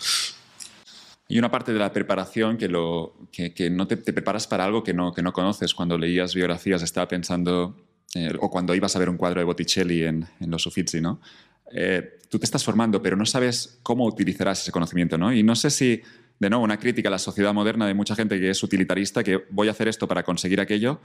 Y 1.30 1.38
una 1.38 1.50
parte 1.50 1.74
de 1.74 1.78
la 1.78 1.92
preparación 1.92 2.56
que, 2.56 2.68
lo, 2.68 3.28
que, 3.30 3.68
no 3.70 3.86
te, 3.86 3.98
preparas 3.98 4.46
para 4.46 4.64
algo 4.64 4.82
que 4.82 4.94
no, 4.94 5.12
que 5.12 5.22
no 5.22 5.34
conoces. 5.34 5.74
Cuando 5.74 5.98
leías 5.98 6.34
biografías 6.34 6.82
estaba 6.82 7.06
pensando, 7.06 7.76
eh, 8.14 8.32
o 8.40 8.50
cuando 8.50 8.74
ibas 8.74 8.96
a 8.96 8.98
ver 8.98 9.10
un 9.10 9.18
cuadro 9.18 9.40
de 9.40 9.44
Botticelli 9.44 10.04
en, 10.04 10.26
en 10.40 10.50
los 10.50 10.64
Uffizi, 10.66 11.02
¿no? 11.02 11.20
Eh, 11.70 12.18
tú 12.30 12.38
te 12.38 12.46
estás 12.46 12.64
formando, 12.64 13.02
pero 13.02 13.14
no 13.14 13.26
sabes 13.26 13.78
cómo 13.82 14.06
utilizarás 14.06 14.62
ese 14.62 14.72
conocimiento, 14.72 15.18
¿no? 15.18 15.30
Y 15.30 15.42
no 15.42 15.54
sé 15.54 15.68
si, 15.68 16.00
de 16.38 16.48
nuevo, 16.48 16.64
una 16.64 16.78
crítica 16.78 17.10
a 17.10 17.12
la 17.12 17.18
sociedad 17.18 17.52
moderna 17.52 17.86
de 17.86 17.92
mucha 17.92 18.14
gente 18.14 18.40
que 18.40 18.48
es 18.48 18.62
utilitarista, 18.62 19.22
que 19.22 19.44
voy 19.50 19.68
a 19.68 19.72
hacer 19.72 19.86
esto 19.86 20.08
para 20.08 20.22
conseguir 20.22 20.62
aquello. 20.62 21.00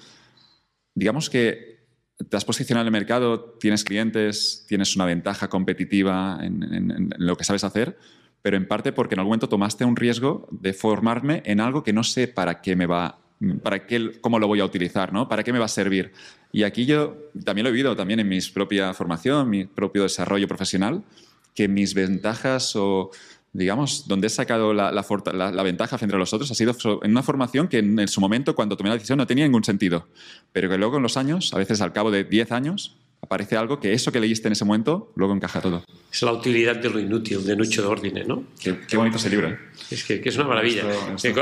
Digamos 0.96 1.30
que 1.30 1.84
te 2.30 2.38
has 2.38 2.46
posicionado 2.46 2.84
en 2.84 2.94
el 2.94 2.98
mercado, 2.98 3.58
tienes 3.60 3.84
clientes, 3.84 4.66
tienes 4.70 4.96
una 4.96 5.04
ventaja 5.04 5.50
competitiva 5.50 6.40
en, 6.42 6.64
en 6.64 7.10
lo 7.18 7.36
que 7.36 7.44
sabes 7.44 7.66
hacer, 7.66 7.98
pero 8.44 8.58
en 8.58 8.68
parte 8.68 8.92
porque 8.92 9.16
en 9.16 9.20
algún 9.20 9.32
momento 9.32 9.50
tomaste 9.50 9.86
un 9.86 9.96
riesgo 9.96 10.48
de 10.52 10.74
formarme 10.74 11.42
en 11.46 11.62
algo 11.62 11.82
que 11.82 11.94
no 11.94 12.04
sé 12.04 12.28
para 12.28 12.62
qué 12.62 12.76
me 12.76 12.86
va, 12.86 13.18
para 13.64 13.88
qué, 13.88 14.20
cómo 14.22 14.38
lo 14.38 14.48
voy 14.48 14.60
a 14.60 14.66
utilizar, 14.66 15.14
¿no? 15.14 15.28
¿Para 15.30 15.44
qué 15.44 15.54
me 15.54 15.60
va 15.60 15.66
a 15.66 15.70
servir? 15.70 16.12
Y 16.52 16.64
aquí 16.64 16.86
yo 16.86 17.16
también 17.46 17.64
lo 17.64 17.70
he 17.70 17.72
vivido 17.72 17.96
también 17.96 18.20
en 18.20 18.28
mi 18.28 18.40
propia 18.42 18.94
formación, 18.94 19.50
mi 19.50 19.64
propio 19.64 20.04
desarrollo 20.04 20.48
profesional, 20.48 21.04
que 21.56 21.70
mis 21.70 21.94
ventajas 21.94 22.76
o 22.76 23.12
digamos, 23.54 24.08
donde 24.08 24.28
he 24.28 24.30
sacado 24.32 24.74
la, 24.74 24.92
ventaja 25.64 25.98
frente 25.98 26.16
a 26.16 26.20
los 26.20 26.34
otros 26.34 26.50
ha 26.52 26.56
sido 26.56 26.76
en 27.04 27.12
una 27.12 27.22
formación 27.22 27.68
que 27.68 27.78
en, 27.78 28.00
en, 28.00 28.08
su 28.08 28.20
momento, 28.20 28.56
cuando 28.56 28.76
tomé 28.76 28.90
la 28.90 28.96
decisión, 28.96 29.20
no 29.20 29.28
tenía 29.28 29.46
ningún 29.46 29.64
sentido. 29.64 30.08
Pero 30.52 30.70
que 30.70 30.78
luego 30.78 30.98
en 30.98 31.04
los 31.04 31.18
años, 31.18 31.54
a 31.54 31.60
veces 31.60 31.80
al 31.80 31.94
cabo 31.94 32.10
de 32.10 32.24
10 32.24 32.52
años, 32.52 32.98
aparece 33.24 33.56
algo 33.56 33.80
que 33.80 33.94
eso 33.94 34.12
que 34.12 34.20
leíste 34.20 34.50
en 34.50 34.52
ese 34.52 34.66
momento 34.66 35.14
luego 35.16 35.34
encaja 35.34 35.62
todo. 35.62 35.84
Es 36.12 36.22
la 36.22 36.34
utilidad 36.34 36.76
de 36.76 36.90
lo 36.90 37.00
inútil, 37.00 37.44
de 37.46 37.56
Nucho 37.56 37.82
de 37.82 37.88
Ordine, 37.88 38.26
¿no? 38.26 38.44
Qué, 38.62 38.98
bonito 38.98 39.16
ese 39.16 39.30
libro. 39.30 39.48
¿eh? 39.48 39.58
Es 39.90 40.04
que, 40.04 40.22
es 40.24 40.36
una 40.36 40.46
maravilla. 40.46 40.84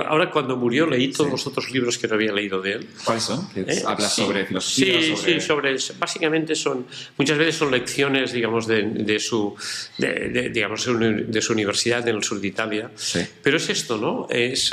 Ahora 0.07 0.29
cuando 0.29 0.55
murió 0.55 0.85
leí 0.85 1.11
todos 1.11 1.31
los 1.31 1.47
otros 1.47 1.71
libros 1.71 1.97
que 1.97 2.07
no 2.07 2.13
había 2.13 2.31
leído 2.31 2.61
de 2.61 2.73
él. 2.73 2.87
¿Cuáles 3.03 3.23
son? 3.23 3.49
¿Eh? 3.55 3.81
Habla 3.85 4.07
sobre 4.07 4.45
filosofía. 4.45 5.01
Sí, 5.01 5.15
sí, 5.17 5.41
sobre, 5.41 5.75
básicamente 5.97 6.55
son, 6.55 6.85
muchas 7.17 7.37
veces 7.39 7.55
son 7.55 7.71
lecciones, 7.71 8.31
digamos, 8.31 8.67
de, 8.67 8.83
de 8.83 9.19
su, 9.19 9.55
de, 9.97 10.51
digamos, 10.53 10.85
de 10.85 11.41
su 11.41 11.53
universidad 11.53 12.07
en 12.07 12.15
el 12.15 12.23
sur 12.23 12.39
de 12.39 12.47
Italia. 12.47 12.91
Sí. 12.95 13.21
Pero 13.41 13.57
es 13.57 13.69
esto, 13.69 13.97
¿no? 13.97 14.27
Es... 14.29 14.71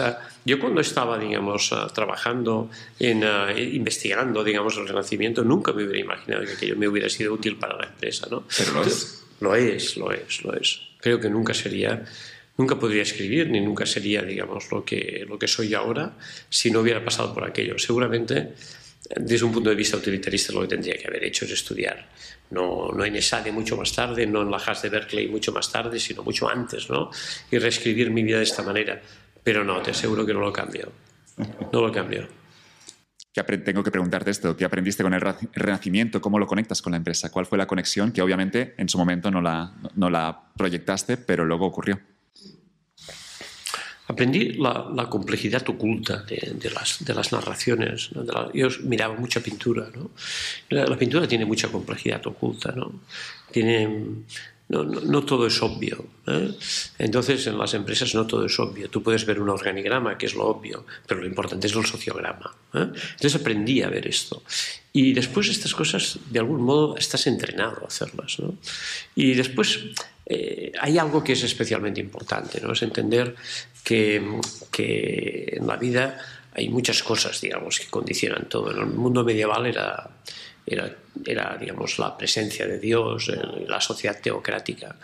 Yo 0.49 0.59
cuando 0.59 0.81
estaba, 0.81 1.19
digamos, 1.19 1.71
uh, 1.73 1.89
trabajando, 1.93 2.71
en, 2.99 3.23
uh, 3.23 3.51
investigando, 3.55 4.43
digamos, 4.43 4.79
el 4.79 4.89
Renacimiento, 4.89 5.45
nunca 5.45 5.75
me 5.75 5.85
hubiera 5.85 6.01
imaginado 6.01 6.47
que 6.47 6.53
aquello 6.53 6.75
me 6.75 6.89
hubiera 6.89 7.11
sido 7.11 7.35
útil 7.35 7.59
para 7.59 7.77
la 7.77 7.85
empresa, 7.85 8.29
¿no? 8.31 8.45
Pero 8.57 8.73
lo 8.73 8.83
es. 8.83 9.25
Lo 9.41 9.55
es, 9.55 9.97
lo 9.99 10.11
es, 10.11 10.43
lo 10.43 10.55
es. 10.55 10.81
Creo 11.03 11.21
que 11.21 11.29
nunca 11.29 11.53
sería, 11.53 12.03
nunca 12.57 12.79
podría 12.79 13.03
escribir, 13.03 13.51
ni 13.51 13.61
nunca 13.61 13.85
sería, 13.85 14.23
digamos, 14.23 14.73
lo 14.73 14.83
que, 14.87 15.27
lo 15.29 15.39
que 15.39 15.47
soy 15.47 15.75
ahora 15.75 16.17
si 16.49 16.71
no 16.71 16.81
hubiera 16.81 17.05
pasado 17.05 17.35
por 17.35 17.45
aquello. 17.45 17.79
Seguramente, 17.79 18.55
desde 19.17 19.45
un 19.45 19.53
punto 19.53 19.69
de 19.69 19.77
vista 19.77 19.99
utilitarista, 19.99 20.55
lo 20.55 20.63
que 20.63 20.69
tendría 20.69 20.95
que 20.95 21.09
haber 21.09 21.25
hecho 21.25 21.45
es 21.45 21.51
estudiar. 21.51 22.09
No, 22.51 22.91
no 22.93 23.05
en 23.05 23.17
ESADE 23.17 23.53
mucho 23.53 23.77
más 23.77 23.93
tarde, 23.93 24.27
no 24.27 24.41
en 24.41 24.51
la 24.51 24.57
Haas 24.57 24.81
de 24.81 24.89
Berkeley 24.89 25.29
mucho 25.29 25.53
más 25.53 25.71
tarde, 25.71 26.01
sino 26.01 26.23
mucho 26.23 26.49
antes, 26.49 26.89
¿no? 26.89 27.11
Y 27.51 27.59
reescribir 27.59 28.11
mi 28.11 28.23
vida 28.23 28.39
de 28.39 28.45
esta 28.45 28.63
manera. 28.63 29.03
Pero 29.49 29.65
no, 29.65 29.81
te 29.81 29.93
aseguro 29.93 30.27
que 30.27 30.35
no 30.35 30.41
lo 30.41 30.53
cambio. 30.53 30.93
No 31.73 31.81
lo 31.81 31.91
cambio 31.91 32.29
tengo 33.45 33.83
que 33.83 33.91
preguntarte 33.91 34.31
esto, 34.31 34.57
¿qué 34.57 34.65
aprendiste 34.65 35.03
con 35.03 35.15
el 35.15 35.21
renacimiento? 35.21 36.21
¿Cómo 36.21 36.39
lo 36.39 36.47
conectas 36.47 36.83
con 36.83 36.93
la 36.93 36.97
empresa? 36.97 37.31
¿Cuál 37.31 37.47
fue 37.47 37.59
la 37.59 37.67
conexión 37.67 38.13
que 38.13 38.23
obviamente 38.23 38.75
en 38.79 38.89
su 38.89 38.99
momento 38.99 39.31
no 39.31 39.41
la, 39.41 39.73
no 39.95 40.11
la 40.11 40.41
proyectaste, 40.57 41.17
pero 41.17 41.45
luego 41.45 41.67
ocurrió? 41.67 42.01
Aprendí 44.09 44.55
la, 44.55 44.91
la 44.95 45.09
complejidad 45.09 45.69
oculta 45.69 46.23
de, 46.23 46.55
de, 46.55 46.71
las, 46.71 47.05
de 47.05 47.15
las, 47.15 47.31
narraciones. 47.31 48.11
¿no? 48.13 48.25
La, 48.25 48.51
yo 48.55 48.69
miraba 48.85 49.15
mucha 49.15 49.41
pintura. 49.41 49.89
¿no? 49.95 50.11
La, 50.71 50.87
la, 50.87 50.97
pintura 50.97 51.29
tiene 51.29 51.45
mucha 51.45 51.69
complejidad 51.69 52.27
oculta. 52.27 52.73
¿no? 52.73 53.03
Tiene 53.53 54.25
no, 54.69 55.25
todo 55.25 55.47
es 55.47 55.63
obvio. 55.63 56.05
¿eh? 56.27 56.53
Entonces, 56.99 57.47
en 57.47 57.57
las 57.57 57.73
empresas 57.73 58.15
no 58.15 58.27
todo 58.27 58.45
es 58.45 58.59
obvio. 58.59 58.91
Tú 58.91 59.03
puedes 59.03 59.25
ver 59.25 59.41
un 59.41 59.49
organigrama, 59.49 60.19
que 60.19 60.27
es 60.27 60.35
lo 60.35 60.47
obvio, 60.47 60.85
pero 61.07 61.21
lo 61.21 61.27
importante 61.27 61.67
es 61.67 61.75
el 61.75 61.87
sociograma. 61.87 62.55
¿eh? 62.75 62.89
Entonces 63.13 63.37
aprendí 63.37 63.83
a 63.83 63.89
ver 63.89 64.07
esto. 64.07 64.43
Y 64.93 65.15
después 65.15 65.49
estas 65.49 65.75
cosas, 65.75 66.19
de 66.31 66.39
algún 66.39 66.63
modo, 66.63 66.97
estás 66.97 67.27
entrenado 67.27 67.83
a 67.83 67.87
hacerlas. 67.87 68.37
Y 69.15 69.35
después 69.35 69.81
eh, 70.27 70.73
hay 70.79 70.99
algo 70.99 71.25
que 71.25 71.33
es 71.33 71.43
especialmente 71.43 72.01
importante, 72.01 72.61
¿no? 72.61 72.73
es 72.73 72.83
entender 72.83 73.35
que, 73.83 74.41
que 74.71 75.55
en 75.57 75.67
la 75.67 75.77
vida 75.77 76.19
hay 76.53 76.69
muchas 76.69 77.03
cosas, 77.03 77.41
digamos, 77.41 77.79
que 77.79 77.87
condicionan 77.87 78.49
todo. 78.49 78.71
En 78.71 78.79
el 78.79 78.87
mundo 78.87 79.25
medieval 79.25 79.67
era 79.67 80.11
era, 80.71 81.57
digamos, 81.59 81.99
la 81.99 82.17
presencia 82.17 82.67
de 82.67 82.79
Dios 82.79 83.29
en 83.29 83.69
la 83.69 83.81
sociedad 83.81 84.21
teocrática. 84.21 84.97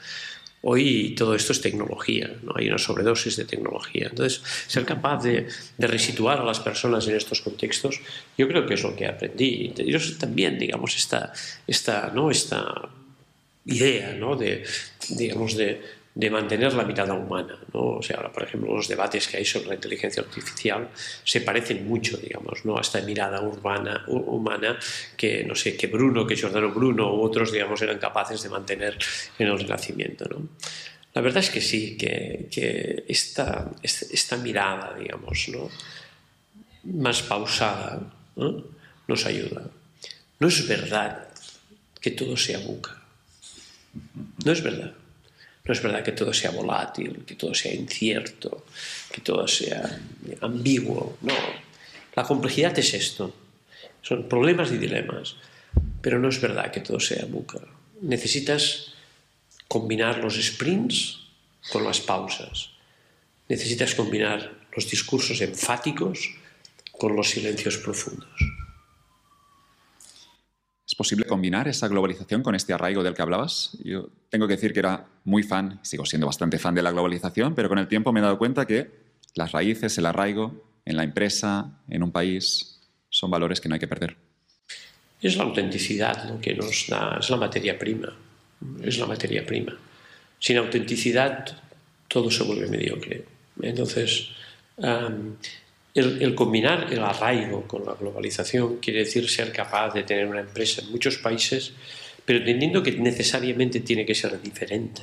Hoy 0.66 1.14
todo 1.14 1.34
esto 1.34 1.52
es 1.52 1.60
tecnología, 1.60 2.30
¿no? 2.42 2.52
hay 2.56 2.68
una 2.68 2.78
sobredosis 2.78 3.36
de 3.36 3.44
tecnología. 3.44 4.06
Entonces, 4.08 4.42
ser 4.66 4.86
capaz 4.86 5.22
de, 5.22 5.46
de, 5.76 5.86
resituar 5.86 6.40
a 6.40 6.44
las 6.44 6.58
personas 6.58 7.06
en 7.06 7.16
estos 7.16 7.42
contextos, 7.42 8.00
yo 8.38 8.48
creo 8.48 8.64
que 8.64 8.74
es 8.74 8.82
lo 8.82 8.96
que 8.96 9.06
aprendí. 9.06 9.74
Yo 9.76 9.98
también, 10.18 10.58
digamos, 10.58 10.96
esta, 10.96 11.34
esta, 11.66 12.10
¿no? 12.14 12.30
esta 12.30 12.88
idea 13.66 14.14
¿no? 14.14 14.36
de, 14.36 14.64
digamos, 15.10 15.54
de, 15.54 15.82
de 16.14 16.30
mantener 16.30 16.72
la 16.74 16.84
mirada 16.84 17.12
humana. 17.12 17.58
¿no? 17.72 17.96
O 17.96 18.02
sea, 18.02 18.16
ahora, 18.18 18.30
por 18.30 18.44
ejemplo, 18.44 18.74
los 18.74 18.86
debates 18.86 19.26
que 19.26 19.38
hay 19.38 19.44
sobre 19.44 19.68
la 19.68 19.74
inteligencia 19.74 20.22
artificial 20.22 20.88
se 21.24 21.40
parecen 21.40 21.86
mucho, 21.88 22.16
digamos, 22.16 22.64
¿no? 22.64 22.78
a 22.78 22.82
esta 22.82 23.00
mirada 23.00 23.40
urbana, 23.40 24.04
humana 24.06 24.78
que, 25.16 25.44
no 25.44 25.54
sé, 25.54 25.76
que 25.76 25.88
Bruno, 25.88 26.26
que 26.26 26.36
Giordano 26.36 26.70
Bruno 26.70 27.12
u 27.12 27.22
otros, 27.22 27.50
digamos, 27.50 27.82
eran 27.82 27.98
capaces 27.98 28.42
de 28.42 28.48
mantener 28.48 28.96
en 29.38 29.48
el 29.48 29.58
Renacimiento. 29.58 30.26
¿no? 30.26 30.48
La 31.14 31.20
verdad 31.20 31.42
es 31.42 31.50
que 31.50 31.60
sí, 31.60 31.96
que, 31.96 32.48
que 32.50 33.04
esta, 33.08 33.72
esta, 33.82 34.36
mirada, 34.36 34.94
digamos, 34.96 35.48
¿no? 35.48 35.68
más 36.84 37.22
pausada, 37.22 38.00
¿no? 38.36 38.64
nos 39.08 39.26
ayuda. 39.26 39.68
No 40.38 40.46
es 40.46 40.68
verdad 40.68 41.28
que 42.00 42.12
todo 42.12 42.36
sea 42.36 42.58
buca. 42.60 43.02
No 44.44 44.52
es 44.52 44.62
verdad. 44.62 44.92
No 45.64 45.72
es 45.72 45.82
verdad 45.82 46.04
que 46.04 46.12
todo 46.12 46.32
sea 46.34 46.50
volátil, 46.50 47.24
que 47.26 47.36
todo 47.36 47.54
sea 47.54 47.72
incierto, 47.72 48.66
que 49.10 49.22
todo 49.22 49.48
sea 49.48 49.98
ambiguo. 50.42 51.16
No. 51.22 51.34
La 52.14 52.22
complejidad 52.24 52.78
es 52.78 52.92
esto. 52.92 53.34
Son 54.02 54.28
problemas 54.28 54.70
y 54.72 54.76
dilemas. 54.76 55.36
Pero 56.02 56.18
no 56.18 56.28
es 56.28 56.38
verdad 56.38 56.70
que 56.70 56.80
todo 56.80 57.00
sea 57.00 57.24
buca. 57.24 57.60
Necesitas 58.02 58.92
combinar 59.66 60.18
los 60.18 60.34
sprints 60.34 61.20
con 61.72 61.82
las 61.82 62.00
pausas. 62.00 62.70
Necesitas 63.48 63.94
combinar 63.94 64.52
los 64.76 64.90
discursos 64.90 65.40
enfáticos 65.40 66.30
con 66.92 67.16
los 67.16 67.30
silencios 67.30 67.78
profundos. 67.78 68.53
¿Es 70.95 70.97
posible 70.97 71.24
combinar 71.24 71.66
esa 71.66 71.88
globalización 71.88 72.45
con 72.45 72.55
este 72.55 72.72
arraigo 72.72 73.03
del 73.03 73.14
que 73.14 73.22
hablabas? 73.22 73.76
Yo 73.82 74.11
tengo 74.30 74.47
que 74.47 74.55
decir 74.55 74.72
que 74.72 74.78
era 74.78 75.05
muy 75.24 75.42
fan, 75.42 75.80
sigo 75.82 76.07
siendo 76.07 76.28
bastante 76.28 76.57
fan 76.57 76.72
de 76.72 76.82
la 76.82 76.92
globalización, 76.92 77.57
pero 77.57 77.68
con 77.68 77.78
el 77.78 77.88
tiempo 77.88 78.12
me 78.12 78.20
he 78.20 78.22
dado 78.22 78.38
cuenta 78.38 78.64
que 78.64 78.92
las 79.34 79.51
raíces, 79.51 79.99
el 79.99 80.07
arraigo, 80.07 80.55
en 80.84 80.97
la 80.97 81.03
empresa, 81.03 81.80
en 81.88 82.05
un 82.05 82.12
país, 82.12 82.80
son 83.11 83.28
valores 83.28 83.61
que 83.61 83.68
no 83.68 83.74
hay 83.74 83.80
que 83.80 83.88
perder. 83.88 84.16
Es 85.20 85.36
la 85.36 85.42
autenticidad 85.42 86.28
lo 86.28 86.40
que 86.40 86.55
nos 86.55 86.86
da, 86.88 87.16
es 87.18 87.28
la 87.28 87.38
materia 87.38 87.76
prima, 87.76 88.16
es 88.80 88.97
la 88.97 89.07
materia 89.07 89.45
prima. 89.45 89.76
Sin 90.38 90.59
autenticidad 90.59 91.45
todo 92.07 92.30
se 92.30 92.45
vuelve 92.45 92.68
mediocre. 92.68 93.24
Entonces, 93.61 94.28
el, 95.95 96.34
combinar 96.34 96.88
el 96.92 97.01
arraigo 97.01 97.66
con 97.68 97.84
la 97.84 97.95
globalización 97.95 98.78
quiere 98.78 99.01
decir 99.01 99.28
ser 99.28 99.53
capaz 99.53 99.95
de 99.95 100.03
tener 100.03 100.26
una 100.26 100.40
empresa 100.40 100.82
en 100.82 100.90
muchos 100.90 101.18
países, 101.18 101.72
pero 102.24 102.40
entendiendo 102.40 102.82
que 102.82 102.92
necesariamente 102.92 103.80
tiene 103.80 104.05
que 104.05 104.14
ser 104.14 104.40
diferente 104.42 105.03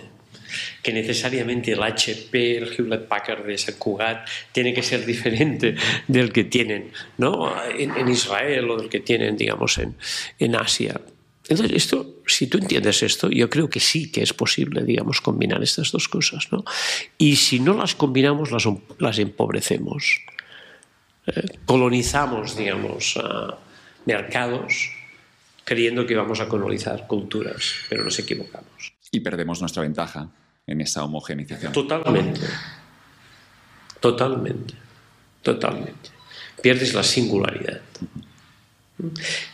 que 0.84 0.92
necesariamente 0.92 1.72
el 1.72 1.82
HP, 1.82 2.58
el 2.58 2.74
Hewlett 2.74 3.08
Packard 3.08 3.46
de 3.46 3.58
San 3.58 3.76
Cugat 3.76 4.28
tiene 4.52 4.74
que 4.74 4.84
ser 4.84 5.06
diferente 5.06 5.76
del 6.08 6.34
que 6.34 6.44
tienen 6.44 6.92
¿no? 7.18 7.54
en, 7.72 8.08
Israel 8.10 8.70
o 8.70 8.78
del 8.78 8.89
que 8.89 9.00
tienen, 9.00 9.38
digamos, 9.38 9.78
en, 9.78 9.96
en 10.39 10.56
Asia. 10.56 11.00
Entonces, 11.48 11.76
esto, 11.76 12.22
si 12.28 12.48
tú 12.48 12.60
entiendes 12.60 13.04
esto, 13.04 13.30
yo 13.30 13.50
creo 13.50 13.70
que 13.70 13.80
sí 13.80 14.12
que 14.12 14.22
es 14.22 14.34
posible, 14.34 14.84
digamos, 14.84 15.22
combinar 15.22 15.62
estas 15.64 15.92
dos 15.92 16.08
cosas, 16.08 16.48
¿no? 16.52 16.64
Y 17.18 17.36
si 17.36 17.60
no 17.60 17.74
las 17.74 17.96
combinamos, 17.96 18.52
las, 18.52 18.64
las 19.00 19.20
empobrecemos. 19.20 20.22
Eh, 21.28 21.60
colonizamos, 21.66 22.56
digamos, 22.56 23.20
mercados 24.06 24.92
creyendo 25.64 26.06
que 26.06 26.16
vamos 26.16 26.40
a 26.40 26.48
colonizar 26.48 27.08
culturas, 27.08 27.74
pero 27.90 28.04
nos 28.04 28.18
equivocamos. 28.20 28.94
Y 29.12 29.20
perdemos 29.20 29.62
nuestra 29.62 29.84
ventaja 29.84 30.30
en 30.68 30.82
esa 30.82 31.04
homogeneización. 31.04 31.72
Totalmente. 31.72 32.42
Totalmente. 34.00 34.74
Totalmente. 35.42 36.10
Pierdes 36.62 36.94
la 36.94 37.04
singularidad. 37.04 37.82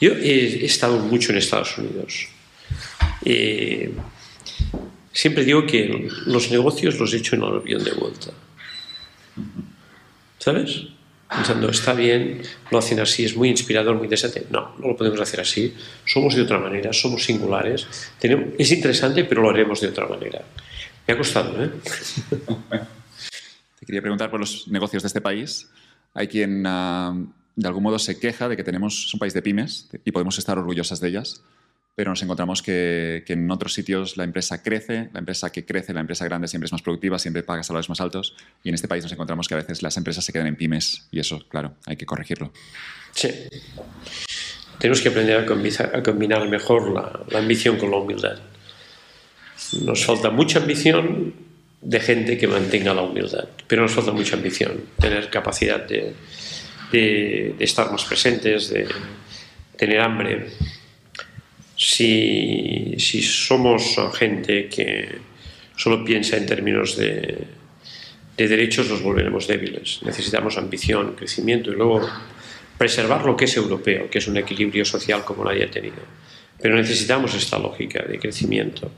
Yo 0.01 0.11
he 0.11 0.65
estado 0.65 0.99
mucho 0.99 1.31
en 1.31 1.37
Estados 1.37 1.77
Unidos. 1.77 2.27
Eh, 3.23 3.93
siempre 5.11 5.45
digo 5.45 5.65
que 5.65 6.09
los 6.25 6.51
negocios 6.51 6.99
los 6.99 7.13
he 7.13 7.17
hecho 7.17 7.35
en 7.35 7.43
el 7.43 7.55
avión 7.55 7.83
de 7.83 7.91
vuelta. 7.91 8.31
¿Sabes? 10.39 10.87
Pensando, 11.29 11.69
está 11.69 11.93
bien, 11.93 12.41
lo 12.71 12.77
hacen 12.77 12.99
así, 12.99 13.25
es 13.25 13.35
muy 13.35 13.49
inspirador, 13.49 13.95
muy 13.95 14.05
interesante. 14.05 14.45
No, 14.49 14.75
no 14.79 14.89
lo 14.89 14.95
podemos 14.95 15.19
hacer 15.19 15.41
así. 15.41 15.73
Somos 16.05 16.35
de 16.35 16.41
otra 16.41 16.59
manera, 16.59 16.93
somos 16.93 17.23
singulares. 17.23 17.87
Es 18.57 18.71
interesante, 18.71 19.25
pero 19.25 19.41
lo 19.41 19.49
haremos 19.49 19.81
de 19.81 19.87
otra 19.87 20.07
manera. 20.07 20.41
Me 21.07 21.13
ha 21.13 21.17
costado, 21.17 21.63
¿eh? 21.63 21.69
Te 23.79 23.85
quería 23.85 24.01
preguntar 24.01 24.29
por 24.29 24.39
los 24.39 24.67
negocios 24.67 25.03
de 25.03 25.07
este 25.07 25.21
país. 25.21 25.69
Hay 26.13 26.27
quien 26.27 26.63
ah, 26.65 27.15
de 27.55 27.67
algún 27.67 27.83
modo 27.83 27.99
se 27.99 28.19
queja 28.19 28.49
de 28.49 28.57
que 28.57 28.63
tenemos 28.63 29.13
un 29.13 29.19
país 29.19 29.33
de 29.33 29.41
pymes 29.41 29.89
y 30.05 30.11
podemos 30.11 30.37
estar 30.37 30.57
orgullosas 30.57 30.99
de 30.99 31.09
ellas 31.09 31.41
pero 31.97 32.11
nos 32.11 32.21
encontramos 32.21 32.61
que, 32.61 33.23
en 33.27 33.49
otros 33.49 33.73
sitios 33.73 34.17
la 34.17 34.23
empresa 34.23 34.61
crece, 34.61 35.09
la 35.13 35.17
empresa 35.17 35.51
que 35.51 35.65
crece, 35.65 35.95
la 35.95 36.01
empresa 36.01 36.25
grande 36.25 36.47
siempre 36.47 36.67
es 36.67 36.71
más 36.71 36.83
productiva, 36.83 37.17
siempre 37.17 37.41
paga 37.41 37.63
salarios 37.63 37.89
más 37.89 37.99
altos, 37.99 38.35
y 38.63 38.69
en 38.69 38.75
este 38.75 38.87
país 38.87 39.03
nos 39.03 39.11
encontramos 39.11 39.47
que 39.47 39.55
a 39.55 39.57
veces 39.57 39.81
las 39.81 39.97
empresas 39.97 40.23
se 40.23 40.31
quedan 40.31 40.45
en 40.45 40.55
pymes, 40.55 41.07
y 41.09 41.19
eso, 41.19 41.43
claro, 41.49 41.73
hay 41.87 41.95
que 41.95 42.05
corregirlo. 42.05 42.53
Sí. 43.13 43.29
Tenemos 44.77 45.01
que 45.01 45.09
aprender 45.09 45.39
a 45.39 46.03
combinar, 46.03 46.47
mejor 46.47 46.93
la, 46.93 47.39
ambición 47.39 47.77
con 47.77 47.89
la 47.89 47.97
humildad. 47.97 48.37
Nos 49.81 50.05
falta 50.05 50.29
mucha 50.29 50.59
ambición 50.59 51.33
de 51.81 51.99
gente 51.99 52.37
que 52.37 52.47
mantenga 52.47 52.93
la 52.93 53.01
humildad, 53.01 53.49
pero 53.65 53.81
nos 53.81 53.93
falta 53.93 54.11
mucha 54.11 54.35
ambición, 54.35 54.83
tener 54.99 55.31
capacidad 55.31 55.83
de, 55.87 56.13
de 56.91 57.55
estar 57.57 57.91
más 57.91 58.05
presentes, 58.05 58.69
de 58.69 58.87
tener 59.75 59.99
hambre 59.99 60.51
si, 61.77 62.95
si 62.97 63.21
somos 63.21 63.95
gente 64.15 64.67
que 64.67 65.19
solo 65.75 66.03
piensa 66.03 66.35
en 66.35 66.47
términos 66.47 66.97
de, 66.97 67.37
de 68.35 68.47
derechos, 68.47 68.89
nos 68.89 69.01
volveremos 69.01 69.47
débiles. 69.47 70.01
Necesitamos 70.03 70.57
ambición, 70.57 71.13
crecimiento 71.15 71.71
y 71.71 71.75
luego 71.75 72.01
preservar 72.77 73.25
lo 73.25 73.37
que 73.37 73.45
es 73.45 73.55
europeo, 73.55 74.09
que 74.09 74.17
es 74.17 74.27
un 74.27 74.37
equilibrio 74.37 74.85
social 74.85 75.23
como 75.23 75.45
nadie 75.45 75.65
ha 75.65 75.71
tenido. 75.71 76.01
Pero 76.59 76.75
necesitamos 76.75 77.35
esta 77.35 77.59
lógica 77.59 78.03
de 78.03 78.17
crecimiento. 78.17 78.91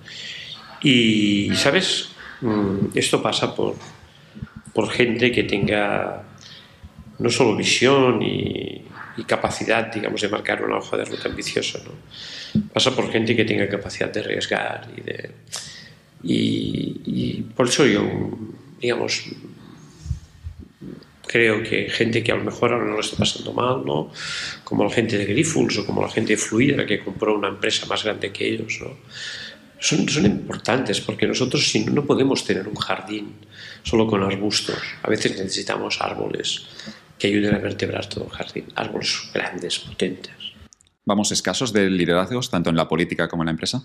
Y, 0.81 1.53
¿sabes? 1.55 2.09
Mm, 2.39 2.95
esto 2.95 3.21
pasa 3.21 3.53
por, 3.53 3.75
por 4.73 4.89
gente 4.89 5.33
que 5.33 5.43
tenga 5.43 6.23
no 7.17 7.29
solo 7.29 7.57
visión 7.57 8.21
y, 8.21 8.83
y 9.17 9.23
capacidad, 9.25 9.91
digamos, 9.91 10.21
de 10.21 10.29
marcar 10.29 10.63
una 10.63 10.77
hoja 10.77 10.95
de 10.95 11.03
ruta 11.03 11.27
ambiciosa, 11.27 11.79
¿no? 11.83 11.91
Pasa 12.73 12.95
por 12.95 13.11
gente 13.11 13.35
que 13.35 13.45
tenga 13.45 13.67
capacidad 13.67 14.11
de 14.11 14.19
arriesgar 14.19 14.87
y 16.23 17.41
por 17.55 17.67
eso 17.67 17.85
yo, 17.85 18.03
digamos, 18.79 19.23
creo 21.29 21.61
que 21.61 21.89
gente 21.89 22.23
que 22.23 22.31
a 22.31 22.35
lo 22.35 22.43
mejor 22.43 22.73
ahora 22.73 22.85
no 22.85 22.93
lo 22.93 23.01
está 23.01 23.15
pasando 23.15 23.53
mal, 23.53 23.85
¿no? 23.85 24.11
como 24.63 24.83
la 24.83 24.89
gente 24.89 25.15
de 25.15 25.25
Grifols 25.25 25.77
o 25.77 25.85
como 25.85 26.01
la 26.01 26.09
gente 26.09 26.33
de 26.33 26.37
Fluida 26.37 26.87
que 26.87 27.03
compró 27.03 27.37
una 27.37 27.49
empresa 27.49 27.85
más 27.85 28.03
grande 28.03 28.31
que 28.31 28.47
ellos, 28.47 28.79
son, 29.79 30.09
son 30.09 30.25
importantes 30.25 30.99
porque 31.01 31.27
nosotros 31.27 31.69
si 31.69 31.85
no, 31.85 31.93
no 31.93 32.05
podemos 32.05 32.43
tener 32.43 32.67
un 32.67 32.75
jardín 32.75 33.35
solo 33.83 34.07
con 34.07 34.23
arbustos, 34.23 34.81
a 35.03 35.09
veces 35.09 35.37
necesitamos 35.37 36.01
árboles 36.01 36.65
que 37.19 37.27
ayuden 37.27 37.53
a 37.53 37.59
vertebrar 37.59 38.07
todo 38.09 38.25
el 38.25 38.31
jardín, 38.31 38.65
árboles 38.75 39.29
grandes, 39.31 39.77
potentes 39.77 40.38
vamos 41.09 41.31
escasos 41.31 41.73
de 41.73 41.89
liderazgos, 41.89 42.51
tanto 42.51 42.69
en 42.69 42.75
la 42.75 42.87
política 42.87 43.27
como 43.27 43.41
en 43.41 43.47
la 43.47 43.51
empresa? 43.51 43.83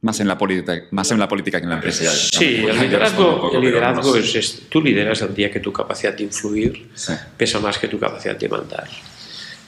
Más 0.00 0.18
en 0.18 0.26
la, 0.26 0.36
política, 0.36 0.86
más 0.90 1.10
en 1.12 1.20
la 1.20 1.28
política 1.28 1.58
que 1.58 1.64
en 1.64 1.70
la 1.70 1.76
empresa. 1.76 2.10
sí, 2.10 2.64
el 2.68 2.80
liderazgo, 2.80 3.50
el 3.54 3.60
liderazgo 3.60 4.16
es, 4.16 4.62
tú 4.68 4.82
lideras 4.82 5.22
el 5.22 5.34
día 5.34 5.50
que 5.52 5.60
tu 5.60 5.72
capacidad 5.72 6.16
de 6.16 6.24
influir 6.24 6.90
pesa 7.36 7.60
más 7.60 7.78
que 7.78 7.86
tu 7.86 7.98
capacidad 7.98 8.36
de 8.36 8.48
mandar. 8.48 8.88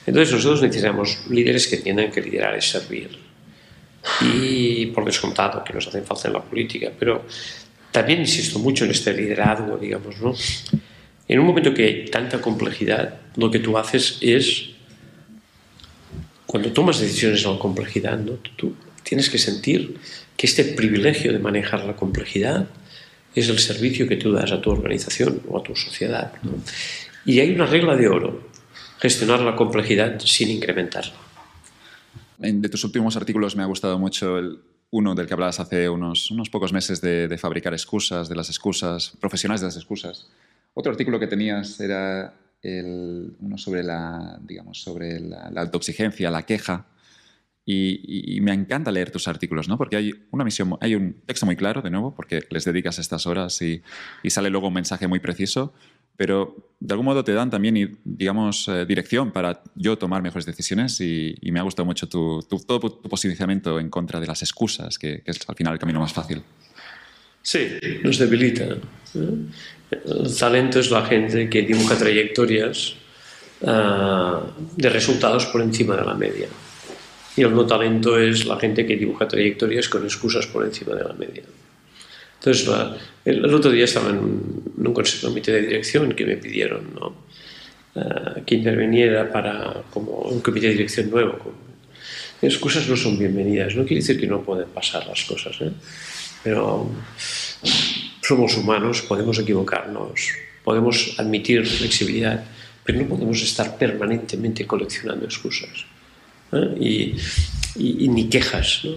Entonces 0.05 0.33
nosotros 0.33 0.61
necesitamos 0.63 1.23
líderes 1.29 1.67
que 1.67 1.77
entiendan 1.77 2.11
que 2.11 2.21
liderar 2.21 2.55
es 2.55 2.69
servir. 2.69 3.17
Y 4.21 4.87
por 4.87 5.05
descontado 5.05 5.63
que 5.63 5.73
nos 5.73 5.87
hacen 5.87 6.03
falta 6.03 6.27
en 6.27 6.33
la 6.33 6.41
política, 6.41 6.91
pero 6.97 7.25
también 7.91 8.19
insisto 8.19 8.59
mucho 8.59 8.83
en 8.83 8.91
este 8.91 9.13
liderazgo, 9.13 9.77
digamos, 9.77 10.19
¿no? 10.19 10.33
En 11.27 11.39
un 11.39 11.45
momento 11.45 11.73
que 11.73 11.85
hay 11.85 12.05
tanta 12.05 12.41
complejidad, 12.41 13.19
lo 13.37 13.49
que 13.49 13.59
tú 13.59 13.77
haces 13.77 14.17
es 14.19 14.71
cuando 16.51 16.73
tomas 16.73 16.99
decisiones 16.99 17.45
en 17.45 17.53
la 17.53 17.59
complejidad, 17.59 18.19
¿no? 18.19 18.33
tú 18.57 18.75
tienes 19.03 19.29
que 19.29 19.37
sentir 19.37 19.97
que 20.35 20.47
este 20.47 20.65
privilegio 20.65 21.31
de 21.31 21.39
manejar 21.39 21.85
la 21.85 21.95
complejidad 21.95 22.67
es 23.33 23.47
el 23.47 23.57
servicio 23.57 24.05
que 24.05 24.17
tú 24.17 24.33
das 24.33 24.51
a 24.51 24.59
tu 24.59 24.69
organización 24.69 25.41
o 25.47 25.57
a 25.57 25.63
tu 25.63 25.77
sociedad. 25.77 26.33
Y 27.23 27.39
hay 27.39 27.55
una 27.55 27.67
regla 27.67 27.95
de 27.95 28.09
oro, 28.09 28.49
gestionar 28.99 29.39
la 29.39 29.55
complejidad 29.55 30.19
sin 30.19 30.49
incrementarla. 30.49 31.13
De 32.37 32.67
tus 32.67 32.83
últimos 32.83 33.15
artículos 33.15 33.55
me 33.55 33.63
ha 33.63 33.67
gustado 33.67 33.97
mucho 33.97 34.37
el, 34.37 34.59
uno 34.89 35.15
del 35.15 35.27
que 35.27 35.33
hablabas 35.33 35.61
hace 35.61 35.87
unos, 35.87 36.31
unos 36.31 36.49
pocos 36.49 36.73
meses 36.73 36.99
de, 36.99 37.29
de, 37.29 37.37
fabricar 37.37 37.71
excusas, 37.73 38.27
de 38.27 38.35
las 38.35 38.49
excusas, 38.49 39.13
profesionales 39.21 39.61
de 39.61 39.67
las 39.67 39.77
excusas. 39.77 40.27
Otro 40.73 40.91
artículo 40.91 41.17
que 41.17 41.27
tenías 41.27 41.79
era 41.79 42.33
uno 42.63 43.57
sobre 43.57 43.83
la, 43.83 44.39
digamos, 44.43 44.81
sobre 44.81 45.19
la, 45.19 45.51
autoexigencia, 45.55 46.29
la 46.29 46.43
queja. 46.43 46.87
Y, 47.65 48.39
me 48.41 48.53
encanta 48.53 48.91
leer 48.91 49.11
tus 49.11 49.27
artículos, 49.27 49.67
¿no? 49.69 49.77
Porque 49.77 49.95
hay 49.95 50.11
una 50.31 50.43
misión, 50.43 50.77
hay 50.81 50.95
un 50.95 51.13
texto 51.25 51.45
muy 51.45 51.55
claro, 51.55 51.81
de 51.81 51.89
nuevo, 51.89 52.13
porque 52.13 52.41
les 52.49 52.65
dedicas 52.65 52.99
estas 52.99 53.25
horas 53.25 53.61
y, 53.61 53.81
sale 54.29 54.49
luego 54.49 54.67
un 54.67 54.73
mensaje 54.73 55.07
muy 55.07 55.19
preciso, 55.19 55.73
pero 56.17 56.73
de 56.79 56.93
algún 56.93 57.05
modo 57.05 57.23
te 57.23 57.33
dan 57.33 57.49
también, 57.49 57.99
digamos, 58.03 58.67
eh, 58.67 58.85
dirección 58.85 59.31
para 59.31 59.63
yo 59.75 59.97
tomar 59.97 60.21
mejores 60.21 60.45
decisiones 60.45 60.99
y, 61.01 61.37
me 61.43 61.59
ha 61.59 61.63
gustado 61.63 61.85
mucho 61.85 62.09
tu, 62.09 62.45
todo 62.67 62.79
tu 62.79 63.09
posicionamiento 63.09 63.79
en 63.79 63.89
contra 63.89 64.19
de 64.19 64.27
las 64.27 64.41
excusas, 64.41 64.99
que, 64.99 65.23
es 65.25 65.39
al 65.47 65.55
final 65.55 65.73
el 65.73 65.79
camino 65.79 65.99
más 65.99 66.13
fácil. 66.13 66.43
Sí, 67.41 67.79
nos 68.03 68.19
debilita. 68.19 68.77
El 69.91 70.35
talento 70.37 70.79
es 70.79 70.89
la 70.89 71.05
gente 71.05 71.49
que 71.49 71.63
dibuja 71.63 71.97
trayectorias 71.97 72.95
uh, 73.61 74.39
de 74.77 74.89
resultados 74.89 75.45
por 75.47 75.61
encima 75.61 75.97
de 75.97 76.05
la 76.05 76.13
media. 76.13 76.47
Y 77.35 77.41
el 77.43 77.53
no 77.53 77.65
talento 77.65 78.17
es 78.17 78.45
la 78.45 78.57
gente 78.57 78.85
que 78.85 78.95
dibuja 78.95 79.27
trayectorias 79.27 79.89
con 79.89 80.03
excusas 80.03 80.47
por 80.47 80.63
encima 80.65 80.95
de 80.95 81.03
la 81.03 81.13
media. 81.13 81.43
Entonces, 82.39 82.67
la, 82.67 82.97
el, 83.25 83.45
el, 83.45 83.53
otro 83.53 83.69
día 83.69 83.85
estaba 83.85 84.09
en 84.09 84.17
un, 84.17 84.73
en 84.77 84.87
un 84.87 84.93
comité 84.93 85.51
de 85.51 85.61
dirección 85.61 86.13
que 86.13 86.25
me 86.25 86.37
pidieron 86.37 86.93
¿no? 86.95 87.15
uh, 87.95 88.45
que 88.45 88.55
interviniera 88.55 89.31
para 89.31 89.83
como 89.91 90.11
un 90.21 90.39
comité 90.39 90.67
de 90.67 90.73
dirección 90.73 91.09
nuevo. 91.09 91.53
Excusas 92.41 92.87
no 92.87 92.95
son 92.95 93.19
bienvenidas, 93.19 93.75
no 93.75 93.83
quiere 93.83 94.01
decir 94.01 94.19
que 94.19 94.25
no 94.25 94.41
pueden 94.41 94.69
pasar 94.69 95.05
las 95.05 95.23
cosas, 95.25 95.55
¿eh? 95.61 95.71
pero 96.43 96.89
somos 98.21 98.55
humanos, 98.57 99.01
podemos 99.01 99.39
equivocarnos 99.39 100.31
podemos 100.63 101.15
admitir 101.17 101.65
flexibilidad, 101.65 102.43
pero 102.83 102.99
no 102.99 103.07
podemos 103.07 103.41
estar 103.41 103.77
permanentemente 103.77 104.65
coleccionando 104.65 105.25
excusas 105.25 105.85
y, 106.79 107.15
y, 107.75 108.05
y, 108.05 108.07
ni 108.07 108.27
quejas. 108.27 108.81
¿no? 108.83 108.91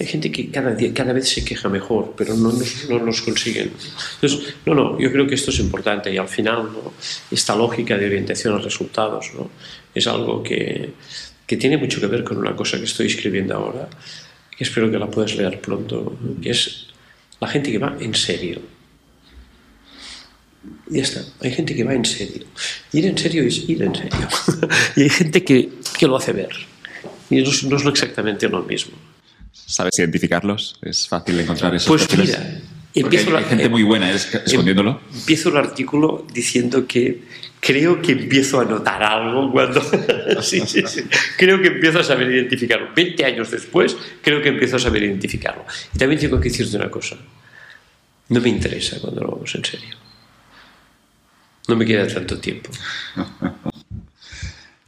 Hay 0.00 0.06
gente 0.06 0.30
que 0.30 0.50
cada, 0.50 0.74
día, 0.74 0.92
cada 0.94 1.12
vez 1.12 1.28
se 1.28 1.44
queja 1.44 1.68
mejor, 1.68 2.14
pero 2.16 2.34
no 2.34 2.52
nos, 2.52 2.88
no 2.88 3.00
nos 3.00 3.22
consiguen. 3.22 3.72
Entonces, 4.20 4.54
no, 4.66 4.74
no, 4.74 5.00
yo 5.00 5.10
creo 5.10 5.26
que 5.26 5.34
esto 5.34 5.50
es 5.50 5.58
importante 5.58 6.12
y 6.12 6.18
al 6.18 6.28
final 6.28 6.64
¿no? 6.64 6.92
esta 7.30 7.56
lógica 7.56 7.96
de 7.96 8.06
orientación 8.06 8.54
a 8.54 8.58
resultados 8.58 9.30
¿no? 9.34 9.50
es 9.94 10.06
algo 10.06 10.42
que, 10.42 10.92
que 11.46 11.56
tiene 11.56 11.76
mucho 11.78 12.00
que 12.00 12.06
ver 12.06 12.22
con 12.22 12.36
una 12.36 12.54
cosa 12.54 12.78
que 12.78 12.84
estoy 12.84 13.06
escribiendo 13.06 13.54
ahora, 13.56 13.88
que 14.56 14.64
espero 14.64 14.90
que 14.90 14.98
la 14.98 15.10
puedas 15.10 15.34
leer 15.34 15.60
pronto, 15.60 16.16
que 16.40 16.50
es 16.50 16.87
la 17.40 17.48
gente 17.48 17.70
que 17.70 17.78
va 17.78 17.96
en 18.00 18.14
serio. 18.14 18.60
Ya 20.90 21.02
está, 21.02 21.22
hay 21.40 21.52
gente 21.52 21.74
que 21.74 21.84
va 21.84 21.94
en 21.94 22.04
serio. 22.04 22.44
Ir 22.92 23.06
en 23.06 23.16
serio 23.16 23.42
es 23.44 23.68
ir 23.68 23.82
en 23.82 23.94
serio. 23.94 24.28
y 24.96 25.02
hay 25.02 25.10
gente 25.10 25.44
que, 25.44 25.70
que 25.98 26.06
lo 26.06 26.16
hace 26.16 26.32
ver. 26.32 26.50
Y 27.30 27.36
no, 27.42 27.50
no 27.68 27.76
es 27.76 27.86
exactamente 27.86 28.48
lo 28.48 28.62
mismo. 28.62 28.96
¿Sabes 29.52 29.98
identificarlos? 29.98 30.78
¿Es 30.82 31.06
fácil 31.08 31.38
encontrar 31.40 31.74
esos 31.74 31.88
Pues 31.88 32.06
perfiles? 32.06 32.38
mira, 32.38 32.60
empiezo 32.94 33.36
hay, 33.36 33.44
gente 33.44 33.68
muy 33.68 33.82
buena 33.82 34.10
¿eh? 34.10 34.14
es- 34.16 34.34
escondiéndolo. 34.34 35.00
Empiezo 35.14 35.48
el 35.50 35.56
artículo 35.56 36.26
diciendo 36.32 36.86
que 36.86 37.22
creo 37.60 38.00
que 38.00 38.12
empiezo 38.12 38.60
a 38.60 38.64
notar 38.64 39.02
algo 39.02 39.50
cuando... 39.52 39.80
sí, 40.42 40.60
sí, 40.66 40.82
sí. 40.86 41.04
Creo 41.36 41.60
que 41.60 41.68
empiezo 41.68 42.00
a 42.00 42.04
saber 42.04 42.30
identificarlo. 42.30 42.88
20 42.94 43.24
años 43.24 43.50
después, 43.50 43.96
creo 44.22 44.40
que 44.42 44.48
empiezo 44.48 44.76
a 44.76 44.78
saber 44.78 45.02
identificarlo. 45.02 45.64
Y 45.94 45.98
también 45.98 46.20
tengo 46.20 46.40
que 46.40 46.48
decirte 46.48 46.76
una 46.76 46.90
cosa. 46.90 47.16
No 48.28 48.40
me 48.40 48.48
interesa 48.48 49.00
cuando 49.00 49.22
lo 49.22 49.30
vamos 49.32 49.54
en 49.54 49.64
serio. 49.64 49.96
No 51.66 51.76
me 51.76 51.84
queda 51.84 52.06
tanto 52.06 52.38
tiempo. 52.38 52.70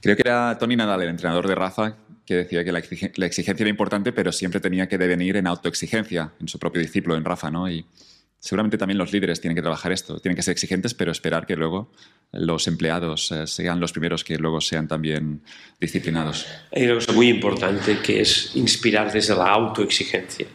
Creo 0.02 0.16
que 0.16 0.22
era 0.24 0.56
Tony 0.58 0.76
Nadal, 0.76 1.02
el 1.02 1.10
entrenador 1.10 1.46
de 1.46 1.54
Rafa, 1.54 1.94
que 2.30 2.36
decía 2.36 2.62
que 2.64 2.70
la 2.70 2.78
exige- 2.78 3.10
la 3.16 3.26
exigencia 3.26 3.64
era 3.64 3.70
importante, 3.70 4.12
pero 4.12 4.30
siempre 4.30 4.60
tenía 4.60 4.88
que 4.88 4.98
devenir 4.98 5.36
en 5.36 5.48
autoexigencia, 5.48 6.30
en 6.40 6.46
su 6.46 6.60
propio 6.60 6.80
discípulo, 6.80 7.16
en 7.16 7.24
Rafa, 7.24 7.50
¿no? 7.50 7.68
Y 7.68 7.84
seguramente 8.38 8.78
también 8.78 8.98
los 8.98 9.12
líderes 9.12 9.40
tienen 9.40 9.56
que 9.56 9.62
trabajar 9.62 9.90
esto. 9.90 10.20
Tienen 10.20 10.36
que 10.36 10.42
ser 10.42 10.52
exigentes, 10.52 10.94
pero 10.94 11.10
esperar 11.10 11.44
que 11.44 11.56
luego 11.56 11.90
los 12.30 12.68
empleados 12.68 13.32
eh, 13.32 13.48
sean 13.48 13.80
los 13.80 13.90
primeros 13.90 14.22
que 14.22 14.38
luego 14.38 14.60
sean 14.60 14.86
también 14.86 15.42
disciplinados. 15.80 16.46
Hay 16.72 16.84
una 16.84 16.94
cosa 16.94 17.12
muy 17.12 17.28
importante 17.28 17.98
que 17.98 18.20
es 18.20 18.54
inspirar 18.54 19.10
desde 19.12 19.34
la 19.34 19.48
autoexigencia. 19.48 20.46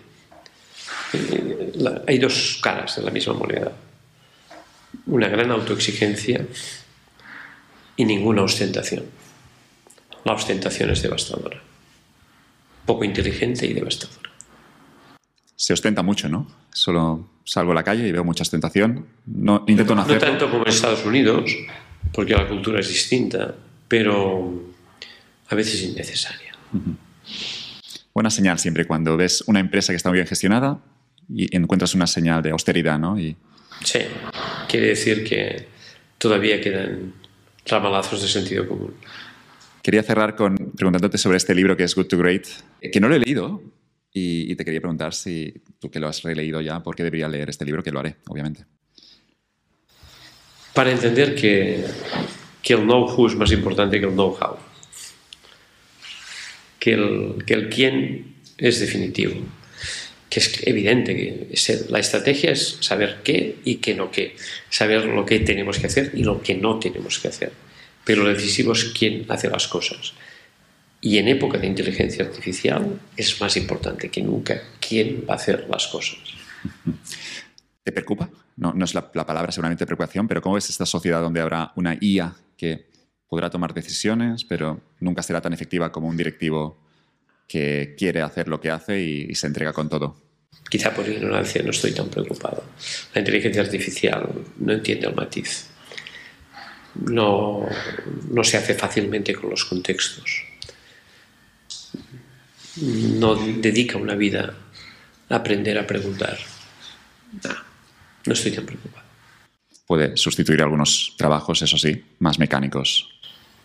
Eh, 1.12 1.74
hay 2.08 2.18
dos 2.20 2.58
caras 2.64 2.96
de 2.96 3.02
la 3.04 3.12
misma 3.12 3.34
moneda. 3.34 3.74
Una 5.08 5.28
gran 5.28 5.52
autoexigencia 5.52 6.46
y 7.98 8.06
ninguna 8.06 8.44
ostentación. 8.44 9.04
La 10.24 10.32
ostentación 10.34 10.90
es 10.90 11.02
devastadora. 11.04 11.62
Poco 12.86 13.04
inteligente 13.04 13.66
y 13.66 13.74
devastadora. 13.74 14.32
Se 15.56 15.74
ostenta 15.74 16.04
mucho, 16.04 16.30
¿no? 16.30 16.48
Solo 16.72 17.30
salgo 17.44 17.72
a 17.72 17.76
la 17.76 17.84
calle 17.84 18.08
y 18.08 18.12
veo 18.12 18.24
mucha 18.24 18.44
ostentación. 18.44 19.06
No, 19.26 19.64
intento 19.68 19.96
no 19.96 20.06
No 20.06 20.18
tanto 20.18 20.50
como 20.50 20.64
en 20.64 20.70
Estados 20.70 21.06
Unidos, 21.06 21.52
porque 22.12 22.34
la 22.34 22.48
cultura 22.48 22.80
es 22.80 22.90
distinta, 22.90 23.56
pero 23.88 24.64
a 25.48 25.56
veces 25.56 25.82
innecesaria. 25.84 26.54
Buena 28.14 28.30
señal 28.30 28.60
siempre 28.60 28.86
cuando 28.86 29.16
ves 29.18 29.44
una 29.48 29.60
empresa 29.60 29.94
que 29.94 29.98
está 29.98 30.10
muy 30.10 30.18
bien 30.18 30.28
gestionada 30.28 30.80
y 31.34 31.56
encuentras 31.56 31.96
una 31.96 32.08
señal 32.08 32.42
de 32.42 32.52
austeridad, 32.52 33.00
¿no? 33.00 33.20
Y 33.20 33.36
Sí, 33.84 34.00
quiere 34.70 34.88
decir 34.88 35.24
que 35.24 35.68
todavía 36.18 36.62
quedan 36.62 37.14
ramalazos 37.66 38.22
de 38.22 38.28
sentido 38.28 38.68
común. 38.68 38.94
Quería 39.86 40.02
cerrar 40.02 40.36
con 40.36 40.56
preguntándote 40.76 41.20
sobre 41.20 41.38
este 41.38 41.54
libro 41.54 41.78
que 41.78 41.84
es 41.84 41.94
Good 41.94 42.08
to 42.08 42.18
Great, 42.18 42.48
eh, 42.82 42.90
que 42.90 43.00
no 43.00 43.08
lo 43.08 43.14
he 43.14 43.20
leído 43.20 43.62
y, 44.12 44.56
te 44.56 44.66
quería 44.66 44.82
preguntar 44.82 45.14
si 45.14 45.54
tú 45.78 45.92
que 45.92 46.00
lo 46.00 46.08
has 46.08 46.24
releído 46.24 46.60
ya, 46.60 46.82
¿por 46.82 46.96
qué 46.96 47.04
debería 47.04 47.30
leer 47.30 47.52
este 47.52 47.66
libro? 47.66 47.84
Que 47.84 47.92
lo 47.92 48.00
haré, 48.00 48.16
obviamente. 48.28 48.66
Para 50.74 50.90
entender 50.90 51.36
que, 51.36 51.86
que 52.64 52.74
el 52.74 52.80
know-who 52.80 53.28
es 53.28 53.36
más 53.36 53.52
importante 53.52 54.00
que 54.00 54.08
el 54.08 54.14
know-how. 54.14 54.58
Que 56.80 56.94
el, 56.94 57.46
que 57.46 57.54
el 57.54 57.70
quién 57.70 58.38
es 58.58 58.80
definitivo. 58.80 59.36
Que 60.32 60.40
es 60.40 60.66
evidente 60.66 61.16
que 61.16 61.56
la 61.90 62.00
estrategia 62.00 62.50
es 62.50 62.80
saber 62.82 63.20
qué 63.24 63.58
y 63.64 63.76
qué 63.76 63.94
no 63.94 64.10
qué. 64.10 64.36
Saber 64.68 65.06
lo 65.06 65.28
que 65.28 65.42
tenemos 65.42 65.78
que 65.78 65.86
hacer 65.86 66.10
y 66.16 66.24
lo 66.24 66.42
que 66.42 66.56
no 66.56 66.80
tenemos 66.80 67.20
que 67.20 67.28
hacer. 67.28 67.65
Pero 68.06 68.24
lo 68.24 68.30
decisivo 68.30 68.74
es 68.74 68.86
quién 68.86 69.26
hace 69.30 69.50
las 69.50 69.68
cosas. 69.68 70.14
Y 71.02 71.18
en 71.18 71.28
época 71.28 71.58
de 71.58 71.68
inteligencia 71.68 72.26
artificial 72.26 73.00
es 73.18 73.40
más 73.42 73.58
importante 73.58 74.10
que 74.10 74.22
nunca 74.22 74.62
quién 74.80 75.26
va 75.30 75.34
a 75.34 75.38
hacer 75.38 75.68
las 75.70 75.88
cosas. 75.88 76.18
¿Te 77.84 77.92
preocupa? 77.92 78.30
No, 78.56 78.74
no 78.74 78.86
es 78.86 78.94
la, 78.94 79.12
la 79.14 79.26
palabra 79.26 79.52
seguramente 79.52 79.86
preocupación, 79.86 80.28
pero 80.28 80.42
¿cómo 80.42 80.56
ves 80.56 80.70
esta 80.70 80.86
sociedad 80.86 81.22
donde 81.22 81.42
habrá 81.42 81.74
una 81.76 81.98
IA 82.00 82.34
que 82.58 82.88
podrá 83.28 83.50
tomar 83.50 83.74
decisiones, 83.74 84.46
pero 84.46 84.80
nunca 85.00 85.22
será 85.22 85.42
tan 85.42 85.54
efectiva 85.54 85.92
como 85.92 86.08
un 86.08 86.18
directivo 86.18 86.80
que 87.48 87.96
quiere 87.98 88.22
hacer 88.22 88.48
lo 88.48 88.60
que 88.60 88.72
hace 88.72 89.02
y, 89.02 89.28
y 89.30 89.36
se 89.36 89.48
entrega 89.48 89.74
con 89.74 89.90
todo? 89.90 90.16
Quizá 90.70 90.94
por 90.94 91.08
ignorancia 91.08 91.62
no 91.62 91.70
estoy 91.70 91.92
tan 91.92 92.10
preocupado. 92.10 92.64
La 93.14 93.20
inteligencia 93.20 93.62
artificial 93.62 94.28
no 94.58 94.74
entiende 94.74 95.08
el 95.08 95.16
matiz. 95.16 95.70
No, 96.96 97.68
no 98.30 98.44
se 98.44 98.58
hace 98.58 98.74
fácilmente 98.74 99.34
con 99.36 99.50
los 99.50 99.66
contextos. 99.66 100.44
No 102.82 103.36
dedica 103.36 103.98
una 103.98 104.16
vida 104.16 104.54
a 105.30 105.36
aprender 105.36 105.78
a 105.78 105.88
preguntar. 105.88 106.38
No, 107.44 107.56
no 108.26 108.34
estoy 108.34 108.52
tan 108.52 108.66
preocupado. 108.66 109.06
Puede 109.86 110.18
sustituir 110.18 110.62
algunos 110.62 111.14
trabajos, 111.18 111.62
eso 111.62 111.78
sí, 111.78 112.04
más 112.20 112.40
mecánicos. 112.40 113.10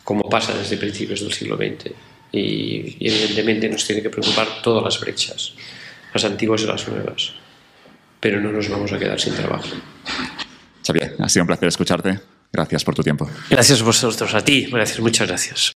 Como 0.05 0.29
pasa 0.29 0.57
desde 0.57 0.77
principios 0.77 1.21
del 1.21 1.33
siglo 1.33 1.57
XX. 1.57 1.93
Y, 2.33 2.97
y 3.01 3.09
evidentemente 3.09 3.69
nos 3.69 3.87
tiene 3.87 4.03
que 4.03 4.11
preocupar 4.11 4.63
todas 4.63 4.85
las 4.85 5.01
brechas, 5.01 5.55
las 6.15 6.25
antiguas 6.25 6.63
y 6.63 6.67
las 6.67 6.87
nuevas. 6.87 7.33
Pero 8.21 8.41
no 8.41 8.53
nos 8.53 8.69
vamos 8.69 8.93
a 8.93 8.99
quedar 8.99 9.19
sin 9.21 9.35
trabajo. 9.35 9.69
Xavier, 10.87 11.17
ha 11.19 11.29
sido 11.29 11.45
un 11.45 11.47
placer 11.49 11.69
escucharte. 11.69 12.21
Gracias 12.53 12.85
por 12.85 12.95
tu 12.95 13.03
tiempo. 13.03 13.29
Gracias 13.49 13.81
a 13.81 13.85
vosotros, 13.85 14.35
a 14.35 14.45
ti. 14.45 14.67
Gracias, 14.71 15.01
muchas 15.01 15.29
gracias. 15.29 15.73